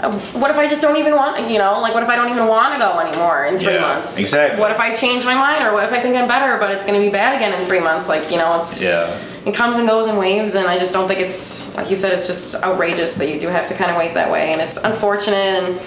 uh, 0.02 0.12
What 0.38 0.50
if 0.50 0.58
I 0.58 0.68
just 0.68 0.82
don't 0.82 0.96
even 0.98 1.16
want, 1.16 1.48
you 1.50 1.58
know, 1.58 1.80
like 1.80 1.94
what 1.94 2.02
if 2.02 2.08
I 2.10 2.14
don't 2.16 2.28
even 2.28 2.46
want 2.46 2.74
to 2.74 2.78
go 2.78 2.98
anymore 3.00 3.46
in 3.46 3.58
three 3.58 3.72
Yeah, 3.74 3.80
months? 3.80 4.18
exactly. 4.18 4.60
What 4.60 4.70
if 4.70 4.78
I 4.78 4.94
change 4.96 5.24
my 5.24 5.34
mind, 5.34 5.64
or 5.66 5.72
what 5.72 5.82
if 5.84 5.92
I 5.94 5.98
think 6.00 6.14
I'm 6.14 6.28
better, 6.28 6.58
but 6.58 6.70
it's 6.70 6.84
going 6.84 6.94
to 7.00 7.04
be 7.04 7.10
bad 7.10 7.34
again 7.34 7.52
in 7.58 7.64
three 7.66 7.80
months? 7.80 8.06
Like, 8.06 8.30
you 8.30 8.36
know, 8.36 8.58
it's 8.60 8.82
Yeah. 8.82 9.08
It 9.46 9.54
comes 9.54 9.76
and 9.76 9.88
goes 9.88 10.06
in 10.06 10.16
waves 10.16 10.54
and 10.54 10.66
i 10.66 10.78
just 10.78 10.92
don't 10.92 11.08
think 11.08 11.20
it's 11.20 11.76
like 11.76 11.88
you 11.90 11.96
said 11.96 12.12
it's 12.12 12.26
just 12.26 12.54
outrageous 12.62 13.14
that 13.16 13.28
you 13.32 13.38
do 13.40 13.48
have 13.48 13.66
to 13.68 13.74
kind 13.74 13.90
of 13.90 13.96
wait 13.96 14.14
that 14.14 14.30
way 14.30 14.52
and 14.52 14.60
it's 14.60 14.76
unfortunate 14.78 15.36
and 15.36 15.80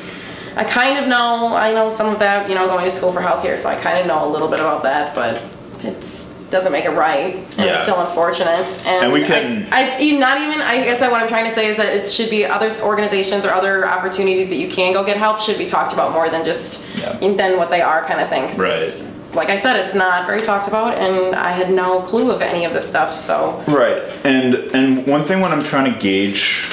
i 0.57 0.63
kind 0.63 0.97
of 0.97 1.07
know 1.07 1.53
i 1.55 1.73
know 1.73 1.89
some 1.89 2.07
of 2.11 2.19
that 2.19 2.47
you 2.49 2.55
know 2.55 2.65
going 2.67 2.85
to 2.85 2.91
school 2.91 3.11
for 3.11 3.19
healthcare 3.21 3.57
so 3.57 3.69
i 3.69 3.75
kind 3.75 3.99
of 3.99 4.07
know 4.07 4.25
a 4.25 4.29
little 4.29 4.49
bit 4.49 4.59
about 4.59 4.83
that 4.83 5.13
but 5.15 5.43
it's 5.83 6.31
doesn't 6.51 6.73
make 6.73 6.83
it 6.83 6.89
right 6.89 7.35
and 7.35 7.59
Yeah. 7.59 7.75
it's 7.75 7.83
still 7.83 8.01
unfortunate 8.01 8.65
and, 8.85 9.05
And 9.05 9.13
we 9.13 9.23
can- 9.23 9.67
I, 9.71 9.95
I 9.97 10.11
not 10.19 10.37
even 10.41 10.59
i 10.59 10.83
guess 10.83 10.99
what 10.99 11.13
i'm 11.21 11.29
trying 11.29 11.45
to 11.45 11.51
say 11.51 11.67
is 11.67 11.77
that 11.77 11.95
it 11.95 12.05
should 12.05 12.29
be 12.29 12.45
other 12.45 12.75
organizations 12.81 13.45
or 13.45 13.51
other 13.51 13.87
opportunities 13.87 14.49
that 14.49 14.57
you 14.57 14.67
can 14.69 14.91
go 14.91 15.01
get 15.05 15.17
help 15.17 15.39
should 15.39 15.57
be 15.57 15.65
talked 15.65 15.93
about 15.93 16.11
more 16.11 16.29
than 16.29 16.43
just 16.43 16.85
Yeah. 16.99 17.13
than 17.19 17.57
what 17.57 17.69
they 17.69 17.81
are 17.81 18.03
kind 18.03 18.19
of 18.19 18.27
thing 18.27 18.43
it's- 18.45 19.17
like 19.33 19.49
i 19.49 19.55
said 19.57 19.75
it's 19.77 19.95
not 19.95 20.25
very 20.27 20.41
talked 20.41 20.67
about 20.67 20.97
and 20.97 21.35
i 21.35 21.51
had 21.51 21.71
no 21.71 22.01
clue 22.01 22.31
of 22.31 22.41
any 22.41 22.65
of 22.65 22.73
this 22.73 22.87
stuff 22.89 23.13
so 23.13 23.63
Right, 23.67 24.01
and 24.25 24.55
and 24.75 25.07
one 25.07 25.23
thing 25.23 25.41
when 25.41 25.51
I'm 25.51 25.63
trying 25.63 25.91
to 25.93 25.97
gauge, 25.99 26.67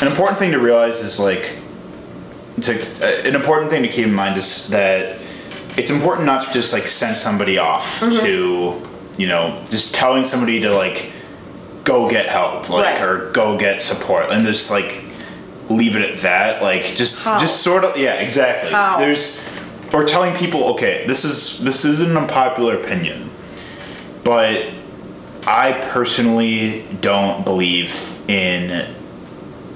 an 0.00 0.06
important 0.08 0.38
thing 0.38 0.52
to 0.52 0.58
realize 0.58 1.00
is 1.00 1.18
like, 1.18 1.58
to 2.62 2.72
uh, 3.02 3.28
an 3.28 3.34
important 3.34 3.70
thing 3.70 3.82
to 3.82 3.88
keep 3.88 4.06
in 4.06 4.14
mind 4.14 4.36
is 4.36 4.68
that 4.68 5.18
it's 5.76 5.90
important 5.90 6.26
not 6.26 6.46
to 6.46 6.52
just 6.52 6.72
like 6.72 6.86
send 6.86 7.16
somebody 7.16 7.58
off 7.58 8.00
Mm-hmm. 8.00 8.24
to, 8.24 9.20
you 9.22 9.28
know, 9.28 9.62
just 9.68 9.94
telling 9.94 10.24
somebody 10.24 10.60
to 10.60 10.70
like 10.74 11.12
go 11.84 12.08
get 12.08 12.26
help, 12.26 12.68
like 12.70 12.98
Right. 12.98 13.02
or 13.02 13.30
go 13.32 13.58
get 13.58 13.82
support, 13.82 14.26
and 14.30 14.46
just 14.46 14.70
like 14.70 15.02
leave 15.68 15.96
it 15.96 16.02
at 16.10 16.18
that. 16.18 16.62
Like 16.62 16.82
just 16.84 17.24
How? 17.24 17.38
just 17.38 17.62
sort 17.62 17.84
of 17.84 17.96
yeah, 17.96 18.14
exactly. 18.14 18.70
How? 18.70 18.98
There's 18.98 19.44
or 19.96 20.04
telling 20.04 20.34
people, 20.34 20.64
okay, 20.74 21.06
this 21.06 21.24
is 21.24 21.64
this 21.64 21.86
isn't 21.86 22.10
an 22.10 22.18
unpopular 22.18 22.76
opinion, 22.76 23.30
but 24.24 24.66
I 25.46 25.72
personally 25.90 26.84
don't 27.00 27.46
believe 27.46 28.22
in. 28.28 28.94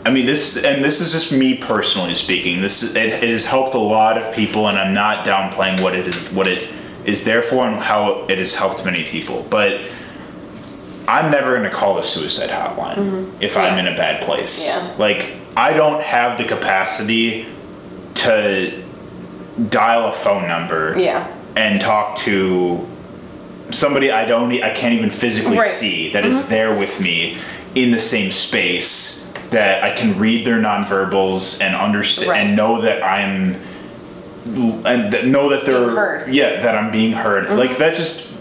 I 0.04 0.10
mean, 0.10 0.26
this 0.26 0.62
and 0.62 0.84
this 0.84 1.00
is 1.00 1.12
just 1.12 1.32
me 1.32 1.56
personally 1.56 2.14
speaking. 2.14 2.60
This 2.60 2.82
is, 2.82 2.96
it, 2.96 3.06
it 3.06 3.30
has 3.30 3.46
helped 3.46 3.74
a 3.74 3.78
lot 3.78 4.18
of 4.18 4.34
people, 4.34 4.68
and 4.68 4.78
I'm 4.78 4.92
not 4.92 5.24
downplaying 5.24 5.82
what 5.82 5.94
it 5.94 6.06
is 6.06 6.30
what 6.32 6.46
it 6.46 6.70
is 7.06 7.24
there 7.24 7.40
for 7.40 7.66
and 7.66 7.76
how 7.76 8.26
it 8.28 8.36
has 8.36 8.54
helped 8.54 8.84
many 8.84 9.04
people. 9.04 9.46
But 9.48 9.80
I'm 11.08 11.30
never 11.30 11.52
going 11.56 11.62
to 11.62 11.74
call 11.74 11.96
a 11.96 12.04
suicide 12.04 12.50
hotline 12.50 12.96
mm-hmm. 12.96 13.42
if 13.42 13.56
I'm 13.56 13.78
in 13.78 13.90
a 13.90 13.96
bad 13.96 14.22
place. 14.22 14.66
Yeah. 14.66 14.96
Like 14.98 15.32
I 15.56 15.72
don't 15.72 16.02
have 16.02 16.36
the 16.36 16.44
capacity 16.44 17.46
to 18.16 18.89
dial 19.68 20.06
a 20.06 20.12
phone 20.12 20.48
number 20.48 20.94
Yeah. 20.98 21.26
and 21.56 21.80
talk 21.80 22.16
to 22.18 22.86
somebody 23.70 24.10
I 24.10 24.24
don't 24.26 24.50
I 24.52 24.72
can't 24.74 24.94
even 24.94 25.10
physically 25.10 25.58
Right. 25.58 25.66
Mm-hmm. 25.66 25.74
see 25.76 26.12
that 26.12 26.24
is 26.24 26.48
there 26.48 26.76
with 26.76 27.00
me 27.00 27.36
in 27.74 27.90
the 27.92 28.00
same 28.00 28.32
space 28.32 29.32
that 29.50 29.82
I 29.84 29.94
can 29.94 30.18
read 30.18 30.46
their 30.46 30.58
nonverbals 30.58 31.62
and 31.62 31.74
understand 31.76 32.30
Right. 32.30 32.40
and 32.46 32.56
know 32.56 32.80
that 32.82 33.02
I'm 33.02 33.56
and 34.86 35.12
that 35.12 35.26
know 35.26 35.50
that 35.50 35.64
they're 35.66 35.84
Being 35.84 35.96
heard. 35.96 36.20
Mm-hmm. 36.22 36.32
yeah 36.32 36.60
that 36.62 36.76
I'm 36.76 36.90
being 36.90 37.12
heard 37.12 37.50
like 37.50 37.76
that 37.78 37.94
just 37.96 38.38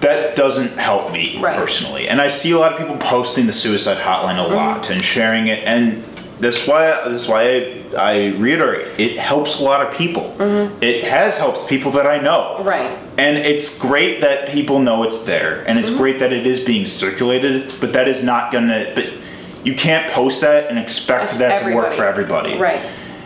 that 0.00 0.36
doesn't 0.36 0.76
help 0.78 1.12
me 1.12 1.38
Right. 1.40 1.56
personally 1.56 2.08
and 2.08 2.20
I 2.20 2.28
see 2.28 2.50
a 2.52 2.58
lot 2.58 2.72
of 2.72 2.78
people 2.78 2.96
posting 2.98 3.46
the 3.46 3.52
suicide 3.52 3.98
hotline 3.98 4.38
a 4.44 4.54
lot 4.54 4.90
and 4.90 5.00
sharing 5.02 5.46
it 5.46 5.64
and 5.64 6.02
that's 6.40 6.66
why 6.68 6.86
that's 7.08 7.28
why 7.28 7.42
I, 7.44 7.82
I 7.96 8.32
reiterate 8.36 8.98
it 9.00 9.16
helps 9.18 9.60
a 9.60 9.64
lot 9.64 9.80
of 9.86 9.94
people 9.94 10.34
it 10.82 11.04
has 11.04 11.38
helped 11.38 11.68
people 11.68 11.90
that 11.92 12.06
I 12.06 12.18
know 12.18 12.60
Right. 12.62 12.90
and 13.18 13.36
it's 13.38 13.80
great 13.80 14.20
that 14.20 14.48
people 14.50 14.78
know 14.78 15.02
it's 15.02 15.24
there, 15.24 15.64
and 15.66 15.78
Mm-hmm. 15.78 15.78
it's 15.78 15.96
great 15.96 16.18
that 16.20 16.32
it 16.32 16.46
is 16.46 16.64
being 16.64 16.86
circulated. 16.86 17.72
But 17.80 17.92
that 17.94 18.06
is 18.08 18.24
not 18.24 18.52
gonna. 18.52 18.92
But 18.94 19.06
you 19.64 19.74
can't 19.74 20.10
post 20.12 20.42
that 20.42 20.68
and 20.70 20.78
expect 20.78 21.38
that 21.38 21.62
to 21.62 21.74
work 21.74 21.92
for 21.92 22.04
everybody. 22.04 22.56
Right. 22.56 22.80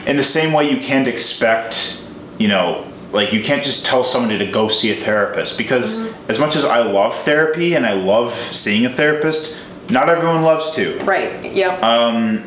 In 0.07 0.17
the 0.17 0.23
same 0.25 0.53
way, 0.55 0.71
you 0.71 0.79
can't 0.81 1.07
expect, 1.07 2.03
you 2.39 2.49
know, 2.49 2.87
like 3.13 3.33
you 3.33 3.43
can't 3.43 3.63
just 3.63 3.85
tell 3.85 4.05
somebody 4.05 4.39
to 4.39 4.51
go 4.51 4.69
see 4.69 4.91
a 4.91 4.95
therapist 4.95 5.59
because 5.59 5.87
Mm-hmm. 6.09 6.31
as 6.31 6.39
much 6.39 6.57
as 6.57 6.65
I 6.65 6.81
love 6.83 7.15
therapy 7.17 7.75
and 7.75 7.85
I 7.85 7.93
love 7.93 8.33
seeing 8.33 8.87
a 8.87 8.91
therapist, 8.91 9.61
not 9.91 10.09
everyone 10.09 10.43
loves 10.43 10.71
to 10.77 10.97
Right. 11.05 11.45
Yep. 11.45 11.83
Uh, 11.83 12.39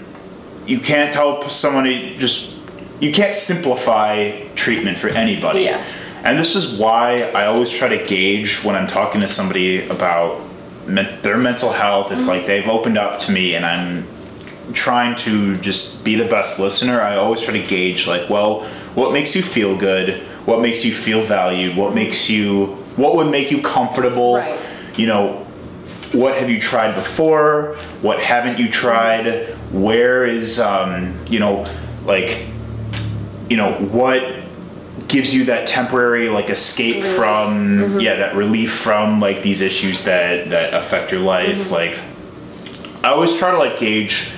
you 0.65 0.79
can't 0.79 1.13
tell 1.13 1.49
somebody 1.49 2.17
just 2.17 2.61
you 2.99 3.11
can't 3.11 3.33
simplify 3.33 4.31
treatment 4.55 4.97
for 4.97 5.09
anybody. 5.09 5.61
Yeah. 5.61 5.83
and 6.23 6.39
this 6.39 6.55
is 6.55 6.79
why 6.79 7.23
i 7.35 7.45
always 7.45 7.71
try 7.71 7.89
to 7.89 8.03
gauge 8.05 8.63
when 8.63 8.75
i'm 8.75 8.87
talking 8.87 9.21
to 9.21 9.27
somebody 9.27 9.85
about 9.89 10.41
men- 10.87 11.21
their 11.21 11.37
mental 11.37 11.71
health 11.71 12.11
if 12.11 12.25
like 12.25 12.39
mm-hmm. 12.39 12.47
they've 12.47 12.67
opened 12.67 12.97
up 12.97 13.19
to 13.19 13.31
me 13.31 13.55
and 13.55 13.65
i'm 13.65 14.05
trying 14.73 15.15
to 15.15 15.57
just 15.57 16.05
be 16.05 16.15
the 16.15 16.29
best 16.29 16.59
listener 16.59 17.01
i 17.01 17.17
always 17.17 17.41
try 17.41 17.53
to 17.59 17.67
gauge 17.67 18.07
like 18.07 18.29
well 18.29 18.65
what 18.95 19.11
makes 19.11 19.35
you 19.35 19.41
feel 19.41 19.75
good? 19.75 20.21
What 20.45 20.61
makes 20.61 20.85
you 20.85 20.93
feel 20.93 21.21
valued? 21.21 21.75
What 21.75 21.95
makes 21.95 22.25
mm-hmm. 22.25 22.33
you 22.33 22.65
what 22.95 23.15
would 23.15 23.31
make 23.31 23.49
you 23.49 23.61
comfortable? 23.61 24.35
Right. 24.35 24.59
you 24.97 25.07
know 25.07 25.39
what 26.11 26.37
have 26.37 26.49
you 26.49 26.59
tried 26.61 26.93
before? 26.93 27.75
What 28.01 28.19
haven't 28.19 28.59
you 28.59 28.69
tried 28.69 29.52
where 29.73 30.25
is 30.25 30.59
um, 30.59 31.13
you 31.29 31.39
know 31.39 31.65
like 32.05 32.47
you 33.49 33.57
know 33.57 33.73
what 33.73 34.23
gives 35.07 35.35
you 35.35 35.45
that 35.45 35.67
temporary 35.67 36.29
like 36.29 36.49
escape 36.49 37.03
from 37.03 37.99
yeah 37.99 38.15
that 38.15 38.35
relief 38.35 38.73
from 38.73 39.19
like 39.19 39.41
these 39.41 39.61
issues 39.61 40.03
that 40.05 40.49
that 40.49 40.73
affect 40.73 41.11
your 41.11 41.21
life 41.21 41.71
like 41.71 41.99
i 43.03 43.09
always 43.09 43.35
try 43.37 43.51
to 43.51 43.57
like 43.57 43.77
gauge 43.79 44.31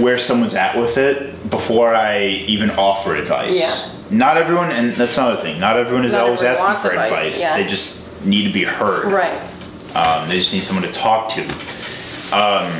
where 0.00 0.18
someone's 0.18 0.54
at 0.54 0.76
with 0.76 0.96
it 0.98 1.32
before 1.50 1.94
i 1.94 2.26
even 2.46 2.70
offer 2.72 3.14
advice 3.16 3.58
Yeah. 4.10 4.16
not 4.16 4.36
everyone 4.36 4.70
and 4.70 4.90
that's 4.92 5.16
another 5.18 5.36
thing 5.40 5.60
not 5.60 5.78
everyone 5.78 6.04
is 6.04 6.12
Not 6.12 6.22
always 6.22 6.42
everyone 6.42 6.72
asking 6.72 6.90
for 6.90 6.96
advice, 6.96 7.10
advice, 7.12 7.42
yeah. 7.42 7.56
they 7.56 7.68
just 7.68 8.24
need 8.24 8.44
to 8.46 8.52
be 8.52 8.64
heard 8.64 9.12
right. 9.12 9.32
um, 9.96 10.28
they 10.28 10.34
just 10.36 10.52
need 10.52 10.62
someone 10.62 10.84
to 10.84 10.92
talk 10.92 11.28
to. 11.30 11.42
Um, 12.36 12.70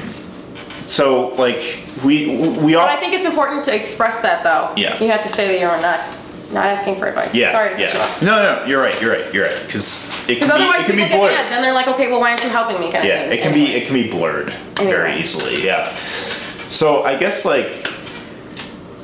so 0.89 1.28
like 1.36 1.84
we 2.05 2.36
we 2.64 2.74
all 2.74 2.86
But 2.86 2.97
I 2.97 2.97
think 2.97 3.12
it's 3.14 3.26
important 3.26 3.64
to 3.66 3.74
express 3.74 4.20
that 4.22 4.43
though. 4.43 4.72
Yeah. 4.76 4.99
You 5.03 5.11
have 5.11 5.22
to 5.22 5.28
say 5.28 5.47
that 5.49 5.61
you're 5.61 5.80
not 5.80 6.01
not 6.53 6.64
asking 6.64 6.97
for 6.99 7.07
advice. 7.07 7.34
yeah 7.34 7.53
Sorry 7.53 7.68
to 7.70 7.74
cut 7.76 7.80
you 7.93 7.99
yeah 7.99 8.05
off. 8.05 8.22
no 8.22 8.34
no 8.43 8.64
you're 8.64 8.80
right 8.80 8.99
you're 9.03 9.12
right 9.12 9.34
you're 9.34 9.45
right 9.45 9.62
because 9.66 10.09
it 10.30 10.39
can 10.39 10.49
be 10.49 10.53
otherwise 10.55 10.89
it 10.89 10.97
can 10.97 10.97
be 10.97 11.14
blurred. 11.16 11.32
mad. 11.32 11.53
Then 11.53 11.61
they're 11.62 11.74
like, 11.74 11.89
okay, 11.89 12.11
well, 12.11 12.20
why 12.20 12.30
aren't 12.30 12.43
you 12.43 12.49
helping 12.51 12.80
me? 12.80 12.91
Kind 12.91 13.07
Yeah, 13.07 13.20
of 13.22 13.28
thing. 13.30 13.39
it 13.39 13.43
can 13.43 13.53
Anyway. 13.53 13.66
be 13.72 13.76
it 13.76 13.84
can 13.86 13.95
be 13.95 14.11
blurred 14.11 14.53
very 14.76 15.18
easily. 15.20 15.62
Yeah. 15.64 15.84
So 16.70 17.03
I 17.05 17.16
guess 17.18 17.45
like 17.45 17.68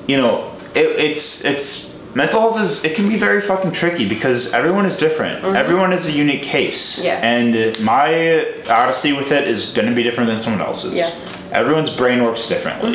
you 0.07 0.17
know 0.17 0.51
it, 0.75 0.89
it's 0.99 1.45
it's 1.45 1.95
mental 2.15 2.41
health 2.41 2.61
is 2.61 2.85
it 2.85 2.95
can 2.97 3.09
be 3.09 3.17
very 3.17 3.41
fucking 3.41 3.73
tricky 3.73 4.09
because 4.09 4.55
everyone 4.55 4.87
is 4.87 4.97
different. 4.99 5.45
Everyone 5.45 5.93
is 5.93 6.07
a 6.09 6.13
unique 6.13 6.43
case. 6.43 6.97
Mm-hmm. 6.97 7.07
Yeah. 7.07 7.21
And 7.35 7.85
my 7.85 8.55
odyssey 8.71 9.13
with 9.13 9.33
it 9.33 9.49
is 9.49 9.73
going 9.75 9.89
to 9.89 9.95
be 9.95 10.03
different 10.03 10.29
than 10.31 10.41
someone 10.41 10.63
else's. 10.63 10.95
Yeah. 10.95 11.11
Mm-hmm. 11.55 11.63
Everyone's 11.63 11.97
brain 11.97 12.23
works 12.23 12.49
differently. 12.49 12.95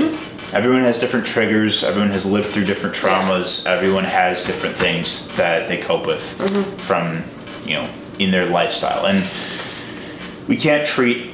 Everyone 0.51 0.81
has 0.81 0.99
different 0.99 1.25
triggers. 1.25 1.83
Everyone 1.83 2.09
has 2.09 2.29
lived 2.29 2.47
through 2.47 2.65
different 2.65 2.95
traumas. 2.95 3.65
Everyone 3.67 4.03
has 4.03 4.43
different 4.45 4.75
things 4.75 5.35
that 5.37 5.67
they 5.67 5.77
cope 5.77 6.05
with 6.05 6.19
Mm-hmm. 6.39 6.77
from, 6.77 7.23
you 7.67 7.75
know, 7.75 7.89
in 8.17 8.31
their 8.31 8.45
lifestyle. 8.45 9.05
And 9.05 9.19
we 10.47 10.57
can't 10.57 10.85
treat 10.85 11.27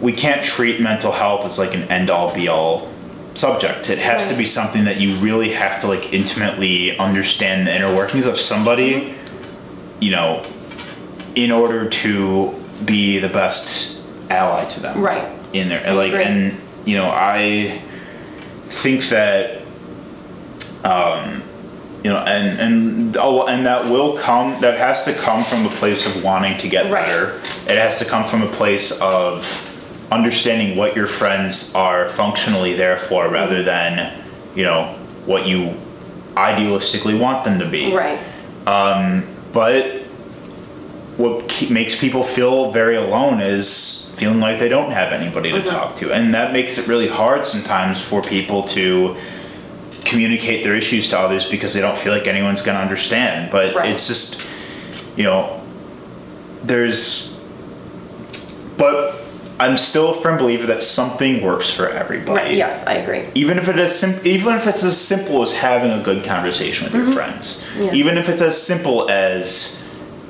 we 0.00 0.12
can't 0.14 0.42
treat 0.42 0.80
mental 0.80 1.12
health 1.12 1.44
as 1.44 1.58
like 1.58 1.74
an 1.74 1.82
end 1.84 2.10
all 2.10 2.34
be 2.34 2.48
all 2.48 2.90
subject. 3.34 3.90
It 3.90 3.98
has 3.98 4.30
to 4.30 4.36
be 4.36 4.46
something 4.46 4.84
that 4.84 4.96
you 4.96 5.14
really 5.16 5.50
have 5.50 5.80
to 5.82 5.86
like 5.86 6.12
intimately 6.12 6.98
understand 6.98 7.66
the 7.66 7.76
inner 7.76 7.94
workings 7.94 8.26
of 8.26 8.38
somebody, 8.40 9.14
you 10.00 10.10
know, 10.10 10.42
in 11.34 11.52
order 11.52 11.88
to 11.88 12.54
be 12.86 13.18
the 13.18 13.28
best 13.28 14.02
ally 14.30 14.64
to 14.70 14.80
them. 14.80 15.00
Right. 15.00 15.37
In 15.52 15.68
there. 15.68 15.92
Like 15.94 16.12
agree. 16.12 16.24
and 16.24 16.56
you 16.84 16.96
know, 16.96 17.10
I 17.12 17.80
think 18.68 19.04
that 19.08 19.62
um 20.84 21.42
you 22.04 22.10
know, 22.10 22.18
and 22.18 22.60
and 22.60 23.16
oh, 23.16 23.46
and 23.48 23.66
that 23.66 23.86
will 23.86 24.16
come. 24.18 24.60
That 24.60 24.78
has 24.78 25.04
to 25.06 25.12
come 25.14 25.42
from 25.42 25.66
a 25.66 25.68
place 25.68 26.06
of 26.06 26.22
wanting 26.22 26.56
to 26.58 26.68
get 26.68 26.90
Right. 26.92 27.04
better. 27.04 27.40
It 27.66 27.76
has 27.76 27.98
to 27.98 28.04
come 28.04 28.24
from 28.24 28.42
a 28.42 28.46
place 28.46 29.00
of 29.00 29.64
understanding 30.12 30.76
what 30.78 30.94
your 30.94 31.08
friends 31.08 31.74
are 31.74 32.08
functionally 32.08 32.74
there 32.74 32.96
for, 32.96 33.28
rather 33.28 33.62
than 33.64 34.16
you 34.54 34.62
know 34.64 34.94
what 35.26 35.46
you 35.46 35.74
idealistically 36.34 37.18
want 37.18 37.44
them 37.44 37.58
to 37.58 37.68
be. 37.68 37.92
Right. 37.94 38.18
Um, 38.66 39.24
But 39.52 40.02
what 41.16 41.48
ke- 41.48 41.68
makes 41.70 41.98
people 41.98 42.22
feel 42.22 42.70
very 42.70 42.94
alone 42.96 43.40
is 43.40 44.07
feeling 44.18 44.40
like 44.40 44.58
they 44.58 44.68
don't 44.68 44.90
have 44.90 45.12
anybody 45.12 45.50
to 45.52 45.58
Mm-hmm. 45.60 45.68
talk 45.68 45.96
to, 45.96 46.12
and 46.12 46.34
that 46.34 46.52
makes 46.52 46.76
it 46.78 46.88
really 46.88 47.08
hard 47.08 47.46
sometimes 47.46 48.02
for 48.06 48.20
people 48.20 48.62
to 48.64 49.16
communicate 50.04 50.64
their 50.64 50.74
issues 50.74 51.10
to 51.10 51.18
others 51.18 51.48
because 51.50 51.72
they 51.74 51.80
don't 51.80 51.96
feel 51.98 52.12
like 52.12 52.26
anyone's 52.26 52.62
going 52.62 52.76
to 52.76 52.82
understand. 52.82 53.50
But 53.52 53.74
Right. 53.74 53.90
it's 53.90 54.06
just, 54.08 54.46
you 55.16 55.24
know, 55.24 55.60
there's, 56.64 57.38
but 58.76 59.14
I'm 59.60 59.76
still 59.76 60.10
a 60.14 60.20
firm 60.22 60.38
believer 60.38 60.66
that 60.68 60.82
something 60.82 61.42
works 61.44 61.70
for 61.72 61.88
everybody 61.88 62.38
Right. 62.38 62.54
Yes, 62.54 62.86
I 62.86 62.94
agree. 62.94 63.24
even 63.34 63.58
if 63.58 63.68
it 63.68 63.78
is 63.78 63.94
sim- 63.94 64.20
even 64.24 64.54
if 64.54 64.66
it's 64.66 64.84
as 64.84 64.96
simple 64.96 65.42
as 65.42 65.54
having 65.54 65.90
a 65.92 66.02
good 66.02 66.24
conversation 66.24 66.84
with 66.86 66.94
your 66.94 67.12
friends 67.12 67.64
Mm-hmm. 67.74 67.82
Yeah. 67.86 67.92
even 67.94 68.18
if 68.18 68.28
it's 68.28 68.42
as 68.42 68.60
simple 68.60 69.08
as 69.10 69.84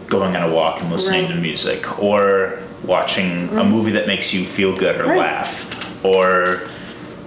going 0.07 0.35
on 0.37 0.49
a 0.51 0.53
walk 0.55 0.81
and 0.81 0.91
listening 0.91 1.27
Right. 1.27 1.35
to 1.35 1.41
music 1.41 2.03
or 2.03 2.59
watching 2.85 3.49
a 3.49 3.51
mm-hmm. 3.51 3.71
movie 3.71 3.91
that 3.93 4.07
makes 4.07 4.33
you 4.33 4.45
feel 4.45 4.77
good 4.77 5.01
or 5.01 5.07
Right. 5.07 5.19
laugh 5.19 6.05
or 6.05 6.69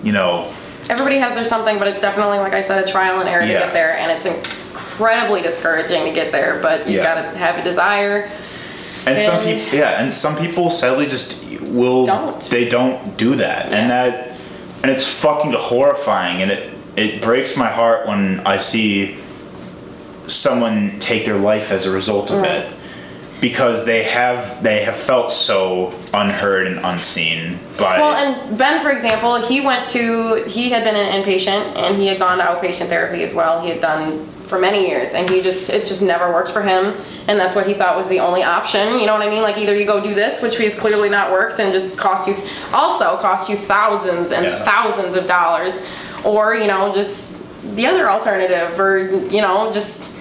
you 0.04 0.12
know 0.12 0.52
Everybody 0.90 1.18
has 1.18 1.36
their 1.36 1.44
something, 1.44 1.78
but 1.78 1.88
it's 1.88 2.02
definitely, 2.02 2.40
like 2.40 2.54
I 2.54 2.62
said, 2.62 2.84
a 2.84 2.88
trial 2.88 3.20
and 3.20 3.30
error 3.30 3.44
Yeah. 3.44 3.60
to 3.60 3.66
get 3.66 3.74
there, 3.74 3.96
and 3.98 4.12
it's 4.12 4.26
incredibly 4.26 5.42
discouraging 5.42 6.06
to 6.06 6.12
get 6.12 6.32
there. 6.32 6.60
But 6.62 6.88
you 6.88 6.98
Yeah. 6.98 7.04
gotta 7.04 7.38
have 7.38 7.58
a 7.60 7.64
desire. 7.64 8.30
and 9.08 9.18
some 9.20 9.44
people 9.44 9.78
yeah 9.78 10.00
and 10.02 10.14
some 10.14 10.38
people 10.38 10.70
sadly 10.70 11.08
just 11.08 11.44
will 11.62 12.06
Don't. 12.06 12.40
they 12.52 12.70
don't 12.70 13.18
do 13.18 13.34
that 13.36 13.74
and 13.74 13.90
that 13.90 14.38
and 14.84 14.92
it's 14.92 15.08
fucking 15.08 15.54
horrifying 15.54 16.44
and 16.44 16.52
it 16.52 16.72
it 16.96 17.20
breaks 17.20 17.58
my 17.58 17.66
heart 17.66 18.06
when 18.08 18.42
i 18.46 18.58
see 18.60 19.18
someone 20.28 21.00
take 21.00 21.26
their 21.26 21.38
life 21.38 21.72
as 21.72 21.88
a 21.88 21.92
result 21.92 22.30
of 22.30 22.42
Right. 22.42 22.52
it 22.52 22.68
because 23.42 23.86
they 23.88 24.04
have 24.04 24.62
they 24.62 24.84
have 24.84 24.96
felt 24.96 25.32
so 25.34 25.92
unheard 26.14 26.68
and 26.68 26.80
unseen 26.84 27.58
by 27.80 27.98
Well, 28.00 28.16
and 28.16 28.58
Ben, 28.58 28.82
for 28.84 28.92
example, 28.92 29.42
he 29.42 29.62
went 29.66 29.88
to, 29.88 30.46
he 30.48 30.70
had 30.70 30.84
been 30.84 30.96
an 30.96 31.24
inpatient 31.24 31.76
and 31.76 31.96
he 31.98 32.06
had 32.08 32.20
gone 32.20 32.38
to 32.38 32.44
outpatient 32.44 32.88
therapy 32.88 33.24
as 33.24 33.34
well. 33.34 33.60
He 33.62 33.70
had 33.70 33.82
done 33.82 34.24
for 34.26 34.60
many 34.60 34.88
years 34.88 35.14
and 35.16 35.28
he 35.30 35.42
just, 35.42 35.70
it 35.72 35.86
just 35.88 36.04
never 36.04 36.32
worked 36.32 36.52
for 36.52 36.62
him. 36.62 36.94
And 37.28 37.40
that's 37.40 37.56
what 37.56 37.66
he 37.66 37.74
thought 37.74 37.96
was 37.98 38.08
the 38.10 38.20
only 38.20 38.44
option. 38.44 39.00
You 39.00 39.06
know 39.08 39.14
what 39.14 39.26
I 39.26 39.30
mean? 39.30 39.42
Like 39.42 39.58
either 39.58 39.76
you 39.76 39.86
go 39.86 40.04
do 40.04 40.14
this, 40.14 40.42
which 40.44 40.58
has 40.58 40.78
clearly 40.78 41.10
not 41.10 41.32
worked 41.32 41.60
and 41.60 41.72
just 41.74 41.98
cost 41.98 42.28
you, 42.28 42.36
also 42.74 43.18
cost 43.18 43.50
you 43.50 43.56
thousands 43.56 44.32
and 44.32 44.46
Yeah. 44.46 44.64
thousands 44.64 45.16
of 45.16 45.28
dollars, 45.28 45.90
or, 46.24 46.54
you 46.54 46.68
know, 46.68 46.94
just 46.94 47.40
the 47.76 47.88
other 47.88 48.10
alternative 48.10 48.80
or, 48.80 49.00
you 49.32 49.42
know, 49.42 49.72
just, 49.72 50.16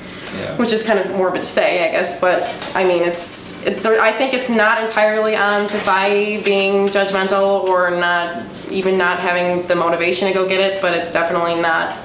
Which 0.57 0.73
is 0.73 0.85
kind 0.85 0.99
of 0.99 1.11
morbid 1.11 1.43
to 1.43 1.47
say, 1.47 1.89
I 1.89 1.93
guess, 1.93 2.21
but 2.21 2.43
I 2.75 2.85
mean, 2.85 3.03
it's, 3.03 3.65
it, 3.67 3.79
there, 3.79 4.01
I 4.01 4.13
think 4.13 4.35
it's 4.35 4.51
not 4.51 4.83
entirely 4.83 5.35
on 5.37 5.69
society 5.69 6.43
being 6.43 6.87
judgmental 6.89 7.65
or 7.65 7.91
not, 7.91 8.45
even 8.71 8.97
not 8.97 9.19
having 9.19 9.67
the 9.67 9.75
motivation 9.75 10.29
to 10.29 10.35
go 10.35 10.49
get 10.49 10.61
it, 10.61 10.81
but 10.81 10.95
it's 10.95 11.13
definitely 11.13 11.61
not. 11.61 11.97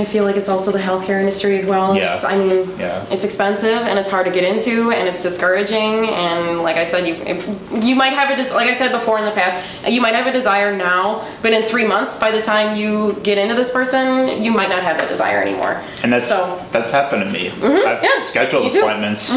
I 0.00 0.04
feel 0.04 0.24
like 0.24 0.36
it's 0.36 0.48
also 0.48 0.70
the 0.72 0.78
healthcare 0.78 1.20
industry 1.20 1.56
as 1.56 1.66
well. 1.66 1.94
Yeah. 1.94 2.14
It's, 2.14 2.24
I 2.24 2.36
mean, 2.36 2.68
Yeah. 2.78 3.04
it's 3.10 3.24
expensive 3.24 3.74
and 3.88 3.98
it's 3.98 4.10
hard 4.10 4.26
to 4.26 4.32
get 4.32 4.44
into 4.44 4.90
and 4.90 5.06
it's 5.08 5.22
discouraging. 5.22 6.08
And 6.08 6.60
like 6.62 6.76
I 6.76 6.84
said, 6.84 7.06
you 7.06 7.14
if, 7.14 7.46
you 7.84 7.94
might 7.94 8.14
have 8.14 8.28
a 8.30 8.54
like 8.54 8.68
I 8.68 8.74
said 8.74 8.90
before 8.92 9.18
in 9.18 9.24
the 9.24 9.30
past, 9.32 9.56
you 9.88 10.00
might 10.00 10.14
have 10.14 10.26
a 10.26 10.32
desire 10.32 10.74
now, 10.76 11.26
but 11.42 11.52
in 11.52 11.62
three 11.64 11.86
months, 11.86 12.18
by 12.18 12.30
the 12.30 12.42
time 12.42 12.76
you 12.76 13.14
get 13.22 13.36
into 13.38 13.54
this 13.54 13.70
person, 13.72 14.42
you 14.42 14.50
might 14.52 14.68
not 14.70 14.82
have 14.82 14.98
that 14.98 15.08
desire 15.08 15.40
anymore. 15.42 15.82
and 16.02 16.12
that's 16.12 16.28
so. 16.28 16.58
that's 16.72 16.92
happened 16.92 17.22
to 17.22 17.30
me 17.38 17.48
i've 17.84 18.02
yeah, 18.02 18.18
scheduled 18.18 18.64
me 18.64 18.70
too. 18.70 18.78
Mm-hmm. 18.78 18.88
appointments 18.88 19.36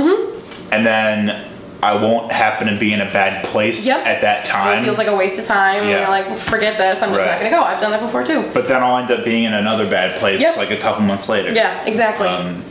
and 0.72 0.86
then 0.86 1.53
i 1.84 1.94
won't 2.02 2.32
happen 2.32 2.68
to 2.68 2.78
be 2.80 2.94
in 2.94 3.02
a 3.02 3.06
bad 3.12 3.44
place 3.46 3.86
Yep. 3.86 4.06
at 4.08 4.22
that 4.22 4.46
time 4.46 4.80
It 4.80 4.86
feels 4.86 4.98
like 4.98 5.08
a 5.08 5.16
waste 5.16 5.38
of 5.40 5.46
time. 5.46 5.84
Yeah. 5.84 6.00
you're 6.00 6.08
like, 6.10 6.38
forget 6.38 6.78
this. 6.78 7.02
I'm 7.04 7.10
just 7.10 7.20
Right. 7.26 7.32
not 7.32 7.38
gonna 7.40 7.50
go. 7.52 7.62
I've 7.62 7.80
done 7.82 7.92
that 7.92 8.02
before 8.02 8.24
too. 8.24 8.50
but 8.54 8.68
then 8.68 8.82
i'll 8.82 8.98
end 8.98 9.12
up 9.12 9.24
being 9.26 9.44
in 9.44 9.54
another 9.54 9.86
bad 9.90 10.18
place 10.20 10.42
Yep. 10.42 10.58
like 10.58 10.72
a 10.72 10.78
couple 10.78 11.02
months 11.04 11.28
later 11.30 11.52
Yeah, 11.52 11.84
exactly. 11.86 12.28
Um, 12.28 12.64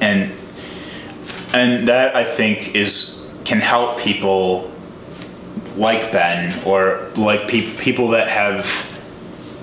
and 0.00 0.30
and 1.54 1.88
that 1.88 2.14
I 2.16 2.24
think 2.24 2.74
is 2.74 3.28
can 3.44 3.60
help 3.60 3.98
people 3.98 4.70
like 5.76 6.10
Ben 6.12 6.52
or 6.64 7.08
like 7.16 7.46
pe- 7.48 7.76
people 7.76 8.08
that 8.08 8.28
have 8.28 8.64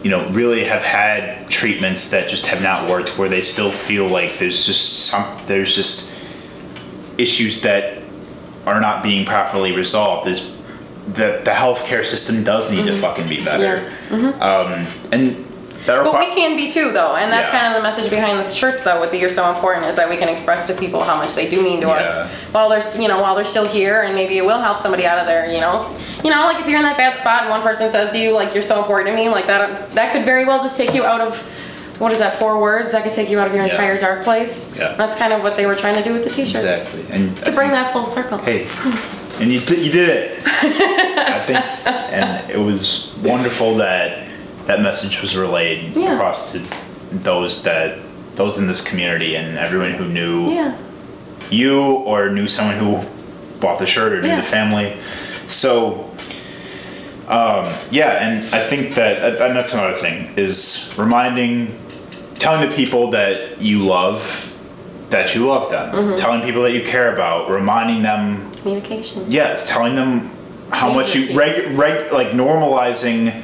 you 0.04 0.10
know 0.12 0.28
really 0.30 0.64
have 0.66 0.82
had 0.82 1.50
treatments 1.50 2.10
that 2.12 2.28
just 2.30 2.46
have 2.48 2.62
not 2.62 2.90
worked 2.90 3.18
where 3.18 3.30
they 3.30 3.42
still 3.42 3.70
feel 3.70 4.08
like 4.08 4.38
there's 4.38 4.66
just 4.66 5.08
some 5.08 5.26
there's 5.48 5.76
just 5.76 6.12
issues 7.18 7.62
that 7.62 8.01
are 8.66 8.80
not 8.80 9.04
being 9.04 9.26
properly 9.26 9.76
resolved 9.76 10.28
is 10.28 10.58
that 11.14 11.44
the 11.46 11.52
healthcare 11.52 12.06
system 12.06 12.44
does 12.44 12.72
need 12.72 12.86
to 12.86 12.94
fucking 12.94 13.28
be 13.28 13.44
better 13.44 13.78
um, 14.40 14.72
and 15.12 15.46
that 15.88 16.04
but 16.04 16.20
we 16.20 16.28
can 16.36 16.56
be 16.56 16.70
too, 16.70 16.92
though, 16.92 17.16
and 17.16 17.32
that's 17.32 17.52
Yeah. 17.52 17.60
kind 17.60 17.68
of 17.70 17.82
the 17.82 17.82
message 17.82 18.12
behind 18.12 18.38
the 18.38 18.44
shirts, 18.44 18.84
though. 18.84 19.02
With 19.02 19.10
the 19.10 19.18
"You're 19.18 19.32
so 19.32 19.50
important" 19.50 19.88
is 19.88 19.96
that 19.96 20.08
we 20.08 20.16
can 20.16 20.30
express 20.30 20.68
to 20.68 20.74
people 20.76 21.02
how 21.02 21.16
much 21.18 21.34
they 21.34 21.50
do 21.50 21.60
mean 21.64 21.82
to 21.82 21.88
Yeah. 21.88 21.94
us 21.94 22.30
while 22.52 22.70
they're, 22.70 22.84
you 23.00 23.08
know, 23.08 23.20
while 23.20 23.34
they're 23.34 23.44
still 23.44 23.66
here, 23.66 24.02
and 24.02 24.14
maybe 24.14 24.38
it 24.38 24.46
will 24.46 24.60
help 24.62 24.78
somebody 24.78 25.08
out 25.08 25.18
of 25.18 25.26
there. 25.26 25.48
You 25.52 25.60
know, 25.60 25.88
you 26.24 26.30
know, 26.30 26.46
like 26.46 26.60
if 26.60 26.68
you're 26.68 26.78
in 26.78 26.84
that 26.84 26.98
bad 26.98 27.18
spot 27.18 27.42
and 27.42 27.50
one 27.50 27.64
person 27.64 27.90
says 27.90 28.12
to 28.12 28.20
you, 28.20 28.32
like, 28.32 28.54
"You're 28.54 28.62
so 28.62 28.78
important 28.78 29.10
to 29.10 29.16
me," 29.16 29.30
like 29.30 29.48
that, 29.48 29.92
that 29.96 30.14
could 30.14 30.24
very 30.24 30.46
well 30.46 30.62
just 30.62 30.78
take 30.78 30.94
you 30.94 31.04
out 31.04 31.20
of. 31.20 31.42
What 32.02 32.12
is 32.12 32.18
that? 32.18 32.38
Four 32.40 32.60
words 32.60 32.94
that 32.94 33.04
could 33.04 33.14
take 33.14 33.30
you 33.30 33.40
out 33.40 33.46
of 33.48 33.54
your 33.54 33.64
Yeah. 33.64 33.72
entire 33.72 33.96
dark 34.00 34.24
place. 34.24 34.76
Yeah. 34.76 34.96
That's 34.98 35.16
kind 35.18 35.32
of 35.34 35.44
what 35.44 35.56
they 35.56 35.68
were 35.68 35.76
trying 35.76 35.94
to 35.96 36.04
do 36.04 36.14
with 36.14 36.24
the 36.24 36.32
T-shirts. 36.32 36.96
exactly 36.96 37.16
and 37.16 37.38
To 37.38 37.52
I 37.52 37.56
bring 37.56 37.70
think- 37.70 37.84
that 37.84 37.94
full 37.94 38.06
circle. 38.06 38.40
Hey, 38.40 38.66
and 39.40 39.54
you 39.54 39.60
did, 39.60 39.78
you 39.80 39.92
did 39.92 40.10
it. 40.10 40.40
I 40.48 41.40
think, 41.40 41.60
and 41.86 42.50
it 42.50 42.58
was 42.58 43.12
wonderful 43.24 43.76
that 43.78 44.18
that 44.66 44.82
message 44.82 45.22
was 45.22 45.38
relayed 45.38 45.96
Yeah. 45.96 46.16
across 46.16 46.52
to 46.54 46.62
those 47.12 47.64
that 47.64 47.98
those 48.36 48.58
in 48.58 48.66
this 48.68 48.84
community 48.84 49.36
and 49.36 49.58
everyone 49.60 49.92
who 49.92 50.06
knew 50.06 50.50
Yeah. 50.52 50.72
you 51.52 51.82
or 51.82 52.30
knew 52.30 52.48
someone 52.48 52.78
who 52.78 52.98
bought 53.60 53.78
the 53.78 53.86
shirt 53.86 54.14
or 54.14 54.22
knew 54.24 54.36
the 54.36 54.42
family. 54.42 54.94
So, 55.48 56.10
um, 57.28 57.66
yeah, 57.92 58.26
and 58.28 58.38
I 58.56 58.60
think 58.60 58.96
that 58.96 59.40
and 59.40 59.56
that's 59.56 59.74
another 59.74 59.94
thing 59.94 60.34
is 60.36 60.94
reminding, 60.98 61.78
telling 62.42 62.68
the 62.70 62.76
people 62.76 63.12
that 63.12 63.62
you 63.62 63.86
love 63.86 64.48
that 65.12 65.36
you 65.36 65.46
love 65.46 65.70
them, 65.70 65.94
Mm-hmm. 65.94 66.16
telling 66.18 66.42
people 66.42 66.62
that 66.64 66.72
you 66.72 66.84
care 66.84 67.14
about, 67.14 67.50
reminding 67.52 68.02
them 68.02 68.50
Communication. 68.62 69.26
yes 69.28 69.70
telling 69.70 69.96
them 69.96 70.30
how 70.72 70.92
much 70.94 71.16
you 71.16 71.38
reg, 71.38 71.78
reg 71.78 72.12
like 72.14 72.28
normalizing 72.30 73.44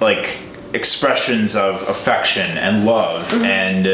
like 0.00 0.40
expressions 0.74 1.56
of 1.56 1.82
affection 1.88 2.46
and 2.58 2.84
love 2.86 3.22
Mm-hmm. 3.30 3.44
and 3.44 3.86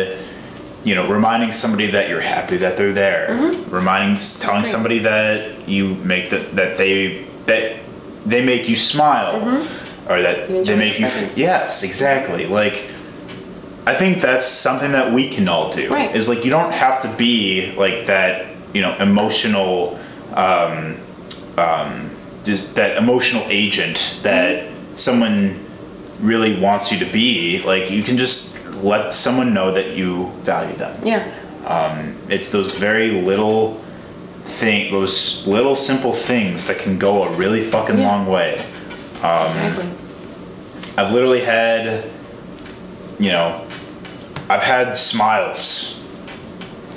you 0.85 0.95
know 0.95 1.09
reminding 1.09 1.53
somebody 1.53 1.87
that 1.93 2.09
you're 2.11 2.21
happy 2.21 2.57
that 2.59 2.77
they're 2.77 2.93
there 2.93 3.29
reminding 3.71 4.17
telling 4.19 4.63
Mm-hmm. 4.63 4.63
Great. 4.63 4.67
somebody 4.67 4.99
that 5.01 5.69
you 5.69 5.95
make 6.13 6.31
that 6.31 6.55
that 6.57 6.77
they 6.77 7.25
that 7.47 7.77
they 8.27 8.45
make 8.45 8.69
you 8.69 8.77
smile 8.77 9.37
or 10.11 10.21
that 10.23 10.37
Mm-hmm. 10.37 10.53
You 10.53 10.59
enjoy 10.61 10.73
they 10.73 10.79
make 10.79 10.99
you 11.01 11.07
f- 11.07 11.39
yes 11.39 11.83
exactly 11.85 12.47
like 12.47 12.91
I 13.87 13.95
think 13.95 14.21
that's 14.21 14.47
something 14.47 14.93
that 14.93 15.13
we 15.13 15.31
can 15.31 15.49
all 15.49 15.73
do. 15.73 15.89
Right. 15.91 16.15
Is 16.15 16.29
like 16.29 16.45
you 16.45 16.51
don't 16.51 16.73
have 16.73 17.03
to 17.03 17.17
be 17.17 17.73
like 17.77 18.07
that, 18.07 18.47
you 18.75 18.83
know, 18.83 18.97
emotional, 18.99 19.99
um, 20.35 20.97
um, 21.57 22.11
just 22.45 22.75
that 22.77 22.97
emotional 22.99 23.43
agent 23.49 24.21
that 24.23 24.65
Mm-hmm. 24.67 24.97
someone 24.97 25.61
really 26.21 26.59
wants 26.59 26.91
you 26.91 26.99
to 27.05 27.13
be. 27.13 27.61
Like 27.63 27.91
you 27.91 28.03
can 28.03 28.17
just 28.17 28.83
let 28.83 29.13
someone 29.13 29.53
know 29.53 29.73
that 29.73 29.95
you 29.97 30.31
value 30.43 30.75
them. 30.77 30.97
Yeah. 31.05 31.23
It's 32.29 32.51
those 32.51 32.79
very 32.79 33.11
little 33.23 33.75
thing, 34.43 34.91
those 34.91 35.47
little 35.47 35.77
simple 35.77 36.13
things 36.13 36.67
that 36.69 36.79
can 36.79 36.99
go 36.99 37.25
a 37.25 37.33
really 37.37 37.63
fucking 37.63 37.99
Yeah. 37.99 38.09
long 38.09 38.27
way. 38.27 38.55
Exactly. 38.55 39.89
I've 40.97 41.13
literally 41.13 41.43
had, 41.43 42.05
you 43.19 43.31
know, 43.31 43.67
I've 44.49 44.63
had 44.63 44.97
smiles 44.97 45.93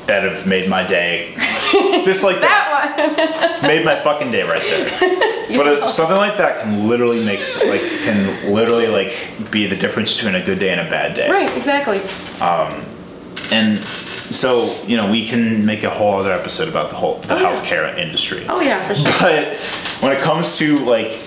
that 0.07 0.23
have 0.23 0.47
made 0.47 0.69
my 0.69 0.85
day. 0.87 1.33
Just 2.03 2.23
like 2.23 2.39
that. 2.41 2.95
That 2.97 3.59
one. 3.61 3.67
Made 3.69 3.85
my 3.85 3.95
fucking 3.95 4.31
day 4.31 4.43
right 4.43 4.61
there. 4.61 5.25
But 5.49 5.89
something 5.89 6.15
like 6.15 6.37
that 6.37 6.61
can 6.61 6.87
literally 6.87 7.25
make, 7.25 7.39
like, 7.65 7.81
can 7.81 8.53
literally, 8.53 8.85
like, 8.85 9.15
be 9.49 9.65
the 9.65 9.75
difference 9.75 10.15
between 10.15 10.35
a 10.35 10.45
good 10.45 10.59
day 10.59 10.69
and 10.69 10.79
a 10.87 10.89
bad 10.91 11.15
day. 11.15 11.27
right. 11.27 11.49
Exactly. 11.57 11.97
Um, 12.39 12.83
and 13.51 13.75
so, 13.79 14.71
you 14.85 14.95
know, 14.95 15.09
we 15.09 15.25
can 15.27 15.65
make 15.65 15.83
a 15.83 15.89
whole 15.89 16.13
other 16.19 16.31
episode 16.31 16.67
about 16.69 16.91
the 16.91 16.95
whole, 16.97 17.15
the 17.21 17.33
Oh, 17.33 17.37
yeah. 17.39 17.51
healthcare 17.51 17.97
industry. 17.97 18.45
Oh 18.47 18.61
yeah, 18.61 18.87
for 18.87 18.93
sure. 18.93 19.11
But 19.19 19.55
when 20.01 20.11
it 20.11 20.19
comes 20.19 20.55
to, 20.59 20.77
like, 20.85 21.17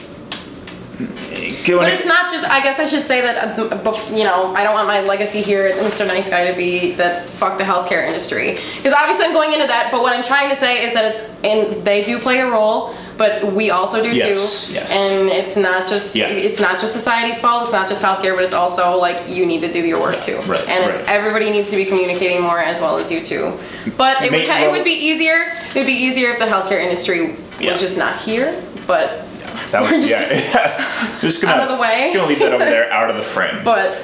But 1.67 1.89
it- 1.89 1.95
it's 1.95 2.07
not 2.07 2.31
just. 2.33 2.49
I 2.49 2.61
guess 2.63 2.79
I 2.79 2.87
should 2.87 3.07
say 3.07 3.21
that. 3.21 3.59
uh, 3.59 3.95
You 4.13 4.25
know, 4.25 4.53
I 4.55 4.65
don't 4.65 4.75
want 4.75 4.87
my 4.89 5.01
legacy 5.03 5.41
here 5.43 5.67
at 5.67 5.77
Mr. 5.77 6.07
Nice 6.07 6.29
Guy 6.29 6.51
to 6.51 6.57
be 6.57 6.93
that 6.93 7.25
fuck 7.29 7.59
the 7.59 7.65
healthcare 7.65 8.07
industry 8.07 8.59
because 8.77 8.93
obviously 8.93 9.27
I'm 9.27 9.33
going 9.33 9.53
into 9.53 9.67
that. 9.67 9.89
But 9.91 10.03
what 10.03 10.13
I'm 10.17 10.25
trying 10.25 10.51
to 10.51 10.57
say 10.57 10.85
is 10.85 10.93
that 10.95 11.05
it's 11.05 11.31
and 11.45 11.85
they 11.85 12.03
do 12.05 12.19
play 12.19 12.39
a 12.41 12.51
role, 12.51 12.95
but 13.17 13.53
we 13.53 13.71
also 13.71 14.03
do 14.03 14.09
Yes, 14.11 14.67
too. 14.67 14.75
yes. 14.75 14.91
And 14.93 15.29
it's 15.29 15.57
not 15.57 15.87
just. 15.87 16.15
Yeah. 16.17 16.27
It's 16.29 16.61
not 16.61 16.81
just 16.81 16.93
society's 16.95 17.41
fault. 17.41 17.65
It's 17.65 17.73
not 17.73 17.89
just 17.89 18.03
healthcare, 18.03 18.35
but 18.35 18.45
it's 18.45 18.55
also 18.55 18.99
like 18.99 19.21
you 19.29 19.47
need 19.47 19.61
to 19.61 19.73
do 19.73 19.81
your 19.81 20.01
work 20.01 20.21
too. 20.25 20.39
Right, 20.49 20.69
And 20.69 20.91
right. 20.95 21.09
Everybody 21.09 21.51
needs 21.51 21.71
to 21.71 21.77
be 21.77 21.85
communicating 21.85 22.43
more 22.43 22.59
as 22.61 22.81
well 22.81 22.97
as 22.99 23.11
you 23.11 23.21
too. 23.23 23.53
But 23.97 24.23
it 24.23 24.31
would 24.33 24.49
ha- 24.49 24.65
it 24.65 24.71
would 24.73 24.85
be 24.85 24.93
easier. 25.09 25.39
It 25.71 25.75
would 25.77 25.87
be 25.87 25.93
easier 26.07 26.31
if 26.31 26.39
the 26.39 26.47
healthcare 26.47 26.81
industry 26.83 27.37
Yeah. 27.61 27.71
was 27.71 27.81
just 27.81 27.99
not 27.99 28.17
here. 28.21 28.55
But 28.87 29.25
That 29.73 29.83
We're 29.83 29.91
just- 30.01 30.09
yeah, 30.09 31.19
Just 31.21 31.43
gonna, 31.43 31.63
Out 31.63 31.69
of 31.71 31.77
the 31.77 31.81
way. 31.83 32.03
Just 32.05 32.15
gonna 32.15 32.29
leave 32.29 32.39
that 32.41 32.53
over 32.53 32.65
there, 32.65 32.93
out 32.93 33.11
of 33.11 33.17
the 33.17 33.23
frame. 33.23 33.57
But 33.65 33.97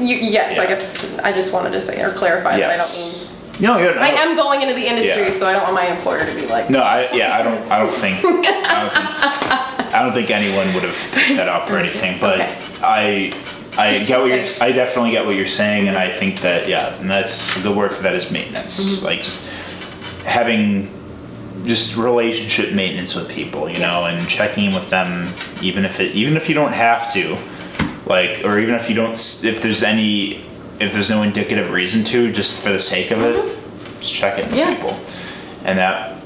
you, 0.00 0.16
yes, 0.16 0.58
I 0.58 0.66
guess 0.66 1.18
I 1.18 1.32
just 1.32 1.52
wanted 1.54 1.70
to 1.72 1.80
say 1.80 2.02
or 2.02 2.10
clarify 2.12 2.52
that 2.56 2.70
I 2.70 2.76
don't 2.76 2.78
yes. 2.78 3.58
No, 3.60 3.76
yeah, 3.76 3.84
no. 3.88 3.90
mean. 3.90 3.98
I 4.00 4.08
am 4.08 4.36
going 4.36 4.62
into 4.62 4.74
the 4.74 4.86
industry, 4.86 5.24
Yeah. 5.24 5.30
so 5.32 5.46
I 5.46 5.52
don't 5.52 5.62
want 5.64 5.74
my 5.74 5.86
employer 5.86 6.24
to 6.26 6.34
be 6.34 6.46
like. 6.46 6.70
No, 6.70 6.80
I 6.80 7.10
yeah, 7.12 7.34
I 7.34 7.42
don't. 7.42 7.60
I 7.70 7.78
don't 7.78 7.92
think. 7.94 8.16
I 8.24 8.80
don't 8.80 8.92
think. 8.92 9.94
I 9.94 10.02
don't 10.02 10.12
think 10.14 10.30
anyone 10.30 10.72
would 10.72 10.82
have 10.82 10.96
picked 11.14 11.36
that 11.36 11.48
up 11.48 11.70
or 11.70 11.76
anything. 11.76 12.18
But 12.20 12.40
Okay. 12.40 12.56
I, 12.82 13.32
I 13.78 13.92
Just 13.94 14.08
get 14.08 14.18
what 14.18 14.28
you're. 14.28 14.46
I 14.66 14.72
definitely 14.72 15.10
get 15.10 15.26
what 15.26 15.36
you're 15.36 15.46
saying, 15.46 15.88
and 15.88 15.96
I 15.98 16.08
think 16.08 16.40
that 16.40 16.68
yeah, 16.68 16.98
and 17.00 17.10
that's 17.10 17.62
the 17.62 17.70
word 17.70 17.92
for 17.92 18.02
that 18.04 18.14
is 18.14 18.30
maintenance. 18.30 18.80
Mm-hmm. 18.80 19.04
Like 19.04 19.20
just 19.20 19.46
having 20.24 20.88
just 21.64 21.96
relationship 21.96 22.72
maintenance 22.74 23.14
with 23.14 23.28
people, 23.28 23.68
you 23.68 23.78
know, 23.80 24.06
and 24.08 24.26
checking 24.28 24.66
in 24.66 24.74
with 24.74 24.88
them, 24.90 25.28
even 25.62 25.84
if 25.84 26.00
it, 26.00 26.14
even 26.14 26.36
if 26.36 26.48
you 26.48 26.54
don't 26.54 26.72
have 26.72 27.12
to, 27.12 27.36
like, 28.06 28.44
or 28.44 28.58
even 28.58 28.74
if 28.74 28.88
you 28.88 28.94
don't, 28.96 29.12
if 29.44 29.60
there's 29.62 29.82
any, 29.82 30.44
if 30.80 30.92
there's 30.94 31.10
no 31.10 31.22
indicative 31.22 31.70
reason 31.70 32.02
to, 32.04 32.32
just 32.32 32.62
for 32.62 32.70
the 32.70 32.78
sake 32.78 33.10
of 33.10 33.20
it, 33.20 33.34
just 33.98 34.14
check 34.14 34.38
in 34.38 34.44
with 34.46 34.54
Mm-hmm. 34.54 34.58
Yeah. 34.58 34.74
people, 34.76 34.96
and 35.66 35.78
that, 35.78 36.16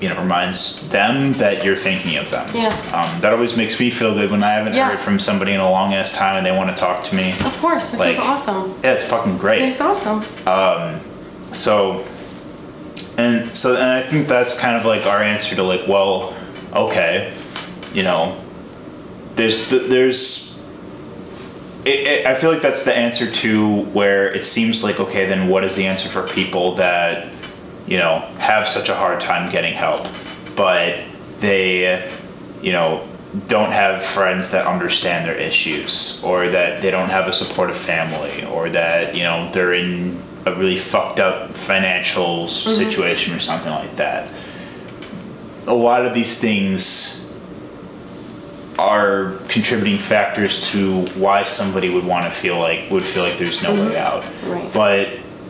you 0.00 0.08
know, 0.08 0.20
reminds 0.20 0.88
them 0.90 1.32
that 1.34 1.64
you're 1.64 1.76
thinking 1.76 2.16
of 2.18 2.30
them. 2.30 2.48
Yeah. 2.54 2.68
Um, 2.94 3.20
that 3.20 3.32
always 3.32 3.56
makes 3.56 3.78
me 3.80 3.90
feel 3.90 4.14
good 4.14 4.30
when 4.30 4.42
I 4.42 4.50
haven't 4.52 4.74
Yeah. 4.74 4.90
heard 4.90 5.00
from 5.00 5.18
somebody 5.18 5.52
in 5.52 5.60
a 5.60 5.70
long 5.70 5.94
ass 5.94 6.16
time 6.16 6.36
and 6.36 6.44
they 6.46 6.50
want 6.56 6.70
to 6.70 6.76
talk 6.76 7.04
to 7.04 7.14
me. 7.16 7.30
Of 7.30 7.56
course, 7.60 7.94
it 7.94 8.00
Like- 8.00 8.14
feels 8.16 8.26
awesome. 8.26 8.74
Yeah, 8.82 8.92
it's 8.94 9.06
fucking 9.06 9.38
great. 9.38 9.62
It's 9.62 9.80
awesome. 9.80 10.22
Um, 10.46 11.00
So, 11.52 12.02
and 13.18 13.54
so, 13.56 13.74
and 13.74 13.84
I 13.84 14.02
think 14.02 14.28
that's 14.28 14.58
kind 14.58 14.76
of 14.76 14.84
like 14.84 15.06
our 15.06 15.22
answer 15.22 15.54
to 15.56 15.62
like, 15.62 15.86
well, 15.86 16.34
okay, 16.74 17.36
you 17.92 18.02
know, 18.02 18.40
there's 19.36 19.70
th- 19.70 19.88
there's. 19.88 20.52
It, 21.84 22.06
it, 22.06 22.26
I 22.26 22.34
feel 22.34 22.52
like 22.52 22.62
that's 22.62 22.84
the 22.84 22.96
answer 22.96 23.28
to 23.28 23.82
where 23.86 24.32
it 24.32 24.44
seems 24.44 24.84
like 24.84 25.00
okay, 25.00 25.26
then 25.26 25.48
what 25.48 25.64
is 25.64 25.76
the 25.76 25.86
answer 25.86 26.08
for 26.08 26.26
people 26.32 26.76
that 26.76 27.28
you 27.86 27.98
know 27.98 28.20
have 28.38 28.68
such 28.68 28.88
a 28.88 28.94
hard 28.94 29.20
time 29.20 29.50
getting 29.50 29.74
help, 29.74 30.06
but 30.56 30.98
they, 31.40 32.08
you 32.62 32.72
know, 32.72 33.06
don't 33.48 33.72
have 33.72 34.02
friends 34.02 34.52
that 34.52 34.66
understand 34.66 35.26
their 35.26 35.36
issues, 35.36 36.22
or 36.24 36.46
that 36.46 36.80
they 36.80 36.90
don't 36.90 37.10
have 37.10 37.26
a 37.28 37.32
supportive 37.32 37.76
family, 37.76 38.46
or 38.46 38.70
that 38.70 39.16
you 39.16 39.24
know 39.24 39.50
they're 39.52 39.74
in 39.74 40.22
a 40.46 40.54
really 40.54 40.76
fucked 40.76 41.20
up 41.20 41.50
financial 41.50 42.44
s- 42.44 42.54
situation 42.54 43.34
or 43.34 43.40
something 43.40 43.70
like 43.70 43.94
that. 43.96 44.28
A 45.66 45.74
lot 45.74 46.04
of 46.04 46.14
these 46.14 46.40
things 46.40 47.22
are 48.78 49.38
contributing 49.48 49.98
factors 49.98 50.72
to 50.72 51.02
why 51.20 51.44
somebody 51.44 51.92
would 51.92 52.04
want 52.04 52.24
to 52.24 52.30
feel 52.30 52.58
like 52.58 52.90
would 52.90 53.04
feel 53.04 53.22
like 53.22 53.38
there's 53.38 53.62
no 53.62 53.72
mm-hmm. 53.72 53.90
way 53.90 53.98
out. 53.98 54.34
Right. 54.44 54.72
But 54.72 55.08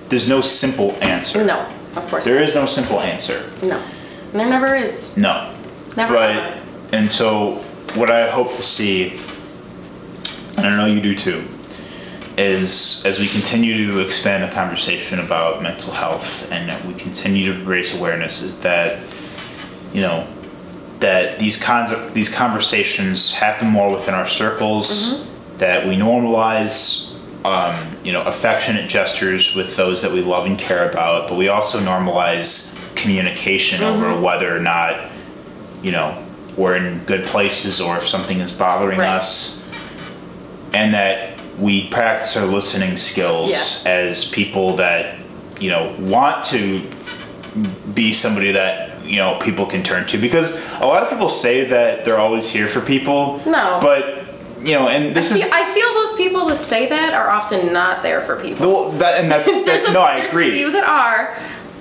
there's 0.09 0.29
no 0.29 0.41
simple 0.41 0.93
answer. 1.03 1.45
No, 1.45 1.67
of 1.97 2.07
course. 2.09 2.25
There 2.25 2.43
is 2.43 2.55
no 2.55 2.67
simple 2.67 3.01
answer. 3.01 3.51
No, 3.65 3.83
there 4.33 4.49
never 4.49 4.75
is. 4.75 5.17
No. 5.17 5.55
Never. 5.97 6.15
But 6.15 6.31
ever. 6.31 6.61
and 6.93 7.11
so 7.11 7.55
what 7.95 8.11
I 8.11 8.31
hope 8.31 8.51
to 8.51 8.63
see, 8.63 9.19
and 10.57 10.67
I 10.67 10.77
know 10.77 10.87
you 10.87 11.01
do 11.01 11.15
too, 11.15 11.43
is 12.39 13.05
as 13.05 13.19
we 13.19 13.29
continue 13.29 13.93
to 13.93 14.01
expand 14.01 14.43
the 14.43 14.55
conversation 14.55 15.19
about 15.21 15.63
mental 15.63 15.93
health 15.93 16.51
and 16.53 16.69
that 16.69 16.85
we 16.85 16.95
continue 16.95 17.53
to 17.53 17.59
raise 17.65 17.99
awareness, 17.99 18.43
is 18.43 18.63
that 18.63 19.15
you 19.93 20.01
know 20.01 20.27
that 21.01 21.39
these 21.39 21.63
kinds 21.63 21.91
of 21.93 22.15
these 22.15 22.35
conversations 22.35 23.35
happen 23.35 23.69
more 23.69 23.91
within 23.93 24.15
our 24.15 24.27
circles, 24.27 25.29
that 25.59 25.87
we 25.87 25.97
normalize. 25.97 27.09
Um, 27.45 27.75
you 28.05 28.13
know, 28.13 28.23
affectionate 28.23 28.89
gestures 28.89 29.57
with 29.57 29.77
those 29.77 30.01
that 30.03 30.13
we 30.13 30.21
love 30.21 30.47
and 30.47 30.57
care 30.57 30.89
about, 30.89 31.29
but 31.29 31.37
we 31.37 31.49
also 31.49 31.81
normalize 31.81 32.79
communication 32.95 33.83
over 33.83 34.21
whether 34.21 34.57
or 34.57 34.61
not 34.61 35.11
you 35.83 35.91
know, 35.91 36.17
we're 36.57 36.77
in 36.77 36.99
good 37.05 37.25
places 37.25 37.81
or 37.81 37.97
if 37.97 38.05
something 38.07 38.39
is 38.39 38.53
bothering 38.53 38.99
Right. 38.99 39.09
us. 39.09 39.59
And 40.73 40.95
that 40.95 41.32
we 41.59 41.89
practice 41.89 42.37
our 42.37 42.47
listening 42.47 42.97
skills 42.97 43.85
Yeah. 43.85 43.93
as 43.93 44.31
people 44.31 44.77
that, 44.77 45.17
you 45.61 45.71
know, 45.71 45.95
want 46.01 46.45
to 46.47 46.83
be 47.95 48.13
somebody 48.13 48.53
that, 48.53 49.05
you 49.05 49.17
know, 49.17 49.39
people 49.43 49.67
can 49.67 49.83
turn 49.83 50.07
to. 50.09 50.19
Because 50.19 50.65
a 50.81 50.87
lot 50.87 51.03
of 51.03 51.11
people 51.11 51.29
say 51.29 51.65
that 51.65 52.05
they're 52.05 52.19
always 52.19 52.49
here 52.51 52.67
for 52.67 52.81
people. 52.81 53.41
No. 53.47 53.79
But, 53.83 54.21
you 54.65 54.75
know, 54.75 54.89
and 54.89 55.15
this 55.15 55.33
I 55.33 55.37
is 55.37 55.51
i 55.53 55.65
feel 55.75 55.93
those 55.95 56.17
people 56.17 56.47
that 56.47 56.61
say 56.61 56.89
that 56.89 57.15
are 57.15 57.31
often 57.31 57.73
not 57.73 58.03
there 58.03 58.21
for 58.21 58.37
people. 58.41 58.73
well, 58.73 58.91
that, 58.93 59.21
and 59.21 59.31
that's, 59.31 59.65
that, 59.65 59.89
a, 59.89 59.93
no, 59.93 60.01
I 60.01 60.19
agree. 60.19 60.51
few 60.53 60.71
that 60.73 60.85
are. 60.85 61.37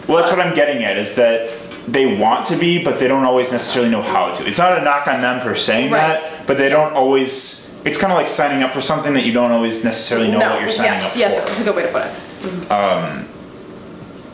Well, 0.08 0.18
that's 0.18 0.32
what 0.36 0.46
I'm 0.46 0.56
getting 0.56 0.84
at 0.84 0.98
is 0.98 1.16
that 1.16 1.50
they 1.88 2.18
want 2.18 2.48
to 2.48 2.58
be, 2.58 2.84
but 2.84 3.00
they 3.00 3.08
don't 3.08 3.24
always 3.24 3.52
necessarily 3.52 3.92
know 3.92 4.02
how 4.02 4.34
to. 4.34 4.48
It's 4.48 4.58
not 4.60 4.78
a 4.78 4.82
knock 4.84 5.08
on 5.08 5.22
them 5.22 5.40
for 5.42 5.56
saying 5.56 5.92
Right. 5.92 6.22
that, 6.22 6.48
but 6.48 6.58
they 6.58 6.70
Yes. 6.70 6.74
don't 6.74 6.94
always. 6.98 7.61
It's 7.84 8.00
kind 8.00 8.14
of 8.14 8.18
like 8.18 8.28
signing 8.28 8.64
up 8.64 8.74
for 8.74 8.82
something 8.82 9.14
that 9.16 9.26
you 9.26 9.34
don't 9.34 9.52
always 9.52 9.84
necessarily 9.84 10.30
know 10.30 10.40
no, 10.40 10.50
what 10.52 10.62
you're 10.62 10.70
signing 10.70 10.94
yes, 11.02 11.12
up 11.14 11.18
yes, 11.18 11.34
for. 11.34 11.50
that's 11.50 11.62
a 11.62 11.64
good 11.64 11.76
way 11.76 11.84
to 11.84 11.92
put 11.92 12.06
it. 12.06 13.28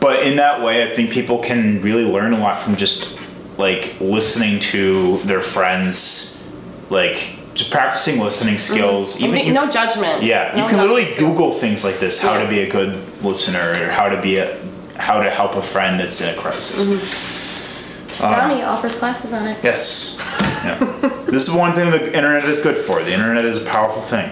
But 0.00 0.22
in 0.22 0.36
that 0.36 0.62
way, 0.62 0.84
I 0.88 0.94
think 0.94 1.10
people 1.10 1.38
can 1.40 1.82
really 1.82 2.04
learn 2.04 2.32
a 2.32 2.38
lot 2.38 2.60
from 2.60 2.76
just 2.76 3.18
like 3.58 4.00
listening 4.00 4.60
to 4.60 5.18
their 5.18 5.40
friends, 5.40 6.44
like 6.88 7.36
just 7.54 7.72
practicing 7.72 8.20
listening 8.20 8.58
skills. 8.58 9.16
And 9.16 9.26
Even 9.30 9.40
be- 9.40 9.46
you- 9.48 9.52
no 9.52 9.68
judgment. 9.68 10.22
Yeah, 10.22 10.56
you 10.56 10.68
can 10.68 10.78
literally 10.78 11.06
too. 11.06 11.26
Google 11.26 11.52
things 11.52 11.84
like 11.84 11.98
this: 11.98 12.22
how 12.22 12.34
Yeah. 12.34 12.44
to 12.44 12.48
be 12.48 12.60
a 12.60 12.70
good 12.70 12.96
listener, 13.24 13.72
or 13.72 13.90
how 13.90 14.08
to 14.08 14.20
be 14.22 14.38
a, 14.38 14.56
how 14.96 15.20
to 15.20 15.28
help 15.30 15.56
a 15.56 15.62
friend 15.62 15.98
that's 15.98 16.20
in 16.20 16.32
a 16.32 16.38
crisis. 16.38 16.86
Mm-hmm. 16.86 18.24
Um, 18.24 18.30
NAMI 18.32 18.62
offers 18.62 18.98
classes 18.98 19.32
on 19.32 19.46
it. 19.48 19.56
Yes. 19.62 20.16
Yeah. 20.64 21.10
this 21.30 21.48
is 21.48 21.54
one 21.54 21.72
thing 21.74 21.90
the 21.90 22.06
internet 22.06 22.44
is 22.44 22.60
good 22.60 22.76
for. 22.76 23.02
The 23.02 23.12
internet 23.12 23.44
is 23.44 23.64
a 23.64 23.70
powerful 23.70 24.02
thing. 24.02 24.30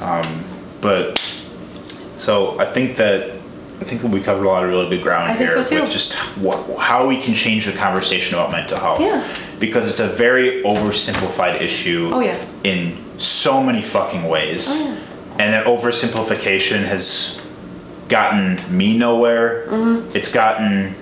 Um, 0.00 0.44
but 0.80 1.18
so 2.16 2.58
I 2.58 2.64
think 2.64 2.96
that 2.96 3.36
I 3.80 3.84
think 3.84 4.02
we 4.02 4.20
covered 4.22 4.44
a 4.44 4.48
lot 4.48 4.64
of 4.64 4.70
really 4.70 4.88
good 4.88 5.02
ground 5.02 5.30
I 5.32 5.36
here 5.36 5.50
so, 5.50 5.80
with 5.80 5.90
just 5.90 6.14
wh- 6.14 6.78
how 6.78 7.06
we 7.06 7.20
can 7.20 7.34
change 7.34 7.66
the 7.66 7.72
conversation 7.72 8.38
about 8.38 8.50
mental 8.50 8.78
health. 8.78 9.00
Yeah. 9.00 9.26
Because 9.58 9.88
it's 9.88 10.00
a 10.00 10.08
very 10.16 10.62
oversimplified 10.62 11.60
issue. 11.60 12.10
Oh, 12.12 12.20
yeah. 12.20 12.42
In 12.64 12.96
so 13.18 13.62
many 13.62 13.82
fucking 13.82 14.24
ways. 14.24 14.66
Oh, 14.68 15.02
and 15.38 15.52
that 15.52 15.66
oversimplification 15.66 16.84
has 16.84 17.46
gotten 18.08 18.56
me 18.74 18.96
nowhere. 18.96 19.66
It's 20.14 20.32
gotten 20.32 20.94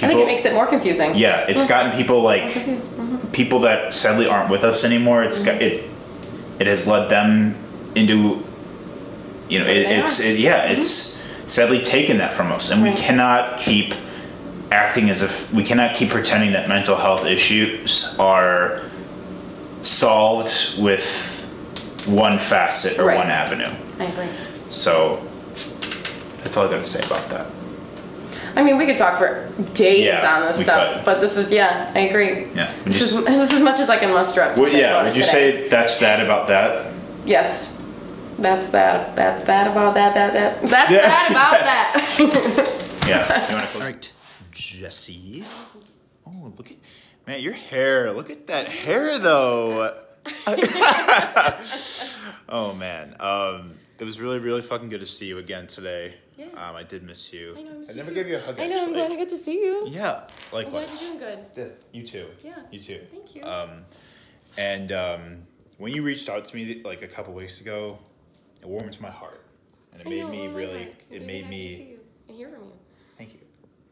people, 0.00 0.06
Mm-hmm. 0.06 0.06
I 0.06 0.08
think 0.08 0.20
it 0.20 0.26
makes 0.34 0.44
it 0.46 0.54
more 0.54 0.66
confusing. 0.66 1.14
yeah, 1.14 1.46
it's 1.48 1.66
gotten 1.68 1.92
people 1.96 2.22
like. 2.22 2.42
Mm-hmm. 2.42 3.32
people 3.32 3.60
that 3.60 3.94
sadly 3.94 4.26
aren't 4.26 4.50
with 4.50 4.64
us 4.64 4.84
anymore. 4.84 5.22
It's 5.22 5.44
got 5.44 5.60
it. 5.62 5.88
It 6.58 6.66
has 6.66 6.86
led 6.88 7.08
them 7.08 7.54
into, 7.94 8.42
you 9.48 9.58
know, 9.60 9.66
it, 9.66 9.76
it's. 9.78 10.20
Mm-hmm. 10.20 10.30
it, 10.30 10.38
yeah, 10.40 10.64
it's 10.70 11.20
sadly 11.46 11.80
taken 11.82 12.18
that 12.18 12.32
from 12.34 12.50
us, 12.52 12.70
and 12.72 12.82
we 12.82 12.92
cannot 12.94 13.58
keep 13.58 13.94
acting 14.72 15.10
as 15.10 15.22
if 15.22 15.52
we 15.52 15.64
cannot 15.64 15.96
keep 15.96 16.10
pretending 16.10 16.52
that 16.52 16.68
mental 16.68 16.96
health 16.96 17.24
issues 17.26 18.16
are 18.20 18.82
solved 19.82 20.80
with 20.80 21.36
one 22.06 22.38
facet 22.38 22.98
or 22.98 23.06
Right. 23.06 23.16
one 23.18 23.28
avenue. 23.30 23.70
I 23.98 24.04
agree. 24.04 24.26
So 24.70 25.20
that's 26.42 26.56
all 26.56 26.66
I 26.66 26.70
got 26.70 26.78
to 26.78 26.84
say 26.84 27.04
about 27.06 27.28
that. 27.30 27.46
I 28.56 28.62
mean, 28.62 28.78
we 28.78 28.86
could 28.86 28.98
talk 28.98 29.18
for 29.18 29.48
days 29.74 30.04
Yeah, 30.06 30.36
on 30.36 30.46
this 30.46 30.62
stuff, 30.62 30.96
could. 30.96 31.04
but 31.04 31.20
this 31.20 31.36
is 31.36 31.50
yeah, 31.52 31.90
I 31.94 32.00
agree. 32.00 32.46
Yeah. 32.54 32.72
Would 32.84 32.86
This 32.92 33.12
you, 33.12 33.18
is, 33.20 33.24
this 33.26 33.50
is 33.50 33.58
as 33.58 33.62
much 33.62 33.78
as 33.80 33.88
I 33.90 33.96
can 33.98 34.12
muster 34.12 34.42
up 34.42 34.54
to 34.56 34.60
would, 34.62 34.72
say 34.72 34.80
yeah. 34.80 34.90
about 34.90 35.04
Would 35.04 35.12
it 35.14 35.18
you 35.18 35.24
today. 35.24 35.32
say 35.62 35.68
that's 35.68 35.98
that 36.00 36.20
about 36.24 36.48
that? 36.48 36.92
Yes. 37.26 37.82
That's 38.38 38.70
that. 38.70 39.14
That's 39.16 39.44
that 39.44 39.66
about 39.70 39.94
that. 39.94 40.14
That 40.14 40.32
that. 40.32 40.62
That's 40.70 40.90
Yeah. 40.90 41.08
that 41.08 41.28
about 41.30 41.60
that. 41.60 43.06
Yeah. 43.08 43.46
You 43.50 43.56
want 43.56 43.68
to? 43.68 43.74
All 43.78 43.84
right, 43.84 44.12
Jesse. 44.52 45.44
Oh, 46.26 46.52
look 46.56 46.70
at 46.70 46.76
man, 47.26 47.40
your 47.40 47.52
hair. 47.52 48.12
Look 48.12 48.30
at 48.30 48.46
that 48.46 48.68
hair, 48.68 49.18
though. 49.18 49.96
oh 52.48 52.74
man, 52.74 53.16
um, 53.20 53.72
it 53.98 54.04
was 54.04 54.20
really, 54.20 54.38
really 54.38 54.62
fucking 54.62 54.88
good 54.88 55.00
to 55.00 55.06
see 55.06 55.26
you 55.26 55.38
again 55.38 55.66
today. 55.66 56.14
Yeah. 56.40 56.46
Um, 56.68 56.74
I 56.74 56.82
did 56.82 57.02
miss 57.02 57.32
you. 57.34 57.54
I 57.58 57.62
know. 57.62 57.70
I 57.70 57.74
missed 57.74 57.90
you 57.90 57.96
never 57.96 58.08
too. 58.08 58.14
gave 58.14 58.28
you 58.28 58.36
a 58.36 58.40
hug. 58.40 58.58
I 58.58 58.66
know. 58.66 58.82
I'm 58.84 58.92
glad 58.94 59.12
I 59.12 59.16
got 59.16 59.28
to 59.28 59.36
see 59.36 59.60
you. 59.62 59.86
Yeah, 59.88 60.22
I'm 60.54 60.70
glad 60.70 60.90
you're 60.90 61.18
doing 61.18 61.44
good. 61.54 61.76
You 61.92 62.02
too. 62.06 62.28
Yeah. 62.42 62.54
You 62.70 62.80
too. 62.80 63.00
Thank 63.10 63.34
you. 63.34 63.44
Um, 63.44 63.84
and 64.56 64.90
um, 64.90 65.42
when 65.76 65.92
you 65.92 66.02
reached 66.02 66.30
out 66.30 66.46
to 66.46 66.56
me 66.56 66.80
like 66.82 67.02
a 67.02 67.08
couple 67.08 67.34
weeks 67.34 67.60
ago, 67.60 67.98
it 68.62 68.66
warmed 68.66 68.98
my 69.02 69.10
heart, 69.10 69.44
and 69.92 70.00
it 70.00 70.06
I 70.06 70.10
made 70.10 70.20
know, 70.20 70.28
me 70.30 70.46
really. 70.48 70.84
God. 70.84 70.94
It 71.10 71.20
I'm 71.20 71.26
made 71.26 71.44
happy 71.44 71.62
to 71.62 71.76
see 71.76 71.82
me. 71.84 71.90
you 71.90 71.98
and 72.28 72.36
hear 72.38 72.48
from 72.48 72.64
you. 72.64 72.72
Thank 73.18 73.34
you. 73.34 73.40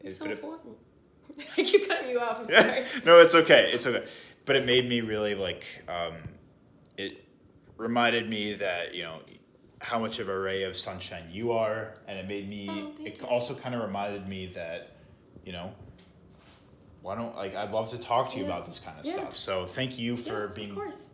You're 0.01 0.11
so 0.11 0.25
important. 0.25 0.75
I 1.57 1.61
keep 1.63 1.87
cutting 1.87 2.09
you 2.09 2.19
off. 2.19 2.39
I'm 2.39 2.49
sorry. 2.49 2.83
no, 3.05 3.19
it's 3.19 3.35
okay. 3.35 3.69
It's 3.73 3.85
okay. 3.85 4.07
But 4.45 4.55
it 4.55 4.65
made 4.65 4.89
me 4.89 5.01
really 5.01 5.35
like. 5.35 5.65
Um, 5.87 6.15
it 6.97 7.23
reminded 7.77 8.27
me 8.27 8.55
that 8.55 8.95
you 8.95 9.03
know 9.03 9.19
how 9.79 9.97
much 9.99 10.19
of 10.19 10.29
a 10.29 10.37
ray 10.37 10.63
of 10.63 10.75
sunshine 10.77 11.23
you 11.31 11.51
are, 11.51 11.93
and 12.07 12.19
it 12.19 12.27
made 12.27 12.49
me. 12.49 12.67
Oh, 12.69 12.91
it 13.03 13.21
also 13.23 13.55
kind 13.55 13.73
of 13.75 13.81
reminded 13.81 14.27
me 14.27 14.47
that, 14.55 14.91
you 15.45 15.51
know. 15.53 15.71
Why 17.01 17.15
don't 17.15 17.33
like 17.35 17.55
I'd 17.55 17.71
love 17.71 17.89
to 17.91 17.97
talk 17.97 18.29
to 18.31 18.37
you 18.37 18.43
Yeah. 18.43 18.49
about 18.49 18.65
this 18.65 18.77
kind 18.79 18.99
of 18.99 19.05
Yeah. 19.05 19.13
stuff. 19.13 19.37
So 19.37 19.65
thank 19.65 19.97
you 19.97 20.17
for 20.17 20.47
yes, 20.47 20.53
being 20.53 20.69
of 20.71 20.75
course. 20.75 21.07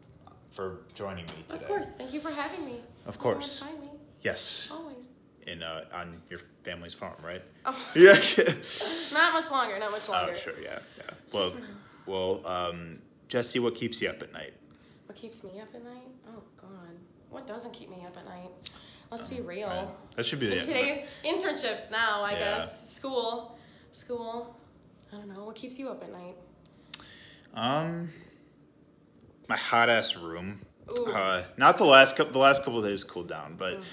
for 0.52 0.80
joining 0.96 1.26
me 1.28 1.34
today. 1.48 1.62
Of 1.62 1.68
course. 1.68 1.88
Thank 1.90 2.12
you 2.12 2.22
for 2.22 2.32
having 2.32 2.66
me. 2.66 2.82
Of 3.06 3.20
course. 3.20 3.60
Find 3.60 3.80
me. 3.82 3.90
Yes, 4.24 4.70
Always. 4.72 5.06
in 5.46 5.62
uh, 5.62 5.86
on 5.94 6.24
your 6.32 6.40
family's 6.64 6.96
farm, 6.96 7.14
right? 7.24 7.44
Oh, 7.68 7.88
Yeah. 7.96 8.14
not 9.14 9.34
much 9.34 9.52
longer. 9.52 9.78
Not 9.78 9.92
much 9.92 10.10
longer. 10.10 10.32
oh, 10.36 10.40
sure. 10.40 10.60
Yeah. 10.60 10.80
Yeah. 10.98 11.04
Well, 11.32 11.54
well, 12.08 12.48
um, 12.48 13.00
Jesse, 13.28 13.60
what 13.60 13.76
keeps 13.76 14.02
you 14.02 14.10
up 14.10 14.24
at 14.24 14.34
night? 14.34 14.54
What 15.06 15.16
keeps 15.16 15.44
me 15.44 15.60
up 15.62 15.68
at 15.76 15.84
night? 15.84 16.10
Oh 16.30 16.42
God. 16.60 16.96
What 17.36 17.48
doesn't 17.48 17.74
keep 17.74 17.90
me 17.90 17.98
up 18.08 18.16
at 18.16 18.24
night? 18.24 18.50
Let's 19.12 19.28
be 19.28 19.42
real. 19.42 19.68
Right. 19.68 20.16
That 20.16 20.26
should 20.26 20.40
be 20.40 20.48
the 20.48 20.60
In 20.60 20.66
today's 20.66 21.06
internships 21.26 21.92
now, 21.92 22.22
I 22.22 22.32
Yeah. 22.32 22.40
guess. 22.60 22.94
School. 22.96 23.60
School. 23.92 24.56
I 25.12 25.18
don't 25.18 25.28
know. 25.28 25.44
What 25.44 25.58
keeps 25.58 25.78
you 25.78 25.90
up 25.90 26.02
at 26.02 26.14
night? 26.14 26.38
Um, 27.54 28.14
my 29.50 29.58
hot 29.58 29.90
ass 29.90 30.16
room. 30.16 30.66
Ooh. 30.98 31.08
Uh, 31.08 31.44
not 31.58 31.78
the 31.78 31.84
last 31.84 32.16
couple. 32.16 32.32
The 32.32 32.40
last 32.40 32.64
couple 32.64 32.80
of 32.80 32.86
days 32.86 33.04
cooled 33.04 33.28
down, 33.28 33.58
but 33.58 33.84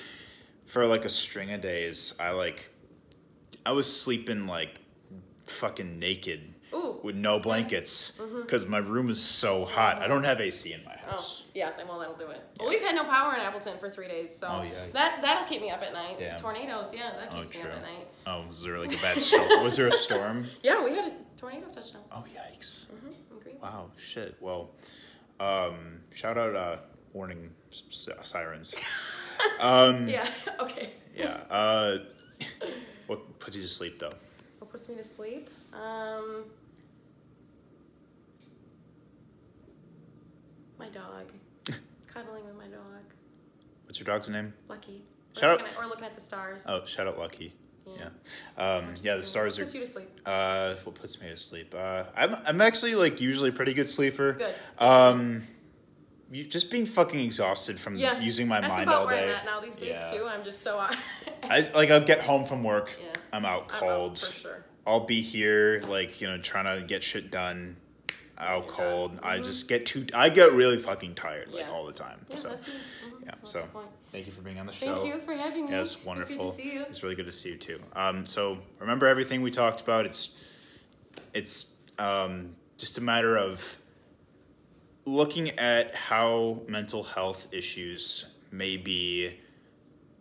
for 0.66 0.86
like 0.86 1.04
a 1.04 1.08
string 1.08 1.52
of 1.52 1.60
days, 1.60 2.14
I 2.20 2.30
like, 2.30 2.70
I 3.66 3.72
was 3.72 3.92
sleeping 3.92 4.46
like 4.46 4.78
fucking 5.46 5.98
naked 5.98 6.54
Ooh. 6.74 7.00
with 7.02 7.16
no 7.16 7.38
blankets 7.38 8.12
because 8.42 8.66
my 8.66 8.78
room 8.78 9.10
is 9.10 9.20
so 9.20 9.64
hot. 9.64 10.00
I 10.00 10.06
don't 10.08 10.24
have 10.24 10.40
AC 10.40 10.72
in 10.72 10.82
my 10.84 10.96
Oh, 11.08 11.10
house. 11.12 11.42
yeah, 11.54 11.70
then 11.76 11.88
well 11.88 11.98
that'll 11.98 12.16
do 12.16 12.28
it. 12.28 12.40
Well, 12.60 12.68
we've 12.68 12.80
had 12.80 12.94
no 12.94 13.04
power 13.04 13.34
in 13.34 13.40
Appleton 13.40 13.78
for 13.78 13.90
three 13.90 14.08
days, 14.08 14.34
so 14.34 14.46
Oh, 14.46 14.50
yikes. 14.62 14.92
that 14.92 15.18
that'll 15.20 15.46
keep 15.48 15.60
me 15.60 15.70
up 15.70 15.82
at 15.82 15.92
night. 15.92 16.16
Damn. 16.18 16.36
Tornadoes, 16.38 16.92
yeah, 16.94 17.10
that 17.18 17.28
Oh, 17.32 17.36
keeps 17.36 17.54
me 17.56 17.62
up 17.62 17.68
at 17.76 17.82
night. 17.82 18.06
Oh, 18.26 18.44
was 18.48 18.62
there 18.62 18.78
like 18.78 18.92
a 18.96 19.02
bad 19.02 19.20
storm? 19.20 19.48
was 19.64 19.76
there 19.76 19.88
a 19.88 19.92
storm? 19.92 20.46
Yeah, 20.62 20.82
we 20.84 20.94
had 20.94 21.12
a 21.12 21.14
tornado 21.36 21.66
touchdown. 21.72 22.02
Oh, 22.12 22.24
yikes. 22.34 22.86
Mm-hmm. 22.86 23.58
Wow, 23.60 23.90
shit. 23.96 24.36
Well, 24.40 24.70
um, 25.40 26.00
shout 26.14 26.38
out 26.38 26.54
uh, 26.56 26.76
warning 27.12 27.50
s- 27.70 28.08
s- 28.08 28.28
sirens. 28.28 28.74
Um, 29.60 30.06
Yeah. 30.08 30.28
Okay. 30.60 30.92
yeah. 31.16 31.42
Uh, 31.50 31.98
what 33.08 33.38
put 33.40 33.54
you 33.56 33.62
to 33.62 33.68
sleep 33.68 33.98
though? 33.98 34.12
What 34.60 34.70
puts 34.70 34.88
me 34.88 34.94
to 34.94 35.02
sleep? 35.04 35.50
Um, 35.72 36.44
my 40.82 40.88
dog. 40.88 41.32
Cuddling 42.06 42.44
with 42.44 42.56
my 42.56 42.66
dog. 42.66 43.02
What's 43.86 43.98
your 43.98 44.06
dog's 44.06 44.28
name? 44.28 44.52
Lucky. 44.68 45.02
Or 45.36 45.40
Shout 45.40 45.50
out- 45.50 45.58
looking, 45.60 45.74
at, 45.74 45.78
or 45.82 45.86
looking 45.86 46.04
at 46.04 46.14
the 46.14 46.20
stars. 46.20 46.64
Oh, 46.66 46.84
shout 46.84 47.06
out 47.06 47.18
Lucky. 47.18 47.54
Yeah. 47.86 48.08
Yeah. 48.58 48.64
Um, 48.64 48.94
yeah, 49.02 49.16
the 49.16 49.22
stars 49.24 49.54
What 49.54 49.62
are. 49.62 49.64
puts 49.64 49.74
you 49.74 49.80
to 49.80 49.86
sleep? 49.90 50.20
Uh, 50.24 50.74
what 50.84 50.94
puts 50.94 51.20
me 51.20 51.28
to 51.28 51.36
sleep? 51.36 51.74
Uh, 51.76 52.04
I'm 52.16 52.36
I'm 52.46 52.60
actually 52.60 52.94
like 52.94 53.20
usually 53.20 53.48
a 53.48 53.52
pretty 53.52 53.74
good 53.74 53.88
sleeper. 53.88 54.34
Good. 54.34 54.54
Um, 54.78 55.42
you 56.30 56.44
just 56.44 56.70
being 56.70 56.86
fucking 56.86 57.18
exhausted 57.20 57.80
from 57.80 57.96
Yeah. 57.96 58.20
using 58.20 58.46
my 58.46 58.60
That's 58.60 58.70
mind 58.72 58.84
about 58.84 59.00
all 59.02 59.06
where 59.06 59.16
day. 59.16 59.24
I'm 59.32 59.36
at 59.38 59.44
now 59.44 59.60
these 59.60 59.76
days 59.76 59.90
Yeah. 59.90 60.12
too. 60.12 60.26
I'm 60.26 60.44
just 60.44 60.62
so. 60.62 60.78
I 61.42 61.68
like 61.74 61.90
I'll 61.90 62.04
get 62.04 62.20
home 62.22 62.44
from 62.44 62.62
work. 62.62 62.90
Yeah. 63.02 63.08
I'm 63.32 63.44
out 63.44 63.64
I'm 63.70 63.74
out 63.74 63.80
cold. 63.80 64.18
for 64.20 64.32
sure. 64.32 64.64
I'll 64.86 65.04
be 65.06 65.20
here 65.20 65.82
like 65.88 66.20
you 66.20 66.28
know 66.28 66.38
trying 66.38 66.78
to 66.78 66.86
get 66.86 67.02
shit 67.02 67.30
done. 67.32 67.76
Out 68.42 68.66
cold. 68.68 69.16
done. 69.16 69.24
I 69.24 69.38
Mhm. 69.38 69.44
just 69.44 69.68
get 69.68 69.86
too. 69.86 70.06
I 70.14 70.28
get 70.28 70.52
really 70.52 70.78
fucking 70.78 71.14
tired 71.14 71.48
like 71.48 71.60
Yeah. 71.66 71.70
all 71.70 71.86
the 71.86 71.92
time. 71.92 72.24
Yeah, 72.28 72.36
so 72.36 72.48
that's 72.50 72.66
me. 72.66 72.72
Mhm. 72.74 73.24
yeah. 73.26 73.34
So 73.44 73.68
thank 74.10 74.26
you 74.26 74.32
for 74.32 74.40
being 74.42 74.58
on 74.58 74.66
the 74.66 74.72
show. 74.72 74.96
Thank 74.96 75.06
you 75.14 75.20
for 75.24 75.34
having 75.34 75.66
me. 75.66 75.72
Yes, 75.72 75.94
It's 75.96 76.04
wonderful. 76.04 76.50
good 76.52 76.56
to 76.58 76.62
see 76.62 76.72
you. 76.74 76.82
It's 76.82 77.02
really 77.02 77.14
good 77.14 77.26
to 77.26 77.32
see 77.32 77.50
you 77.50 77.56
too. 77.58 77.80
Um, 77.94 78.26
so 78.26 78.58
remember 78.78 79.06
everything 79.06 79.42
we 79.42 79.50
talked 79.50 79.80
about. 79.80 80.04
It's 80.06 80.30
it's 81.34 81.66
um, 81.98 82.56
just 82.78 82.98
a 82.98 83.00
matter 83.00 83.36
of 83.36 83.76
looking 85.04 85.50
at 85.58 85.94
how 85.94 86.62
mental 86.68 87.02
health 87.04 87.48
issues 87.52 88.26
may 88.50 88.76
be 88.76 89.38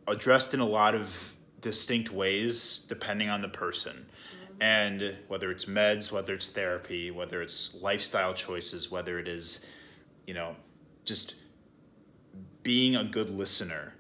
addressed 0.08 0.54
in 0.54 0.60
a 0.60 0.66
lot 0.66 0.96
of 0.96 1.36
distinct 1.62 2.12
ways 2.12 2.80
depending 2.88 3.30
on 3.30 3.42
the 3.42 3.48
person. 3.50 4.06
And 4.62 5.18
whether 5.28 5.50
it's 5.50 5.66
meds, 5.66 6.12
whether 6.12 6.36
it's 6.36 6.48
therapy, 6.48 7.10
whether 7.10 7.42
it's 7.42 7.82
lifestyle 7.82 8.34
choices, 8.36 8.92
whether 8.92 9.18
it 9.18 9.28
is, 9.28 9.66
you 10.28 10.36
know, 10.36 10.56
just 11.04 11.34
being 12.62 12.96
a 12.96 13.04
good 13.04 13.30
listener, 13.32 13.96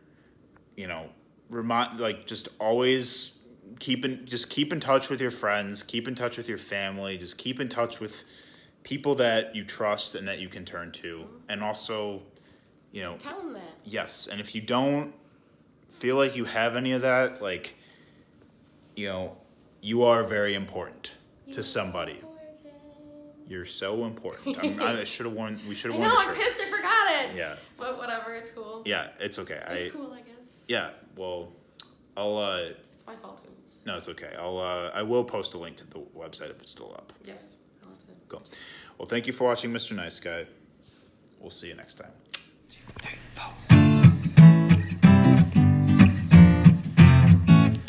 you 0.77 0.85
know, 0.87 1.09
remind 1.49 1.99
like 1.99 2.27
just 2.27 2.47
always 2.59 3.39
keep 3.79 4.05
in 4.05 4.25
just 4.27 4.51
keep 4.51 4.71
in 4.71 4.79
touch 4.79 5.09
with 5.09 5.19
your 5.19 5.31
friends, 5.31 5.81
keep 5.81 6.07
in 6.07 6.13
touch 6.13 6.37
with 6.37 6.47
your 6.47 6.59
family, 6.59 7.17
just 7.17 7.39
keep 7.39 7.59
in 7.59 7.67
touch 7.67 7.99
with 7.99 8.23
people 8.83 9.15
that 9.15 9.55
you 9.55 9.63
trust 9.63 10.13
and 10.13 10.27
that 10.27 10.39
you 10.39 10.47
can 10.47 10.63
turn 10.63 10.91
to. 10.91 11.25
And 11.49 11.63
also, 11.63 12.21
you 12.91 13.01
know, 13.01 13.17
Tell 13.17 13.41
him 13.41 13.53
that. 13.53 13.77
yes, 13.83 14.27
and 14.31 14.39
if 14.39 14.53
you 14.53 14.61
don't 14.61 15.13
feel 15.89 16.17
like 16.17 16.35
you 16.35 16.45
have 16.45 16.75
any 16.75 16.91
of 16.91 17.01
that, 17.01 17.41
like 17.41 17.73
you 18.95 19.07
know, 19.07 19.37
you 19.81 20.03
are 20.03 20.23
very 20.23 20.55
important 20.55 21.13
you 21.45 21.53
to 21.55 21.63
somebody. 21.63 22.13
Important. 22.13 22.31
You're 23.47 23.65
so 23.65 24.05
important. 24.05 24.57
i 24.81 25.03
should 25.03 25.25
have 25.25 25.35
worn. 25.35 25.59
We 25.67 25.75
should 25.75 25.91
have 25.91 25.99
worn. 25.99 26.09
No, 26.09 26.15
I'm 26.17 26.35
pissed. 26.35 26.61
I 26.61 26.69
forgot 26.69 27.11
it. 27.11 27.35
Yeah. 27.35 27.55
But 27.77 27.97
whatever. 27.97 28.33
It's 28.33 28.49
cool. 28.49 28.81
Yeah, 28.85 29.09
it's 29.19 29.39
okay. 29.39 29.61
It's 29.71 29.87
I, 29.87 29.89
cool, 29.89 30.13
I 30.13 30.21
guess. 30.21 30.65
Yeah. 30.67 30.91
Well, 31.17 31.51
I'll. 32.15 32.37
Uh, 32.37 32.69
it's 32.93 33.05
my 33.05 33.15
fault. 33.17 33.45
No, 33.85 33.97
it's 33.97 34.07
okay. 34.07 34.33
I'll. 34.39 34.57
Uh, 34.57 34.91
I 34.93 35.01
will 35.01 35.23
post 35.23 35.53
a 35.53 35.57
link 35.57 35.75
to 35.77 35.87
the 35.87 35.99
website 36.17 36.51
if 36.51 36.61
it's 36.61 36.71
still 36.71 36.93
up. 36.95 37.11
Yes. 37.25 37.57
I'll 37.83 37.89
have 37.89 37.97
to. 37.99 38.05
Cool. 38.29 38.43
Well, 38.97 39.07
thank 39.07 39.27
you 39.27 39.33
for 39.33 39.45
watching, 39.45 39.71
Mr. 39.71 39.95
Nice 39.95 40.19
Guy. 40.19 40.45
We'll 41.39 41.49
see 41.49 41.67
you 41.67 41.75
next 41.75 41.95
time. 41.95 42.11
Two, 42.69 42.79
three, 43.01 43.17
four. 43.33 43.53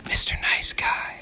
Mr. 0.08 0.40
Nice 0.42 0.72
Guy. 0.72 1.21